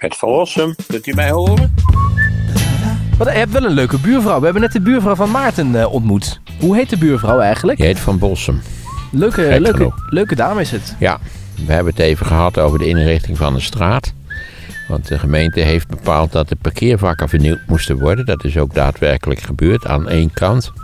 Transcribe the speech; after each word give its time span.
Het 0.00 0.16
Verlossum, 0.16 0.74
kunt 0.86 1.06
u 1.06 1.14
mij 1.14 1.30
horen? 1.30 1.74
Wat, 3.18 3.28
je 3.28 3.34
hebt 3.34 3.52
wel 3.52 3.64
een 3.64 3.72
leuke 3.72 3.98
buurvrouw. 3.98 4.38
We 4.38 4.44
hebben 4.44 4.62
net 4.62 4.72
de 4.72 4.80
buurvrouw 4.80 5.14
van 5.14 5.30
Maarten 5.30 5.80
eh, 5.80 5.92
ontmoet. 5.92 6.40
Hoe 6.60 6.76
heet 6.76 6.90
de 6.90 6.98
buurvrouw 6.98 7.38
eigenlijk? 7.40 7.78
Je 7.78 7.84
heet 7.84 7.98
Van 7.98 8.18
Bossum. 8.18 8.60
Leuke, 9.12 9.42
Gek 9.42 9.60
leuke, 9.60 9.76
genoeg. 9.76 9.94
leuke 10.10 10.34
dame 10.34 10.60
is 10.60 10.70
het. 10.70 10.96
Ja, 10.98 11.18
we 11.66 11.72
hebben 11.72 11.92
het 11.92 12.02
even 12.02 12.26
gehad 12.26 12.58
over 12.58 12.78
de 12.78 12.86
inrichting 12.88 13.36
van 13.36 13.54
de 13.54 13.60
straat. 13.60 14.12
Want 14.88 15.08
de 15.08 15.18
gemeente 15.18 15.60
heeft 15.60 15.88
bepaald 15.88 16.32
dat 16.32 16.48
de 16.48 16.56
parkeervakken 16.56 17.28
vernieuwd 17.28 17.60
moesten 17.66 17.98
worden. 17.98 18.26
Dat 18.26 18.44
is 18.44 18.58
ook 18.58 18.74
daadwerkelijk 18.74 19.40
gebeurd 19.40 19.86
aan 19.86 20.08
één 20.08 20.32
kant. 20.32 20.72
Aan 20.74 20.80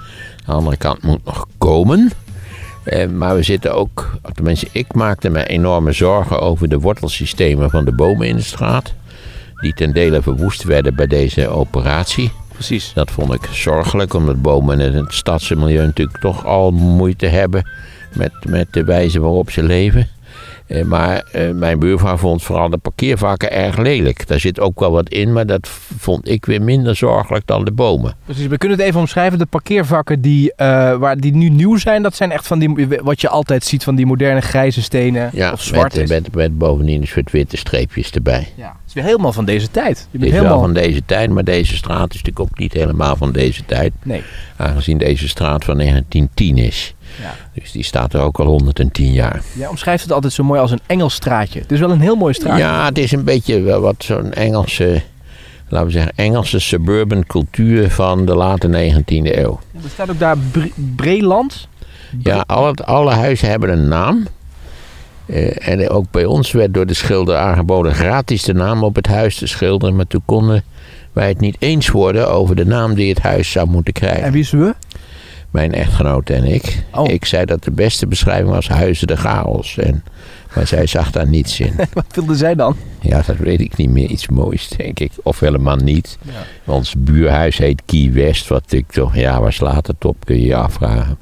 de 0.46 0.52
andere 0.52 0.76
kant 0.76 1.02
moet 1.02 1.24
nog 1.24 1.46
komen. 1.58 2.10
Eh, 2.84 3.08
maar 3.08 3.34
we 3.34 3.42
zitten 3.42 3.74
ook, 3.74 4.10
tenminste 4.34 4.68
ik 4.72 4.94
maakte 4.94 5.28
me 5.28 5.46
enorme 5.46 5.92
zorgen 5.92 6.40
over 6.40 6.68
de 6.68 6.78
wortelsystemen 6.78 7.70
van 7.70 7.84
de 7.84 7.92
bomen 7.94 8.28
in 8.28 8.36
de 8.36 8.42
straat. 8.42 8.94
Die 9.60 9.74
ten 9.74 9.92
dele 9.92 10.22
verwoest 10.22 10.62
werden 10.62 10.94
bij 10.94 11.06
deze 11.06 11.48
operatie. 11.48 12.32
Precies. 12.52 12.92
Dat 12.94 13.10
vond 13.10 13.32
ik 13.32 13.48
zorgelijk, 13.50 14.14
omdat 14.14 14.42
bomen 14.42 14.80
in 14.80 14.92
het 14.92 15.14
stadsmilieu 15.14 15.84
natuurlijk 15.84 16.18
toch 16.18 16.44
al 16.44 16.70
moeite 16.70 17.26
hebben 17.26 17.68
met, 18.12 18.32
met 18.48 18.66
de 18.70 18.84
wijze 18.84 19.20
waarop 19.20 19.50
ze 19.50 19.62
leven. 19.62 20.08
Eh, 20.66 20.84
maar 20.84 21.22
eh, 21.32 21.50
mijn 21.50 21.78
buurvrouw 21.78 22.16
vond 22.16 22.42
vooral 22.42 22.70
de 22.70 22.76
parkeervakken 22.76 23.52
erg 23.52 23.76
lelijk. 23.76 24.26
Daar 24.26 24.40
zit 24.40 24.60
ook 24.60 24.80
wel 24.80 24.90
wat 24.90 25.08
in, 25.08 25.32
maar 25.32 25.46
dat 25.46 25.68
vond 25.98 26.28
ik 26.28 26.46
weer 26.46 26.62
minder 26.62 26.96
zorgelijk 26.96 27.46
dan 27.46 27.64
de 27.64 27.72
bomen. 27.72 28.14
Precies. 28.24 28.46
We 28.46 28.58
kunnen 28.58 28.78
het 28.78 28.86
even 28.86 29.00
omschrijven. 29.00 29.38
De 29.38 29.46
parkeervakken 29.46 30.20
die, 30.20 30.54
eh, 30.54 30.96
waar, 30.96 31.16
die 31.16 31.34
nu 31.34 31.48
nieuw 31.48 31.76
zijn, 31.76 32.02
dat 32.02 32.16
zijn 32.16 32.32
echt 32.32 32.46
van 32.46 32.58
die, 32.58 32.88
wat 33.02 33.20
je 33.20 33.28
altijd 33.28 33.64
ziet 33.64 33.84
van 33.84 33.94
die 33.94 34.06
moderne 34.06 34.40
grijze 34.40 34.82
stenen. 34.82 35.30
Ja, 35.32 35.52
of 35.52 35.62
zwart 35.62 35.96
met, 35.96 36.08
met, 36.08 36.34
met 36.34 36.58
bovendien 36.58 37.00
een 37.00 37.06
soort 37.06 37.30
witte 37.30 37.56
streepjes 37.56 38.10
erbij. 38.10 38.48
Ja. 38.56 38.66
Het 38.66 38.86
is 38.86 38.94
weer 38.94 39.04
helemaal 39.04 39.32
van 39.32 39.44
deze 39.44 39.70
tijd. 39.70 39.96
Je 39.96 40.02
Het 40.02 40.10
bent 40.10 40.24
is 40.24 40.30
helemaal... 40.30 40.52
wel 40.52 40.64
van 40.64 40.74
deze 40.74 41.02
tijd, 41.06 41.30
maar 41.30 41.44
deze 41.44 41.76
straat 41.76 42.14
is 42.14 42.22
natuurlijk 42.22 42.40
ook 42.40 42.58
niet 42.58 42.72
helemaal 42.72 43.16
van 43.16 43.32
deze 43.32 43.64
tijd. 43.64 43.92
Nee. 44.02 44.22
Aangezien 44.56 44.98
deze 44.98 45.28
straat 45.28 45.64
van 45.64 45.76
1910 45.76 46.58
is. 46.58 46.94
Ja. 47.22 47.34
Dus 47.60 47.72
die 47.72 47.82
staat 47.84 48.14
er 48.14 48.20
ook 48.20 48.38
al 48.38 48.46
110 48.46 49.12
jaar. 49.12 49.42
Jij 49.52 49.66
omschrijft 49.66 50.02
het 50.02 50.12
altijd 50.12 50.32
zo 50.32 50.44
mooi 50.44 50.60
als 50.60 50.70
een 50.70 50.80
Engels 50.86 51.14
straatje. 51.14 51.60
Het 51.60 51.72
is 51.72 51.80
wel 51.80 51.90
een 51.90 52.00
heel 52.00 52.16
mooi 52.16 52.34
straatje. 52.34 52.62
Ja, 52.62 52.84
het 52.84 52.98
is 52.98 53.12
een 53.12 53.24
beetje 53.24 53.78
wat 53.80 53.94
zo'n 53.98 54.32
Engelse, 54.32 55.02
laten 55.68 55.86
we 55.86 55.92
zeggen, 55.92 56.12
Engelse 56.16 56.58
suburban 56.58 57.26
cultuur 57.26 57.90
van 57.90 58.24
de 58.26 58.34
late 58.34 58.68
19e 58.68 59.36
eeuw. 59.36 59.60
Er 59.84 59.90
staat 59.92 60.10
ook 60.10 60.18
daar 60.18 60.38
Bre- 60.38 60.70
Breland. 60.96 61.68
Ja, 62.18 62.44
alle, 62.46 62.74
alle 62.74 63.10
huizen 63.12 63.48
hebben 63.48 63.70
een 63.70 63.88
naam. 63.88 64.26
Eh, 65.26 65.68
en 65.68 65.88
ook 65.90 66.10
bij 66.10 66.24
ons 66.24 66.52
werd 66.52 66.74
door 66.74 66.86
de 66.86 66.94
schilder 66.94 67.36
aangeboden 67.36 67.94
gratis 67.94 68.42
de 68.42 68.54
naam 68.54 68.82
op 68.84 68.94
het 68.94 69.06
huis 69.06 69.36
te 69.36 69.46
schilderen. 69.46 69.96
Maar 69.96 70.06
toen 70.06 70.22
konden 70.24 70.64
wij 71.12 71.28
het 71.28 71.40
niet 71.40 71.56
eens 71.58 71.88
worden 71.90 72.30
over 72.30 72.56
de 72.56 72.66
naam 72.66 72.94
die 72.94 73.08
het 73.08 73.18
huis 73.22 73.50
zou 73.50 73.68
moeten 73.68 73.92
krijgen. 73.92 74.22
En 74.22 74.32
wie 74.32 74.40
is 74.42 74.50
we? 74.50 74.74
Mijn 75.50 75.74
echtgenote 75.74 76.34
en 76.34 76.44
ik. 76.44 76.84
Oh. 76.94 77.10
Ik 77.10 77.24
zei 77.24 77.44
dat 77.44 77.64
de 77.64 77.70
beste 77.70 78.06
beschrijving 78.06 78.48
was 78.48 78.68
Huizen 78.68 79.06
de 79.06 79.16
Chaos. 79.16 79.78
En, 79.78 80.04
maar 80.56 80.66
zij 80.66 80.86
zag 80.86 81.10
daar 81.10 81.28
niets 81.28 81.60
in. 81.60 81.74
Wat 81.92 82.04
wilde 82.14 82.36
zij 82.36 82.54
dan? 82.54 82.76
Ja, 83.00 83.22
dat 83.26 83.36
weet 83.36 83.60
ik 83.60 83.76
niet 83.76 83.90
meer. 83.90 84.08
Iets 84.08 84.28
moois, 84.28 84.68
denk 84.68 85.00
ik. 85.00 85.12
Of 85.22 85.40
helemaal 85.40 85.76
niet. 85.76 86.18
Ja. 86.22 86.72
Ons 86.72 86.94
buurhuis 86.98 87.58
heet 87.58 87.82
Key 87.84 88.10
West. 88.12 88.48
Wat 88.48 88.72
ik 88.72 88.92
toch, 88.92 89.16
ja, 89.16 89.40
waar 89.40 89.52
slaat 89.52 89.86
het 89.86 90.04
op, 90.04 90.16
kun 90.24 90.36
je 90.40 90.46
je 90.46 90.56
afvragen. 90.56 91.18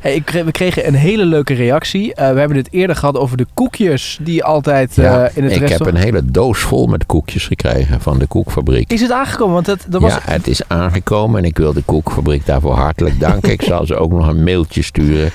Hey, 0.00 0.20
kreeg, 0.20 0.44
we 0.44 0.50
kregen 0.50 0.86
een 0.86 0.94
hele 0.94 1.24
leuke 1.24 1.54
reactie. 1.54 2.14
Eh, 2.14 2.32
we 2.32 2.38
hebben 2.38 2.56
het 2.56 2.72
eerder 2.72 2.96
gehad 2.96 3.16
over 3.16 3.36
de 3.36 3.46
koekjes 3.54 4.18
die 4.22 4.44
altijd 4.44 4.98
eh, 4.98 5.04
Ja, 5.04 5.30
in 5.34 5.44
het 5.44 5.52
ik 5.52 5.68
heb 5.68 5.86
een 5.86 5.96
hele 5.96 6.24
doos 6.24 6.58
vol 6.58 6.86
met 6.86 7.06
koekjes 7.06 7.46
gekregen 7.46 8.00
van 8.00 8.18
de 8.18 8.26
koekfabriek. 8.26 8.92
Is 8.92 9.00
het 9.00 9.12
aangekomen? 9.12 9.54
Want 9.54 9.66
dat, 9.66 9.86
dat 9.88 10.00
was... 10.00 10.12
Ja, 10.12 10.20
het 10.24 10.46
is 10.46 10.68
aangekomen 10.68 11.38
en 11.38 11.44
ik 11.44 11.58
wil 11.58 11.72
de 11.72 11.82
koekfabriek 11.84 12.46
daarvoor 12.46 12.74
hartelijk 12.74 13.20
danken. 13.20 13.52
ik 13.52 13.62
zal 13.62 13.86
ze 13.86 13.96
ook 13.96 14.12
nog 14.12 14.28
een 14.28 14.44
mailtje 14.44 14.82
sturen 14.82 15.32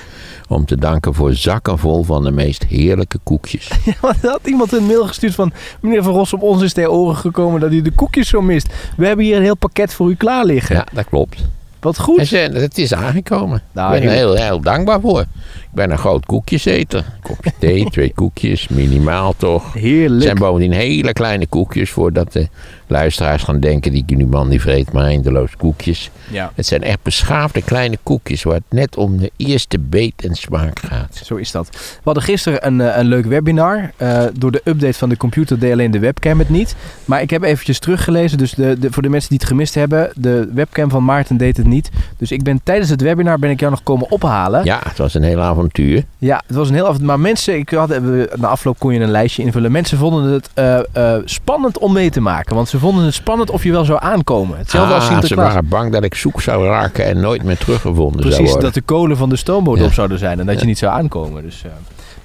om 0.48 0.64
te 0.64 0.76
danken 0.76 1.14
voor 1.14 1.34
zakken 1.34 1.78
vol 1.78 2.02
van 2.02 2.22
de 2.24 2.30
meest 2.30 2.64
heerlijke 2.64 3.18
koekjes. 3.22 3.70
Want 4.00 4.24
er 4.24 4.30
had 4.30 4.40
iemand 4.44 4.72
een 4.72 4.84
mail 4.86 5.06
gestuurd 5.06 5.34
van... 5.34 5.52
Meneer 5.80 6.02
Van 6.02 6.12
Ros, 6.12 6.32
op 6.32 6.42
ons 6.42 6.62
is 6.62 6.72
ter 6.72 6.90
oren 6.90 7.16
gekomen 7.16 7.60
dat 7.60 7.72
u 7.72 7.82
de 7.82 7.90
koekjes 7.90 8.28
zo 8.28 8.40
mist. 8.40 8.68
We 8.96 9.06
hebben 9.06 9.24
hier 9.24 9.36
een 9.36 9.42
heel 9.42 9.56
pakket 9.56 9.94
voor 9.94 10.10
u 10.10 10.14
klaar 10.14 10.44
liggen. 10.44 10.76
Ja, 10.76 10.86
dat 10.92 11.04
klopt. 11.08 11.44
Wat 11.80 11.96
En 11.96 12.02
goed. 12.02 12.26
ze, 12.26 12.36
het 12.36 12.78
is 12.78 12.94
aangekomen. 12.94 13.62
Nou, 13.72 13.94
ik 13.94 14.00
ben 14.00 14.08
er 14.10 14.16
heel, 14.16 14.34
heel 14.34 14.60
dankbaar 14.60 15.00
voor. 15.00 15.24
Ik 15.62 15.70
ben 15.80 15.90
een 15.90 15.98
groot 15.98 16.26
koekjeseter. 16.26 17.04
Kopje 17.22 17.52
thee, 17.58 17.84
twee 17.90 18.12
koekjes, 18.14 18.68
minimaal 18.68 19.34
toch. 19.36 19.72
Het 19.72 19.82
Heerlijk. 19.82 20.22
zijn 20.22 20.36
bovendien 20.38 20.72
hele 20.72 21.12
kleine 21.12 21.46
koekjes 21.46 21.90
voordat 21.90 22.32
de 22.32 22.48
luisteraars 22.86 23.42
gaan 23.42 23.60
denken... 23.60 23.92
die 23.92 24.04
die 24.04 24.26
man 24.26 24.48
die 24.48 24.60
vreet 24.60 24.92
maar 24.92 25.04
eindeloos 25.04 25.56
koekjes. 25.56 26.10
Ja, 26.30 26.52
Het 26.54 26.66
zijn 26.66 26.82
echt 26.82 26.98
beschaafde 27.02 27.62
kleine 27.62 27.98
koekjes 28.02 28.42
waar 28.42 28.54
het 28.54 28.62
net 28.68 28.96
om 28.96 29.18
de 29.18 29.30
eerste 29.36 29.78
beet 29.78 30.24
en 30.24 30.34
smaak 30.34 30.78
gaat. 30.78 31.20
zo 31.24 31.34
is 31.34 31.50
dat. 31.50 31.68
We 31.70 32.00
hadden 32.04 32.22
gisteren 32.22 32.66
een, 32.66 32.80
eh, 32.80 32.96
een 32.96 33.06
leuk 33.06 33.26
webinar. 33.26 33.90
Eh, 33.96 34.24
door 34.34 34.50
de 34.52 34.60
update 34.64 34.98
van 34.98 35.08
de 35.08 35.16
computer 35.16 35.58
deed 35.58 35.72
alleen 35.72 35.90
de 35.90 35.98
webcam 35.98 36.38
het 36.38 36.48
niet. 36.48 36.74
Maar 37.04 37.22
ik 37.22 37.30
heb 37.30 37.42
eventjes 37.42 37.78
teruggelezen. 37.78 38.38
Dus 38.38 38.52
de, 38.52 38.78
de, 38.78 38.92
voor 38.92 39.02
de 39.02 39.08
mensen 39.08 39.28
die 39.28 39.38
het 39.38 39.48
gemist 39.48 39.74
hebben. 39.74 40.10
De 40.16 40.50
webcam 40.54 40.90
van 40.90 41.04
Maarten 41.04 41.36
deed 41.36 41.56
het 41.56 41.66
niet. 41.66 41.90
Dus 42.16 42.32
ik 42.32 42.42
ben 42.42 42.60
tijdens 42.62 42.90
het 42.90 43.00
webinar 43.00 43.38
ben 43.38 43.50
ik 43.50 43.60
jou 43.60 43.70
nog 43.70 43.82
komen 43.82 44.10
ophalen. 44.10 44.64
Ja, 44.64 44.80
het 44.88 44.98
was 44.98 45.14
een 45.14 45.22
heel 45.22 45.40
avontuur. 45.44 46.04
Ja, 46.18 46.42
het 46.46 46.56
was 46.56 46.68
een 46.68 46.74
heel 46.74 46.86
af. 46.86 47.00
Maar 47.00 47.20
mensen, 47.20 47.56
ik 47.58 47.70
had, 47.70 47.88
we- 47.88 48.30
na 48.36 48.48
afloop 48.48 48.78
kon 48.78 48.94
je 48.94 49.00
een 49.00 49.10
lijstje 49.10 49.42
invullen. 49.42 49.72
Mensen 49.72 49.98
vonden 49.98 50.32
het 50.32 50.50
eh, 50.54 50.78
eh, 51.14 51.22
spannend 51.24 51.78
om 51.78 51.92
mee 51.92 52.10
te 52.10 52.20
maken. 52.20 52.54
Want 52.54 52.68
ze 52.68 52.78
vonden 52.78 53.04
het 53.04 53.14
spannend 53.14 53.50
of 53.50 53.62
je 53.64 53.70
wel 53.72 53.84
zou 53.84 53.98
aankomen. 54.02 54.58
Hetzelfde 54.58 54.94
als 54.94 55.02
Ah, 55.02 55.08
ze 55.08 55.12
Sinterklaas. 55.18 55.48
waren 55.52 55.68
bang 55.68 55.92
dat 55.92 56.04
ik 56.04 56.14
zoek 56.14 56.40
zou 56.40 56.66
raken 56.66 57.04
en 57.04 57.20
nooit 57.20 57.42
meer 57.42 57.58
teruggevonden 57.58 58.20
zou 58.22 58.34
Precies, 58.34 58.44
worden. 58.52 58.64
dat 58.64 58.74
de 58.74 58.80
kolen 58.80 59.16
van 59.16 59.28
de 59.28 59.36
stoomboot 59.36 59.78
Ja. 59.78 59.84
op 59.84 59.92
zouden 59.92 60.18
zijn 60.18 60.40
en 60.40 60.46
dat 60.46 60.60
je 60.60 60.66
niet 60.66 60.78
zou 60.78 60.92
aankomen. 60.92 61.42
Dus, 61.42 61.62
eh. 61.64 61.70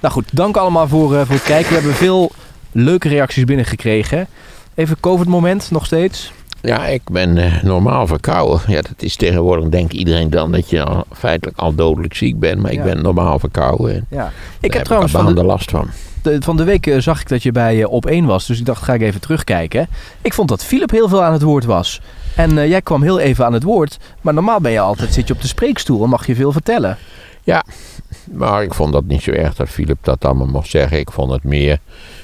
Nou 0.00 0.14
goed, 0.14 0.24
dank 0.32 0.56
allemaal 0.56 0.88
voor, 0.88 1.08
voor 1.26 1.34
het 1.34 1.42
kijken. 1.42 1.68
We 1.68 1.74
hebben 1.74 1.94
veel 1.94 2.30
leuke 2.72 3.08
reacties 3.08 3.44
binnengekregen. 3.44 4.26
Even 4.74 5.00
COVID-moment 5.00 5.70
nog 5.70 5.84
steeds. 5.86 6.32
Ja, 6.62 6.86
ik 6.86 7.02
ben 7.10 7.36
eh, 7.38 7.62
normaal 7.62 8.06
verkouden. 8.06 8.60
Ja, 8.66 8.82
dat 8.82 8.94
is 9.02 9.16
tegenwoordig 9.16 9.68
denk 9.68 9.92
iedereen 9.92 10.30
dan 10.30 10.52
dat 10.52 10.70
je 10.70 10.84
al, 10.84 11.04
feitelijk 11.12 11.58
al 11.58 11.74
dodelijk 11.74 12.14
ziek 12.14 12.38
bent. 12.38 12.62
Maar 12.62 12.72
Ja. 12.72 12.78
ik 12.78 12.84
ben 12.94 13.02
normaal 13.02 13.38
verkouden. 13.38 13.94
En 13.94 14.06
Ja. 14.10 14.32
Ik 14.60 14.72
heb 14.72 14.84
trouwens 14.84 15.12
van 15.12 15.34
de, 15.34 15.44
last 15.44 15.70
van. 15.70 15.88
de- 16.22 16.42
van 16.42 16.56
de 16.56 16.64
week 16.64 16.86
eh, 16.86 16.98
zag 16.98 17.20
ik 17.20 17.28
dat 17.28 17.42
je 17.42 17.52
bij 17.52 17.82
eh, 17.82 17.90
Op 17.92 18.06
1 18.06 18.24
was. 18.26 18.46
Dus 18.46 18.58
ik 18.58 18.64
dacht, 18.64 18.82
ga 18.82 18.94
ik 18.94 19.02
even 19.02 19.20
terugkijken. 19.20 19.88
Ik 20.22 20.34
vond 20.34 20.48
dat 20.48 20.64
Philip 20.64 20.90
heel 20.90 21.08
veel 21.08 21.22
aan 21.22 21.32
het 21.32 21.42
woord 21.42 21.64
was. 21.64 22.00
En 22.36 22.68
jij 22.68 22.82
kwam 22.82 23.02
heel 23.02 23.18
even 23.18 23.44
aan 23.44 23.52
het 23.52 23.62
woord. 23.62 23.98
Maar 24.20 24.34
normaal 24.34 24.60
ben 24.60 24.72
je 24.72 24.80
altijd, 24.80 25.14
zit 25.14 25.28
je 25.28 25.34
op 25.34 25.40
de 25.40 25.48
spreekstoel 25.48 26.02
en 26.04 26.08
mag 26.08 26.26
je 26.26 26.34
veel 26.34 26.52
vertellen. 26.52 26.96
Maar 28.32 28.62
ik 28.62 28.74
vond 28.74 28.92
dat 28.92 29.04
niet 29.04 29.22
zo 29.22 29.30
erg 29.30 29.54
dat 29.54 29.68
Philip 29.68 29.98
dat 30.00 30.24
allemaal 30.24 30.46
mocht 30.46 30.70
zeggen. 30.70 30.98
Ik 30.98 31.10
vond 31.10 31.32
het 31.32 31.44
meer 31.44 31.78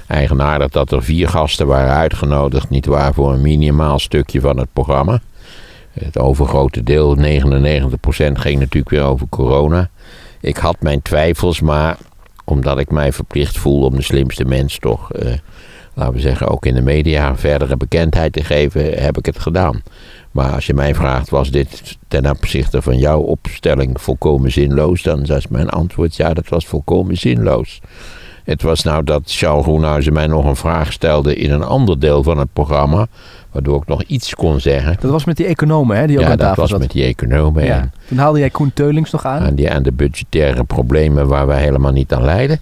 eigenaardig 0.06 0.70
dat 0.70 0.92
er 0.92 1.02
vier 1.02 1.28
gasten 1.28 1.66
waren 1.66 1.94
uitgenodigd. 1.94 2.68
Niet 2.68 2.86
waar 2.86 3.14
voor 3.14 3.32
een 3.32 3.40
minimaal 3.40 3.98
stukje 3.98 4.40
van 4.40 4.58
het 4.58 4.68
programma. 4.72 5.20
Het 5.92 6.18
overgrote 6.18 6.82
deel, 6.82 7.16
99%, 7.16 7.20
ging 8.38 8.58
natuurlijk 8.58 8.88
weer 8.88 9.02
over 9.02 9.26
corona. 9.28 9.90
Ik 10.40 10.56
had 10.56 10.76
mijn 10.80 11.02
twijfels, 11.02 11.60
maar 11.60 11.96
omdat 12.44 12.78
ik 12.78 12.90
mij 12.90 13.12
verplicht 13.12 13.58
voel 13.58 13.84
om 13.84 13.96
de 13.96 14.02
slimste 14.02 14.44
mens 14.44 14.78
toch, 14.78 15.12
eh, 15.12 15.32
laten 15.96 16.14
we 16.14 16.20
zeggen, 16.20 16.48
ook 16.48 16.66
in 16.66 16.74
de 16.74 16.82
media 16.82 17.36
verdere 17.36 17.76
bekendheid 17.76 18.32
te 18.32 18.44
geven, 18.44 19.02
heb 19.02 19.18
ik 19.18 19.26
het 19.26 19.38
gedaan. 19.38 19.82
Maar 20.30 20.52
als 20.52 20.66
je 20.66 20.74
mij 20.74 20.94
vraagt, 20.94 21.30
was 21.30 21.50
dit 21.50 21.96
ten 22.08 22.30
opzichte 22.30 22.82
van 22.82 22.98
jouw 22.98 23.20
opstelling 23.20 24.00
volkomen 24.00 24.52
zinloos? 24.52 25.02
Dan 25.02 25.22
is 25.24 25.48
mijn 25.48 25.68
antwoord 25.68 26.16
ja, 26.16 26.34
dat 26.34 26.48
was 26.48 26.66
volkomen 26.66 27.16
zinloos. 27.16 27.80
Het 28.44 28.62
was 28.62 28.82
nou 28.82 29.04
dat 29.04 29.22
Charles 29.24 29.62
Groenhuizen 29.64 30.12
mij 30.12 30.26
nog 30.26 30.44
een 30.44 30.56
vraag 30.56 30.92
stelde 30.92 31.34
in 31.36 31.50
een 31.50 31.62
ander 31.62 31.98
deel 32.00 32.22
van 32.22 32.38
het 32.38 32.48
programma. 32.52 33.06
Waardoor 33.52 33.76
ik 33.82 33.86
nog 33.86 34.02
iets 34.02 34.34
kon 34.34 34.60
zeggen. 34.60 34.96
Dat 35.00 35.10
was 35.10 35.24
met 35.24 35.36
die 35.36 35.46
economen 35.46 35.96
hè, 35.96 36.06
die 36.06 36.16
ook 36.16 36.22
Ja, 36.24 36.30
aan 36.30 36.36
dat 36.36 36.46
tafel 36.46 36.62
was 36.62 36.70
zat. 36.70 36.80
met 36.80 36.90
die 36.90 37.04
economen 37.04 37.64
ja. 37.64 37.78
en 37.80 37.92
Toen 38.08 38.18
haalde 38.18 38.38
jij 38.38 38.50
Koen 38.50 38.72
Teulings 38.74 39.10
nog 39.10 39.24
aan. 39.24 39.42
aan, 39.42 39.54
die, 39.54 39.70
aan 39.70 39.82
de 39.82 39.92
budgettaire 39.92 40.64
problemen 40.64 41.26
waar 41.26 41.46
wij 41.46 41.60
helemaal 41.60 41.92
niet 41.92 42.12
aan 42.12 42.24
lijden. 42.24 42.60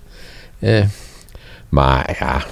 Eh, 0.59 0.85
maar 1.69 2.17
ja, 2.21 2.43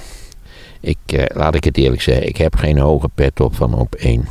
ik, 0.82 0.96
eh, 1.06 1.25
laat 1.37 1.55
ik 1.55 1.64
het 1.64 1.76
eerlijk 1.76 2.02
zeggen, 2.02 2.29
ik 2.29 2.37
heb 2.37 2.56
geen 2.56 2.79
hoge 2.79 3.08
pet 3.14 3.40
op 3.40 3.55
van 3.56 3.75
op 3.75 3.94
één. 3.94 4.29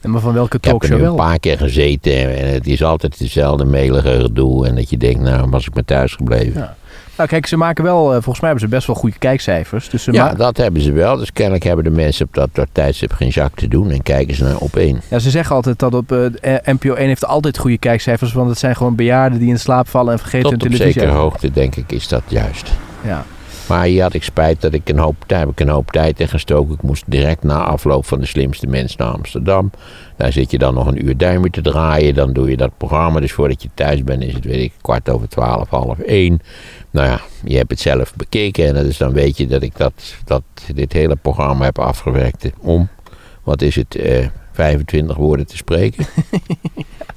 En 0.00 0.10
maar 0.10 0.20
van 0.20 0.32
welke 0.32 0.56
Ik 0.56 0.64
heb 0.64 0.72
er 0.72 0.78
talkshow 0.78 0.98
nu 0.98 1.02
een 1.06 1.16
wel? 1.16 1.26
paar 1.26 1.38
keer 1.38 1.58
gezeten 1.58 2.38
en 2.38 2.52
het 2.52 2.66
is 2.66 2.82
altijd 2.82 3.18
dezelfde 3.18 3.64
melige 3.64 4.20
gedoe. 4.20 4.66
En 4.66 4.74
dat 4.74 4.90
je 4.90 4.96
denkt, 4.96 5.20
nou 5.20 5.50
was 5.50 5.66
ik 5.66 5.74
maar 5.74 5.84
thuis 5.84 6.14
gebleven. 6.14 6.60
Ja. 6.60 6.76
Nou 7.16 7.28
kijk, 7.28 7.46
ze 7.46 7.56
maken 7.56 7.84
wel, 7.84 8.04
eh, 8.06 8.12
volgens 8.12 8.40
mij 8.40 8.50
hebben 8.50 8.68
ze 8.68 8.74
best 8.74 8.86
wel 8.86 8.96
goede 8.96 9.18
kijkcijfers. 9.18 9.88
Dus 9.88 10.02
ze 10.02 10.12
Ja, 10.12 10.34
dat 10.34 10.56
hebben 10.56 10.82
ze 10.82 10.92
wel. 10.92 11.16
Dus 11.16 11.32
kennelijk 11.32 11.64
hebben 11.64 11.84
de 11.84 11.90
mensen 11.90 12.26
op 12.26 12.34
dat, 12.34 12.48
dat 12.52 12.66
tijdstip 12.72 13.12
geen 13.12 13.32
zak 13.32 13.54
te 13.54 13.68
doen 13.68 13.90
en 13.90 14.02
kijken 14.02 14.34
ze 14.34 14.44
naar 14.44 14.56
op 14.56 14.76
één. 14.76 15.00
ja, 15.10 15.18
ze 15.18 15.30
zeggen 15.30 15.56
altijd 15.56 15.78
dat 15.78 15.94
op 15.94 16.12
eh, 16.12 16.54
NPO 16.64 16.94
1 16.94 17.06
heeft 17.06 17.26
altijd 17.26 17.58
goede 17.58 17.78
kijkcijfers. 17.78 18.32
Want 18.32 18.48
het 18.50 18.58
zijn 18.58 18.76
gewoon 18.76 18.94
bejaarden 18.94 19.38
die 19.38 19.48
in 19.48 19.58
slaap 19.58 19.88
vallen 19.88 20.12
en 20.12 20.18
vergeten 20.18 20.50
Tot 20.50 20.50
hun 20.52 20.60
op 20.62 20.66
televisie. 20.68 20.92
zekere 20.92 21.12
uit- 21.12 21.20
hoogte 21.22 21.50
denk 21.50 21.76
ik 21.76 21.92
is 21.92 22.08
dat 22.08 22.22
juist. 22.26 22.70
Ja. 23.04 23.24
Maar 23.72 23.84
hier 23.84 24.02
had 24.02 24.14
ik 24.14 24.22
spijt 24.22 24.60
dat 24.60 24.72
ik 24.72 24.88
een 24.88 24.98
hoop, 24.98 25.24
daar 25.26 25.38
heb 25.38 25.48
ik 25.48 25.60
een 25.60 25.68
hoop 25.68 25.90
tijd 25.90 26.20
in 26.20 26.28
gestoken. 26.28 26.74
Ik 26.74 26.82
moest 26.82 27.04
direct 27.06 27.42
na 27.42 27.64
afloop 27.64 28.06
van 28.06 28.20
de 28.20 28.26
slimste 28.26 28.66
mens 28.66 28.96
naar 28.96 29.08
Amsterdam. 29.08 29.70
Daar 30.16 30.32
zit 30.32 30.50
je 30.50 30.58
dan 30.58 30.74
nog 30.74 30.86
een 30.86 31.06
uur 31.06 31.16
duimen 31.16 31.50
te 31.50 31.60
draaien. 31.60 32.14
Dan 32.14 32.32
doe 32.32 32.50
je 32.50 32.56
dat 32.56 32.76
programma. 32.76 33.20
Dus 33.20 33.32
voordat 33.32 33.62
je 33.62 33.68
thuis 33.74 34.04
bent 34.04 34.22
is 34.22 34.34
het 34.34 34.44
weet 34.44 34.62
ik 34.62 34.72
kwart 34.80 35.08
over 35.08 35.28
twaalf, 35.28 35.68
half 35.68 35.98
één. 35.98 36.40
Nou 36.90 37.06
ja, 37.06 37.20
je 37.44 37.56
hebt 37.56 37.70
het 37.70 37.80
zelf 37.80 38.14
bekeken. 38.16 38.66
En 38.66 38.84
dus 38.84 38.98
dan 38.98 39.12
weet 39.12 39.36
je 39.36 39.46
dat 39.46 39.62
ik 39.62 39.76
dat, 39.76 40.14
dat 40.24 40.42
dit 40.74 40.92
hele 40.92 41.16
programma 41.16 41.64
heb 41.64 41.78
afgewerkt 41.78 42.50
om, 42.58 42.88
wat 43.42 43.62
is 43.62 43.76
het, 43.76 43.96
eh, 43.96 44.26
25 44.52 45.16
woorden 45.16 45.46
te 45.46 45.56
spreken. 45.56 46.06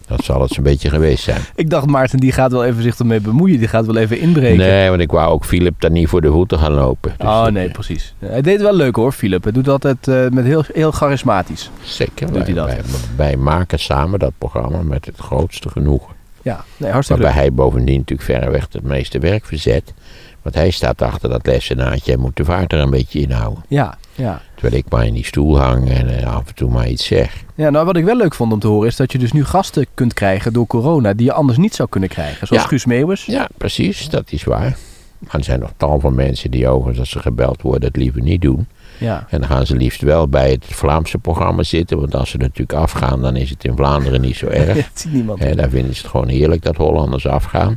Dat 0.08 0.24
zal 0.24 0.42
het 0.42 0.52
zo'n 0.52 0.64
beetje 0.64 0.90
geweest 0.90 1.24
zijn. 1.24 1.42
Ik 1.56 1.70
dacht, 1.70 1.86
Maarten, 1.86 2.20
die 2.20 2.32
gaat 2.32 2.52
wel 2.52 2.66
even 2.66 2.84
zich 2.84 3.00
ermee 3.00 3.20
bemoeien. 3.20 3.60
Die 3.60 3.68
gaat 3.68 3.86
wel 3.86 3.96
even 3.96 4.20
inbreken. 4.20 4.58
Nee, 4.58 4.90
want 4.90 5.02
ik 5.02 5.12
wou 5.12 5.32
ook 5.32 5.46
Philip 5.46 5.76
daar 5.80 5.92
niet 5.92 6.08
voor 6.08 6.22
de 6.22 6.32
voeten 6.32 6.60
gaan 6.60 6.72
lopen. 6.74 7.14
Dus 7.18 7.28
oh 7.28 7.46
nee, 7.46 7.70
precies. 7.70 8.14
Hij 8.20 8.42
deed 8.42 8.54
het 8.54 8.62
wel 8.62 8.76
leuk 8.76 8.96
hoor, 8.96 9.12
Philip. 9.12 9.44
Hij 9.44 9.52
doet 9.52 9.68
altijd 9.68 10.08
eh, 10.08 10.28
met 10.30 10.46
heel, 10.46 10.64
heel 10.74 10.92
charismatisch. 10.92 11.70
Zeker. 11.82 12.32
Doet 12.32 12.46
hij 12.46 12.54
wij, 12.54 12.54
dat? 12.54 12.66
Wij, 12.66 12.78
wij 13.16 13.38
maken 13.38 13.80
samen 13.80 14.20
dat 14.20 14.32
programma 14.38 14.82
met 14.82 15.06
het 15.06 15.18
grootste 15.18 15.70
genoegen. 15.70 16.14
Ja, 16.42 16.64
nee, 16.78 16.92
hartstikke 16.92 17.22
Waarbij 17.22 17.42
leuk. 17.42 17.52
hij 17.52 17.64
bovendien 17.64 17.98
natuurlijk 17.98 18.30
verreweg 18.30 18.68
het 18.72 18.84
meeste 18.84 19.20
werk 19.20 19.46
verzet. 19.46 19.94
Want 20.42 20.56
hij 20.56 20.70
staat 20.70 21.02
achter 21.02 21.30
dat 21.30 21.46
lessenaartje 21.46 22.14
en 22.14 22.20
moet 22.20 22.36
de 22.36 22.46
vaart 22.46 22.74
er 22.74 22.80
een 22.80 22.90
beetje 22.90 23.20
inhouden. 23.20 23.64
Ja, 23.68 23.98
ja. 24.16 24.42
Terwijl 24.56 24.76
ik 24.84 24.90
maar 24.90 25.06
in 25.06 25.14
die 25.14 25.26
stoel 25.26 25.60
hang 25.60 25.90
en 25.90 26.20
eh, 26.20 26.36
af 26.36 26.48
en 26.48 26.56
toe 26.56 26.70
maar 26.72 26.88
iets 26.90 27.06
zeg. 27.06 27.44
ja, 27.56 27.70
nou 27.70 27.86
wat 27.86 27.98
ik 27.98 28.04
wel 28.06 28.18
leuk 28.18 28.34
vond 28.36 28.52
om 28.54 28.60
te 28.60 28.68
horen 28.68 28.88
is 28.88 28.96
dat 28.96 29.12
je 29.12 29.18
dus 29.18 29.32
nu 29.32 29.46
gasten 29.46 29.86
kunt 29.94 30.14
krijgen 30.14 30.54
door 30.54 30.68
corona 30.68 31.14
die 31.14 31.26
je 31.26 31.34
anders 31.34 31.58
niet 31.58 31.76
zou 31.76 31.90
kunnen 31.90 32.10
krijgen. 32.10 32.48
Zoals 32.48 32.64
Ja. 32.64 32.70
Guus 32.70 32.86
Meeuwis. 32.86 33.26
Ja, 33.26 33.48
precies, 33.58 34.10
dat 34.10 34.32
is 34.32 34.44
waar. 34.44 34.78
Maar 35.20 35.36
er 35.36 35.44
zijn 35.44 35.60
nog 35.60 35.72
tal 35.78 36.00
van 36.00 36.16
mensen 36.16 36.52
die 36.52 36.68
overigens 36.68 37.00
als 37.00 37.10
ze 37.10 37.20
gebeld 37.20 37.62
worden 37.62 37.88
het 37.88 37.98
liever 37.98 38.22
niet 38.22 38.42
doen. 38.42 38.68
Ja. 39.00 39.26
En 39.30 39.40
dan 39.40 39.50
gaan 39.50 39.66
ze 39.66 39.76
liefst 39.76 40.02
wel 40.02 40.28
bij 40.28 40.52
het 40.52 40.66
Vlaamse 40.66 41.18
programma 41.18 41.64
zitten. 41.64 42.00
Want 42.00 42.16
als 42.16 42.30
ze 42.30 42.38
natuurlijk 42.38 42.74
afgaan, 42.80 43.22
dan 43.22 43.36
is 43.36 43.50
het 43.50 43.64
in 43.64 43.76
Vlaanderen 43.76 44.22
niet 44.22 44.36
zo 44.36 44.48
erg. 44.64 44.76
dat 44.76 44.86
ziet 44.94 45.14
niemand. 45.14 45.40
Daar 45.56 45.70
vinden 45.70 45.96
ze 45.96 46.02
het 46.02 46.12
gewoon 46.12 46.28
heerlijk 46.28 46.64
dat 46.64 46.76
Hollanders 46.76 47.28
afgaan. 47.28 47.76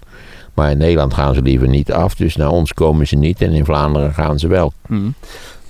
Maar 0.55 0.71
in 0.71 0.79
Nederland 0.79 1.15
gaan 1.15 1.35
ze 1.35 1.43
liever 1.43 1.69
niet 1.69 1.93
af. 1.93 2.15
Dus 2.15 2.37
naar 2.37 2.51
ons 2.51 2.75
komen 2.75 3.07
ze 3.07 3.17
niet. 3.17 3.43
En 3.43 3.53
in 3.53 3.65
Vlaanderen 3.65 4.15
gaan 4.15 4.39
ze 4.39 4.49
wel. 4.49 4.73
Hm. 4.87 5.09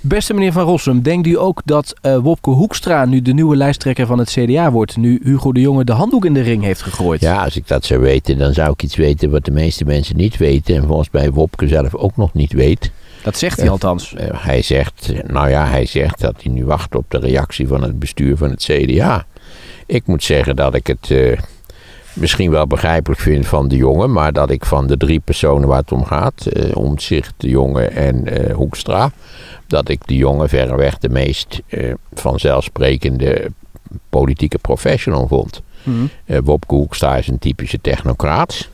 Beste 0.01 0.33
meneer 0.33 0.51
Van 0.51 0.63
Rossum, 0.63 1.01
denkt 1.01 1.27
u 1.27 1.37
ook 1.37 1.61
dat 1.65 1.93
eh, 2.01 2.17
Wopke 2.17 2.49
Hoekstra 2.49 3.05
nu 3.05 3.21
de 3.21 3.33
nieuwe 3.33 3.55
lijsttrekker 3.55 4.05
van 4.05 4.19
het 4.19 4.29
CDA 4.29 4.71
wordt? 4.71 4.97
Nu 4.97 5.19
Hugo 5.23 5.51
de 5.51 5.61
Jonge 5.61 5.83
de 5.83 5.91
handdoek 5.91 6.25
in 6.25 6.33
de 6.33 6.41
ring 6.41 6.63
heeft 6.63 6.81
gegooid. 6.81 7.21
Ja, 7.21 7.43
als 7.43 7.55
ik 7.55 7.67
dat 7.67 7.85
zou 7.85 7.99
weten, 7.99 8.37
dan 8.37 8.53
zou 8.53 8.71
ik 8.71 8.83
iets 8.83 8.95
weten 8.95 9.29
wat 9.29 9.45
de 9.45 9.51
meeste 9.51 9.85
mensen 9.85 10.17
niet 10.17 10.37
weten. 10.37 10.75
En 10.75 10.83
volgens 10.87 11.09
mij 11.11 11.31
Wopke 11.31 11.67
zelf 11.67 11.95
ook 11.95 12.17
nog 12.17 12.33
niet 12.33 12.53
weet. 12.53 12.91
Dat 13.23 13.37
zegt 13.37 13.55
hij 13.55 13.65
Ja. 13.65 13.71
althans. 13.71 14.13
Eh, 14.15 14.27
hij 14.31 14.61
zegt, 14.61 15.11
nou 15.27 15.49
ja, 15.49 15.65
hij 15.67 15.85
zegt 15.85 16.19
dat 16.21 16.35
hij 16.43 16.51
nu 16.51 16.65
wacht 16.65 16.95
op 16.95 17.05
de 17.07 17.19
reactie 17.19 17.67
van 17.67 17.81
het 17.83 17.99
bestuur 17.99 18.37
van 18.37 18.49
het 18.49 18.63
CDA. 18.63 19.25
Ik 19.85 20.07
moet 20.07 20.23
zeggen 20.23 20.55
dat 20.55 20.75
ik 20.75 20.87
het 20.87 21.11
eh, 21.11 21.37
misschien 22.19 22.51
wel 22.51 22.67
begrijpelijk 22.67 23.21
vind 23.21 23.47
van 23.47 23.67
de 23.67 23.75
jongen, 23.75 24.11
maar 24.11 24.33
dat 24.33 24.49
ik 24.49 24.65
van 24.65 24.87
de 24.87 24.97
drie 24.97 25.19
personen 25.19 25.67
waar 25.67 25.79
het 25.79 25.91
om 25.91 26.05
gaat, 26.05 26.45
eh 26.45 26.75
Omtzigt, 26.77 27.33
de 27.37 27.49
jongen 27.49 27.91
en 27.95 28.25
eh, 28.27 28.55
Hoekstra, 28.55 29.11
dat 29.67 29.89
ik 29.89 30.07
de 30.07 30.15
jongen 30.15 30.49
verreweg 30.49 30.97
de 30.97 31.09
meest 31.09 31.61
eh, 31.67 31.93
vanzelfsprekende 32.13 33.51
politieke 34.09 34.57
professional 34.57 35.27
vond. 35.27 35.61
Eh, 36.25 36.37
Wopke 36.43 36.75
Hoekstra 36.75 37.15
is 37.17 37.27
een 37.27 37.39
typische 37.39 37.81
technocraat. 37.81 38.67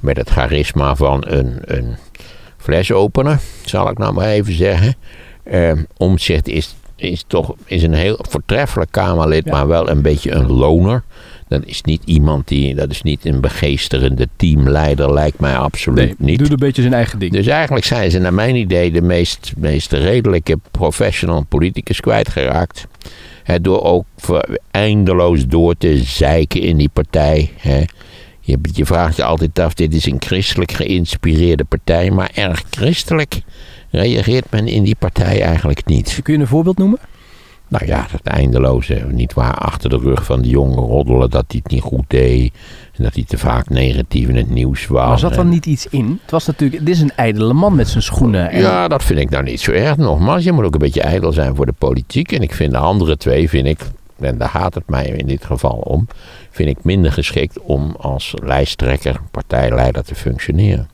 Met 0.00 0.16
het 0.16 0.28
charisma 0.30 0.94
van 0.94 1.24
een, 1.26 1.58
een 1.64 1.96
flesopener, 2.56 3.40
zal 3.64 3.90
ik 3.90 3.98
nou 3.98 4.12
maar 4.12 4.26
even 4.28 4.52
zeggen. 4.54 4.94
Eh, 5.42 5.72
Omtzigt 5.96 6.48
is, 6.48 6.74
is 6.96 7.24
toch 7.26 7.54
is 7.64 7.82
een 7.82 7.94
heel 7.94 8.18
voortreffelijk 8.28 8.90
Kamerlid, 8.92 9.44
Ja. 9.44 9.52
maar 9.52 9.68
wel 9.68 9.88
een 9.90 10.02
beetje 10.02 10.30
een 10.30 10.50
loner. 10.52 11.02
Dat 11.50 11.64
is 11.64 11.82
niet 11.82 12.02
iemand 12.04 12.48
die, 12.48 12.74
dat 12.74 12.90
is 12.90 13.02
niet 13.02 13.24
een 13.24 13.40
begeesterende 13.40 14.28
teamleider, 14.36 15.12
lijkt 15.12 15.40
mij 15.40 15.56
absoluut 15.56 15.96
Nee, 15.98 16.14
niet. 16.18 16.38
doet 16.38 16.50
een 16.50 16.56
beetje 16.56 16.82
zijn 16.82 16.94
eigen 16.94 17.18
ding. 17.18 17.32
Dus 17.32 17.46
eigenlijk 17.46 17.84
zijn 17.84 18.10
ze 18.10 18.18
naar 18.18 18.34
mijn 18.34 18.56
idee 18.56 18.90
de 18.90 19.02
meest, 19.02 19.52
meest 19.56 19.92
redelijke 19.92 20.58
professional 20.70 21.44
politicus 21.48 22.00
kwijtgeraakt. 22.00 22.86
Door 23.62 23.82
ook 23.82 24.04
eindeloos 24.70 25.46
door 25.46 25.74
te 25.76 25.98
zeiken 25.98 26.60
in 26.60 26.76
die 26.76 26.90
partij. 26.92 27.50
Hè. 27.56 27.82
Je, 28.40 28.58
je 28.72 28.86
vraagt 28.86 29.16
je 29.16 29.24
altijd 29.24 29.58
af, 29.58 29.74
dit 29.74 29.94
is 29.94 30.06
een 30.06 30.20
christelijk 30.20 30.72
geïnspireerde 30.72 31.64
partij, 31.64 32.10
maar 32.10 32.30
erg 32.34 32.62
christelijk 32.70 33.40
reageert 33.90 34.46
men 34.50 34.68
in 34.68 34.82
die 34.82 34.96
partij 34.98 35.42
eigenlijk 35.42 35.86
niet. 35.86 36.20
Kun 36.22 36.34
je 36.34 36.40
een 36.40 36.46
voorbeeld 36.46 36.78
noemen? 36.78 36.98
Nou 37.70 37.86
ja, 37.86 38.06
dat 38.12 38.20
eindeloze, 38.34 39.06
niet 39.10 39.34
waar, 39.34 39.54
achter 39.54 39.90
de 39.90 39.98
rug 39.98 40.24
van 40.24 40.42
de 40.42 40.48
jongen 40.48 40.78
roddelen 40.78 41.30
dat 41.30 41.44
hij 41.48 41.60
het 41.62 41.72
niet 41.72 41.82
goed 41.82 42.04
deed. 42.08 42.52
En 42.96 43.04
dat 43.04 43.14
hij 43.14 43.24
te 43.24 43.38
vaak 43.38 43.68
negatief 43.68 44.28
in 44.28 44.36
het 44.36 44.50
nieuws 44.50 44.86
was. 44.86 45.08
Maar 45.08 45.18
zat 45.18 45.32
er 45.32 45.38
En- 45.38 45.48
niet 45.48 45.66
iets 45.66 45.86
in? 45.86 46.18
Het 46.22 46.30
was 46.30 46.46
natuurlijk, 46.46 46.86
dit 46.86 46.94
is 46.94 47.00
een 47.00 47.12
ijdele 47.16 47.52
man 47.52 47.74
met 47.74 47.88
zijn 47.88 48.02
schoenen. 48.02 48.50
En 48.50 48.60
Ja, 48.60 48.88
dat 48.88 49.04
vind 49.04 49.18
ik 49.18 49.30
nou 49.30 49.44
niet 49.44 49.60
zo 49.60 49.70
erg. 49.72 49.96
Nogmaals, 49.96 50.44
je 50.44 50.52
moet 50.52 50.64
ook 50.64 50.72
een 50.72 50.78
beetje 50.78 51.02
ijdel 51.02 51.32
zijn 51.32 51.54
voor 51.54 51.66
de 51.66 51.74
politiek. 51.78 52.32
En 52.32 52.42
ik 52.42 52.54
vind 52.54 52.72
de 52.72 52.78
andere 52.78 53.16
twee, 53.16 53.48
vind 53.48 53.66
ik, 53.66 53.80
en 54.20 54.38
daar 54.38 54.48
gaat 54.48 54.74
het 54.74 54.88
mij 54.88 55.06
in 55.06 55.26
dit 55.26 55.44
geval 55.44 55.72
om, 55.78 56.06
vind 56.50 56.68
ik 56.68 56.84
minder 56.84 57.12
geschikt 57.12 57.60
om 57.60 57.94
als 57.98 58.34
lijsttrekker, 58.42 59.20
partijleider 59.30 60.04
te 60.04 60.14
functioneren. 60.14 60.88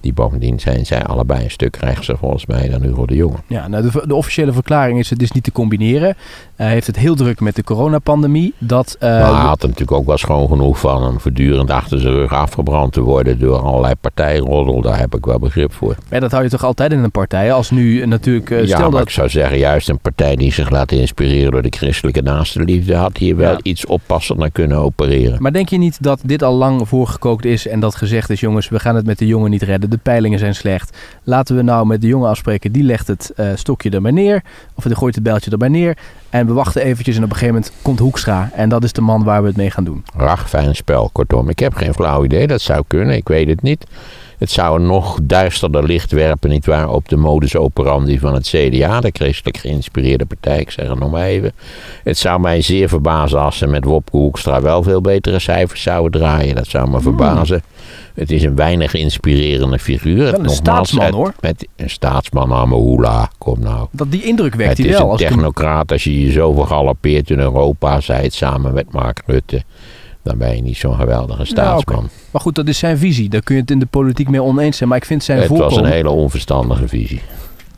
Die 0.00 0.12
bovendien 0.12 0.60
zijn 0.60 0.86
zij 0.86 1.02
allebei 1.04 1.44
een 1.44 1.50
stuk 1.50 1.76
rechtser 1.76 2.18
volgens 2.18 2.46
mij 2.46 2.68
dan 2.68 2.82
Hugo 2.82 3.06
de 3.06 3.14
Jonge. 3.14 3.36
Ja, 3.46 3.68
nou 3.68 3.90
de, 3.90 4.02
de 4.06 4.14
officiële 4.14 4.52
verklaring 4.52 4.98
is 4.98 5.10
het 5.10 5.22
is 5.22 5.32
niet 5.32 5.44
te 5.44 5.52
combineren. 5.52 6.16
Hij 6.56 6.70
heeft 6.70 6.86
het 6.86 6.96
heel 6.96 7.14
druk 7.14 7.40
met 7.40 7.54
de 7.56 7.64
coronapandemie. 7.64 8.54
Dat, 8.58 8.96
eh, 8.98 9.08
maar 9.08 9.20
hij 9.20 9.46
had 9.46 9.62
er 9.62 9.68
natuurlijk 9.68 9.98
ook 9.98 10.06
wel 10.06 10.16
schoon 10.16 10.48
genoeg 10.48 10.78
van 10.80 11.02
om 11.06 11.20
voortdurend 11.20 11.70
achter 11.70 12.00
zijn 12.00 12.12
rug 12.14 12.32
afgebrand 12.32 12.92
te 12.92 13.00
worden 13.00 13.38
door 13.38 13.58
allerlei 13.58 13.94
partijroddel. 14.00 14.80
Daar 14.80 14.98
heb 14.98 15.14
ik 15.14 15.24
wel 15.26 15.38
begrip 15.38 15.72
voor. 15.72 15.96
ja, 16.10 16.20
dat 16.20 16.30
hou 16.30 16.42
je 16.44 16.50
toch 16.50 16.64
altijd 16.64 16.92
in 16.92 16.98
een 16.98 17.10
partij. 17.10 17.52
Als 17.52 17.70
nu 17.70 18.06
natuurlijk, 18.06 18.50
eh, 18.50 18.60
ja, 18.60 18.66
stel 18.66 18.80
maar 18.80 18.90
dat... 18.90 19.00
ik 19.00 19.10
zou 19.10 19.28
zeggen, 19.28 19.58
juist 19.58 19.88
een 19.88 19.98
partij 19.98 20.36
die 20.36 20.52
zich 20.52 20.70
laat 20.70 20.92
inspireren 20.92 21.50
door 21.52 21.62
de 21.62 21.72
christelijke 21.76 22.22
naastenliefde, 22.22 22.94
had 22.94 23.16
hier 23.16 23.36
wel 23.36 23.52
Ja. 23.52 23.58
iets 23.62 23.86
oppassender 23.86 24.50
kunnen 24.50 24.78
opereren. 24.78 25.42
Maar 25.42 25.52
denk 25.52 25.68
je 25.68 25.78
niet 25.78 26.02
dat 26.02 26.20
dit 26.24 26.42
al 26.42 26.54
lang 26.54 26.88
voorgekookt 26.88 27.44
is 27.44 27.66
en 27.66 27.80
dat 27.80 27.94
gezegd 27.94 28.30
is, 28.30 28.40
jongens, 28.40 28.68
we 28.68 28.78
gaan 28.78 28.94
het 28.96 29.06
met 29.06 29.18
de 29.18 29.26
jongen 29.26 29.50
niet 29.50 29.62
redden. 29.62 29.89
De 29.90 29.98
peilingen 30.02 30.38
zijn 30.38 30.54
slecht. 30.54 30.98
Laten 31.22 31.56
we 31.56 31.62
nou 31.62 31.86
met 31.86 32.00
de 32.00 32.06
jongen 32.06 32.28
afspreken, 32.28 32.72
die 32.72 32.82
legt 32.82 33.06
het 33.06 33.32
eh, 33.36 33.46
stokje 33.54 33.90
erbij 33.90 34.10
neer. 34.10 34.42
Of 34.74 34.84
die 34.84 34.96
gooit 34.96 35.14
het 35.14 35.24
bijltje 35.24 35.50
erbij 35.50 35.68
neer. 35.68 35.96
En 36.30 36.46
we 36.46 36.52
wachten 36.52 36.82
eventjes 36.82 37.16
en 37.16 37.24
op 37.24 37.30
een 37.30 37.36
gegeven 37.36 37.54
moment 37.54 37.72
komt 37.82 37.98
Hoekstra. 37.98 38.50
En 38.54 38.68
dat 38.68 38.84
is 38.84 38.92
de 38.92 39.00
man 39.00 39.24
waar 39.24 39.40
we 39.40 39.48
het 39.48 39.56
mee 39.56 39.70
gaan 39.70 39.84
doen. 39.84 40.04
Rach, 40.16 40.48
fijn 40.48 40.74
spel, 40.74 41.10
kortom. 41.12 41.48
Ik 41.48 41.58
heb 41.58 41.74
geen 41.74 41.94
flauw 41.94 42.24
idee, 42.24 42.46
dat 42.46 42.60
zou 42.60 42.84
kunnen, 42.86 43.16
ik 43.16 43.28
weet 43.28 43.48
het 43.48 43.62
niet. 43.62 43.86
Het 44.40 44.50
zou 44.50 44.80
een 44.80 44.86
nog 44.86 45.18
duisterder 45.22 45.84
licht 45.84 46.12
werpen, 46.12 46.50
nietwaar, 46.50 46.88
op 46.90 47.08
de 47.08 47.16
modus 47.16 47.56
operandi 47.56 48.18
van 48.18 48.34
het 48.34 48.46
CDA, 48.48 49.00
de 49.00 49.10
christelijk 49.12 49.56
geïnspireerde 49.56 50.24
partij, 50.24 50.60
ik 50.60 50.70
zeg 50.70 50.88
het 50.88 50.98
nog 50.98 51.10
maar 51.10 51.24
even. 51.26 51.52
Het 52.04 52.18
zou 52.18 52.40
mij 52.40 52.60
zeer 52.60 52.88
verbazen 52.88 53.40
als 53.40 53.58
ze 53.58 53.66
met 53.66 53.84
Wopke 53.84 54.16
Hoekstra 54.16 54.60
wel 54.62 54.82
veel 54.82 55.00
betere 55.00 55.38
cijfers 55.38 55.82
zouden 55.82 56.20
draaien, 56.20 56.54
dat 56.54 56.66
zou 56.66 56.90
me 56.90 57.00
verbazen. 57.00 57.62
Het 58.14 58.30
is 58.30 58.42
een 58.42 58.56
weinig 58.56 58.94
inspirerende 58.94 59.78
figuur. 59.78 60.16
Wel 60.16 60.26
een 60.26 60.32
Nogmaals, 60.32 60.56
staatsman, 60.56 61.04
het- 61.04 61.14
hoor. 61.14 61.32
Met 61.40 61.66
een 61.76 61.90
staatsman, 61.90 62.52
arme 62.52 62.74
hoela, 62.74 63.30
kom 63.38 63.60
nou. 63.60 63.86
Dat 63.90 64.10
die 64.10 64.22
indruk 64.24 64.54
wekt 64.54 64.68
Het 64.68 64.78
hij 64.78 64.86
is 64.86 64.92
wel. 64.92 65.04
een 65.04 65.10
Als 65.10 65.20
ik 65.20 65.26
hem- 65.28 65.36
technocraat. 65.36 65.92
Als 65.92 66.04
je 66.04 66.20
je 66.26 66.32
zo 66.32 66.52
vergalopeert 66.52 67.30
in 67.30 67.38
Europa, 67.38 68.00
zij 68.00 68.22
het 68.22 68.34
samen 68.34 68.74
met 68.74 68.92
Mark 68.92 69.22
Rutte, 69.26 69.62
dan 70.22 70.38
ben 70.38 70.56
je 70.56 70.62
niet 70.62 70.76
zo'n 70.76 70.94
geweldige 70.94 71.44
staatsman. 71.44 72.08
Maar 72.30 72.40
goed, 72.40 72.54
dat 72.54 72.68
is 72.68 72.78
zijn 72.78 72.98
visie. 72.98 73.28
Daar 73.28 73.42
kun 73.42 73.54
je 73.54 73.60
het 73.60 73.70
in 73.70 73.78
de 73.78 73.86
politiek 73.86 74.28
mee 74.28 74.42
oneens 74.42 74.76
zijn. 74.76 74.88
Maar 74.88 74.98
ik 74.98 75.04
vind 75.04 75.24
zijn 75.24 75.38
het 75.38 75.48
was 75.48 75.58
voorkomen... 75.58 75.84
een 75.84 75.90
hele 75.90 76.10
onverstandige 76.10 76.88
visie. 76.88 77.22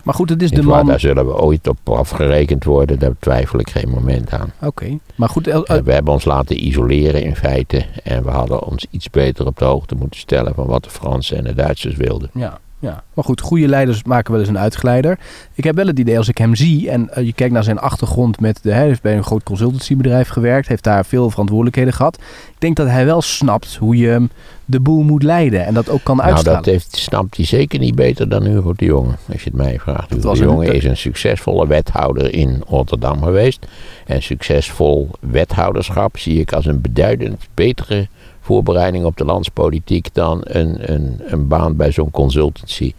Maar 0.03 0.15
goed, 0.15 0.29
het 0.29 0.43
is 0.43 0.51
de 0.51 0.63
waar, 0.63 0.77
man... 0.77 0.87
Daar 0.87 1.01
zullen 1.01 1.27
we 1.27 1.41
ooit 1.41 1.69
op 1.69 1.79
afgerekend 1.85 2.65
worden, 2.65 2.99
daar 2.99 3.13
twijfel 3.19 3.59
ik 3.59 3.71
geen 3.71 3.89
moment 3.89 4.31
aan. 4.31 4.53
Oké. 4.61 4.99
Maar 5.15 5.29
goed, 5.29 5.47
we 5.47 5.93
hebben 5.93 6.13
ons 6.13 6.25
laten 6.25 6.67
isoleren 6.67 7.23
in 7.23 7.37
feite 7.37 7.85
en 8.03 8.25
we 8.25 8.31
hadden 8.31 8.67
ons 8.67 8.87
iets 8.91 9.11
beter 9.11 9.47
op 9.47 9.59
de 9.59 9.65
hoogte 9.65 9.95
moeten 9.95 10.21
stellen 10.21 10.55
van 10.55 10.67
wat 10.67 10.85
de 10.85 10.91
Fransen 10.91 11.37
en 11.37 11.45
de 11.45 11.55
Duitsers 11.55 11.97
wilden. 11.97 12.31
Ja, 12.35 12.59
ja, 12.83 13.03
maar 13.15 13.25
goed, 13.25 13.41
goede 13.41 13.69
leiders 13.69 14.03
maken 14.03 14.31
wel 14.33 14.41
eens 14.41 14.49
een 14.49 14.59
uitgeleider. 14.59 15.19
Ik 15.55 15.65
heb 15.65 15.75
wel 15.77 15.87
het 15.87 15.99
idee, 15.99 16.17
als 16.19 16.29
ik 16.29 16.39
hem 16.39 16.55
zie 16.55 16.91
en 16.91 17.11
eh, 17.15 17.25
je 17.27 17.33
kijkt 17.33 17.53
naar 17.55 17.65
zijn 17.65 17.79
achtergrond 17.79 18.41
met 18.41 18.63
de, 18.63 18.73
hij 18.73 18.87
heeft 18.87 19.03
bij 19.03 19.17
een 19.17 19.25
groot 19.25 19.43
consultancybedrijf 19.43 20.29
gewerkt, 20.29 20.69
heeft 20.69 20.85
daar 20.85 21.05
veel 21.05 21.31
verantwoordelijkheden 21.31 21.93
gehad. 21.93 22.17
Ik 22.49 22.61
denk 22.61 22.77
dat 22.77 22.87
hij 22.87 23.05
wel 23.05 23.23
snapt 23.23 23.77
hoe 23.77 23.97
je 23.97 24.29
de 24.65 24.81
boel 24.81 25.03
moet 25.03 25.23
leiden 25.23 25.65
en 25.67 25.75
dat 25.75 25.89
ook 25.89 26.03
kan 26.03 26.17
Nou, 26.17 26.29
uitstralen. 26.31 26.63
dat 26.63 26.73
heeft, 26.73 26.97
snapt 26.97 27.37
hij 27.37 27.45
zeker 27.45 27.79
niet 27.79 27.95
beter 27.95 28.29
dan 28.29 28.45
Hugo 28.45 28.73
de 28.73 28.85
Jonge, 28.85 29.13
als 29.33 29.43
je 29.43 29.51
het 29.51 29.59
mij 29.59 29.79
vraagt. 29.79 30.11
Hugo 30.11 30.33
de 30.35 30.41
een- 30.41 30.47
Jonge 30.47 30.75
is 30.75 30.85
een 30.85 30.97
succesvolle 30.97 31.67
wethouder 31.67 32.35
in 32.35 32.63
Rotterdam 32.67 33.23
geweest. 33.23 33.67
En 34.07 34.23
succesvol 34.23 35.11
wethouderschap 35.21 36.19
zie 36.19 36.41
ik 36.41 36.53
als 36.53 36.67
een 36.67 36.81
beduidend 36.81 37.49
betere 37.55 38.09
voorbereiding 38.43 39.05
op 39.05 39.17
de 39.17 39.25
landspolitiek 39.25 40.15
dan 40.15 40.41
een, 40.43 40.93
een, 40.93 41.21
een 41.25 41.49
baan 41.49 41.77
bij 41.77 41.93
zo'n 41.93 42.11
consultancy. 42.11 42.93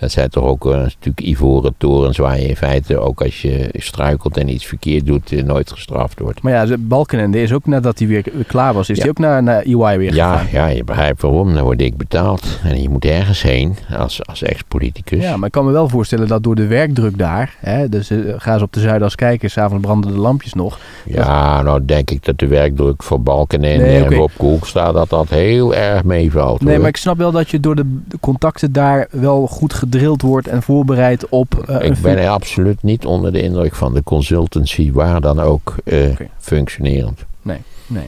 Dat 0.00 0.10
zijn 0.10 0.28
toch 0.28 0.44
ook 0.44 0.66
uh, 0.66 0.72
natuurlijk 0.72 1.20
ivoren 1.20 1.74
torens 1.78 2.16
waar 2.16 2.40
je 2.40 2.48
in 2.48 2.56
feite 2.56 2.98
ook 2.98 3.22
als 3.22 3.42
je 3.42 3.68
struikelt 3.72 4.36
en 4.36 4.48
iets 4.48 4.66
verkeerd 4.66 5.06
doet, 5.06 5.32
uh, 5.32 5.42
nooit 5.42 5.72
gestraft 5.72 6.18
wordt. 6.18 6.42
Maar 6.42 6.52
ja, 6.52 6.76
Balkenende 6.78 7.42
is 7.42 7.52
ook 7.52 7.66
nadat 7.66 7.98
hij 7.98 8.08
weer 8.08 8.24
klaar 8.46 8.74
was, 8.74 8.90
is 8.90 8.98
hij 8.98 9.08
ook 9.08 9.18
naar, 9.18 9.42
naar 9.42 9.62
EY 9.62 9.98
weer 9.98 10.14
ja, 10.14 10.36
gegaan. 10.36 10.48
Ja, 10.52 10.66
je 10.66 10.84
begrijpt 10.84 11.22
waarom. 11.22 11.54
Dan 11.54 11.62
word 11.62 11.80
ik 11.80 11.96
betaald. 11.96 12.58
En 12.62 12.82
je 12.82 12.88
moet 12.88 13.04
ergens 13.04 13.42
heen 13.42 13.76
als, 13.98 14.26
als 14.26 14.42
ex-politicus. 14.42 15.22
Ja, 15.22 15.36
maar 15.36 15.46
ik 15.46 15.52
kan 15.52 15.64
me 15.64 15.72
wel 15.72 15.88
voorstellen 15.88 16.28
dat 16.28 16.42
door 16.42 16.54
de 16.54 16.66
werkdruk 16.66 17.18
daar, 17.18 17.56
hè, 17.58 17.88
dus 17.88 18.10
uh, 18.10 18.34
gaan 18.36 18.58
ze 18.58 18.64
op 18.64 18.72
de 18.72 18.80
Zuidas 18.80 19.14
kijken, 19.14 19.50
s'avonds 19.50 19.86
branden 19.86 20.12
de 20.12 20.18
lampjes 20.18 20.54
nog. 20.54 20.78
Ja, 21.04 21.54
dat... 21.56 21.64
nou 21.64 21.84
denk 21.84 22.10
ik 22.10 22.24
dat 22.24 22.38
de 22.38 22.46
werkdruk 22.46 23.02
voor 23.02 23.22
Balkenende 23.22 23.84
Nee, 23.84 24.04
en. 24.04 24.14
Rob 24.14 24.30
Koekstra 24.36 24.92
dat 24.92 25.08
dat 25.08 25.28
heel 25.28 25.74
erg 25.74 26.04
meevalt. 26.04 26.60
Nee, 26.60 26.72
hoor. 26.72 26.80
maar 26.80 26.88
ik 26.88 26.96
snap 26.96 27.16
wel 27.16 27.30
dat 27.30 27.50
je 27.50 27.60
door 27.60 27.76
de, 27.76 27.98
de 28.08 28.18
contacten 28.20 28.72
daar 28.72 29.08
wel 29.10 29.46
goed 29.46 29.72
gedrild 29.90 30.22
wordt 30.22 30.48
en 30.48 30.62
voorbereid 30.62 31.28
op 31.28 31.54
eh, 31.54 31.90
Ik 31.90 31.98
ben 32.02 32.28
absoluut 32.28 32.82
niet 32.82 33.04
onder 33.04 33.32
de 33.32 33.42
indruk 33.42 33.74
van 33.74 33.94
de 33.94 34.02
consultancy, 34.02 34.92
waar 34.92 35.20
dan 35.20 35.40
ook 35.40 35.76
eh, 35.84 36.16
functionerend. 36.38 37.24
Nee, 37.42 37.58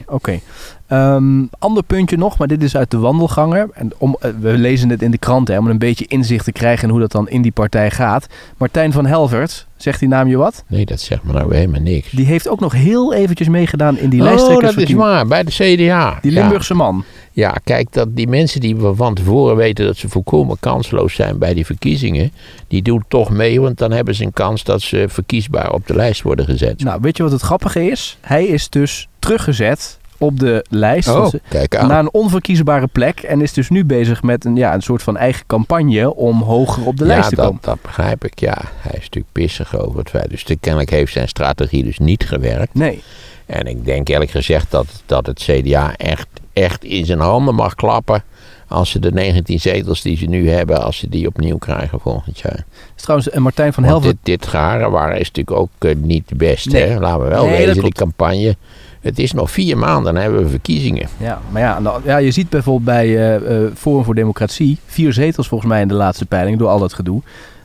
oké. 0.07 0.39
Ehm, 0.87 1.43
ander 1.59 1.83
puntje 1.83 2.17
nog, 2.17 2.37
maar 2.37 2.47
dit 2.47 2.63
is 2.63 2.75
uit 2.75 2.91
de 2.91 2.97
wandelganger. 2.97 3.69
En 3.73 3.91
om, 3.97 4.17
eh, 4.19 4.31
we 4.39 4.51
lezen 4.51 4.89
het 4.89 5.01
in 5.01 5.11
de 5.11 5.17
krant 5.17 5.47
hè, 5.47 5.57
om 5.57 5.67
een 5.67 5.77
beetje 5.77 6.05
inzicht 6.07 6.45
te 6.45 6.51
krijgen 6.51 6.83
in 6.83 6.89
hoe 6.89 6.99
dat 6.99 7.11
dan 7.11 7.29
in 7.29 7.41
die 7.41 7.51
partij 7.51 7.91
gaat. 7.91 8.27
Martijn 8.57 8.91
van 8.91 9.05
Helvert, 9.05 9.67
zegt 9.77 9.99
die 9.99 10.09
naam 10.09 10.27
je 10.27 10.37
wat? 10.37 10.63
Nee, 10.67 10.85
dat 10.85 10.99
zegt 10.99 11.23
me 11.23 11.33
nou 11.33 11.55
helemaal 11.55 11.81
niks. 11.81 12.11
Die 12.11 12.25
heeft 12.25 12.47
ook 12.47 12.59
nog 12.59 12.73
heel 12.73 13.13
eventjes 13.13 13.47
meegedaan 13.47 13.97
in 13.97 14.09
die 14.09 14.21
oh, 14.21 14.59
dat 14.61 14.77
is 14.77 14.93
waar, 14.93 15.27
bij 15.27 15.43
de 15.43 15.51
CDA. 15.51 16.17
Die 16.21 16.31
Ja. 16.31 16.41
Limburgse 16.41 16.73
man. 16.73 17.03
Ja, 17.31 17.55
kijk, 17.63 17.91
dat 17.91 18.15
die 18.15 18.27
mensen 18.27 18.61
die 18.61 18.75
we 18.75 18.95
van 18.95 19.13
tevoren 19.13 19.55
weten 19.55 19.85
dat 19.85 19.97
ze 19.97 20.09
volkomen 20.09 20.57
kansloos 20.59 21.13
zijn 21.13 21.37
bij 21.37 21.53
die 21.53 21.65
verkiezingen, 21.65 22.31
die 22.67 22.81
doen 22.81 23.03
toch 23.07 23.29
mee, 23.29 23.61
want 23.61 23.77
dan 23.77 23.91
hebben 23.91 24.15
ze 24.15 24.23
een 24.23 24.33
kans 24.33 24.63
dat 24.63 24.81
ze 24.81 25.05
verkiesbaar 25.07 25.71
op 25.73 25.87
de 25.87 25.95
lijst 25.95 26.21
worden 26.21 26.45
gezet. 26.45 26.83
Nou, 26.83 26.99
weet 27.01 27.17
je 27.17 27.23
wat 27.23 27.31
het 27.31 27.41
grappige 27.41 27.85
is? 27.85 28.17
Hij 28.21 28.45
is 28.45 28.69
dus 28.69 29.07
teruggezet 29.23 29.99
op 30.17 30.39
de 30.39 30.65
lijst. 30.69 31.09
oh, 31.09 31.33
aan. 31.69 31.87
Naar 31.87 31.99
een 31.99 32.13
onverkiesbare 32.13 32.87
plek. 32.87 33.19
En 33.19 33.41
is 33.41 33.53
dus 33.53 33.69
nu 33.69 33.85
bezig 33.85 34.23
met 34.23 34.45
een, 34.45 34.55
ja, 34.55 34.73
een 34.73 34.81
soort 34.81 35.03
van 35.03 35.17
eigen 35.17 35.45
campagne 35.47 36.15
om 36.15 36.41
hoger 36.41 36.85
op 36.85 36.97
de 36.97 37.05
lijst 37.05 37.29
te 37.29 37.35
dat, 37.35 37.45
komen. 37.45 37.59
dat 37.61 37.81
begrijp 37.81 38.25
ik, 38.25 38.39
ja. 38.39 38.57
Hij 38.77 38.93
is 38.93 39.03
natuurlijk 39.03 39.31
pissig 39.31 39.77
over 39.77 39.99
het 39.99 40.09
feit. 40.09 40.29
Dus 40.29 40.45
kennelijk 40.59 40.89
heeft 40.89 41.11
zijn 41.11 41.27
strategie 41.27 41.83
dus 41.83 41.97
niet 41.97 42.27
gewerkt. 42.27 42.73
Nee. 42.73 43.03
En 43.45 43.67
ik 43.67 43.85
denk 43.85 44.07
eerlijk 44.07 44.31
gezegd 44.31 44.71
dat, 44.71 44.87
dat 45.05 45.25
het 45.25 45.39
CDA 45.39 45.95
echt, 45.95 46.27
echt 46.53 46.83
in 46.83 47.05
zijn 47.05 47.19
handen 47.19 47.55
mag 47.55 47.75
klappen. 47.75 48.23
Als 48.67 48.89
ze 48.89 48.99
de 48.99 49.11
19 49.11 49.59
zetels 49.59 50.01
die 50.01 50.17
ze 50.17 50.25
nu 50.25 50.49
hebben, 50.49 50.83
als 50.83 50.97
ze 50.97 51.09
die 51.09 51.27
opnieuw 51.27 51.57
krijgen 51.57 51.99
volgend 51.99 52.39
jaar. 52.39 52.65
Trouwens, 52.95 53.29
en 53.29 53.41
Martijn 53.41 53.73
van 53.73 53.83
Helvert. 53.83 54.17
dit, 54.23 54.41
dit 54.41 54.51
waren 54.51 55.19
is 55.19 55.31
natuurlijk 55.31 55.57
ook 55.57 55.69
eh, 55.79 55.95
niet 55.95 56.27
de 56.27 56.35
beste. 56.35 56.69
Nee. 56.69 56.83
Hè? 56.83 56.99
Laten 56.99 57.23
we 57.23 57.29
wel 57.29 57.45
Nee, 57.45 57.57
dat 57.57 57.65
wezen, 57.65 57.83
die 57.83 57.93
campagne. 57.93 58.55
Het 59.03 59.19
is 59.19 59.31
nog 59.33 59.51
vier 59.51 59.77
maanden, 59.77 60.13
dan 60.13 60.21
hebben 60.23 60.43
we 60.43 60.49
verkiezingen. 60.49 61.07
Ja, 61.17 61.41
maar 61.51 61.61
ja, 61.61 61.79
nou, 61.79 62.01
ja, 62.05 62.17
je 62.17 62.31
ziet 62.31 62.49
bijvoorbeeld 62.49 62.85
bij 62.85 63.35
eh, 63.37 63.65
Forum 63.75 64.03
voor 64.03 64.15
Democratie 64.15 64.77
vier 64.85 65.13
zetels 65.13 65.47
volgens 65.47 65.69
mij 65.69 65.81
in 65.81 65.87
de 65.87 65.93
laatste 65.93 66.25
peiling 66.25 66.57
door 66.59 66.67
al 66.67 66.79
dat 66.79 66.93
gedoe. 66.93 67.21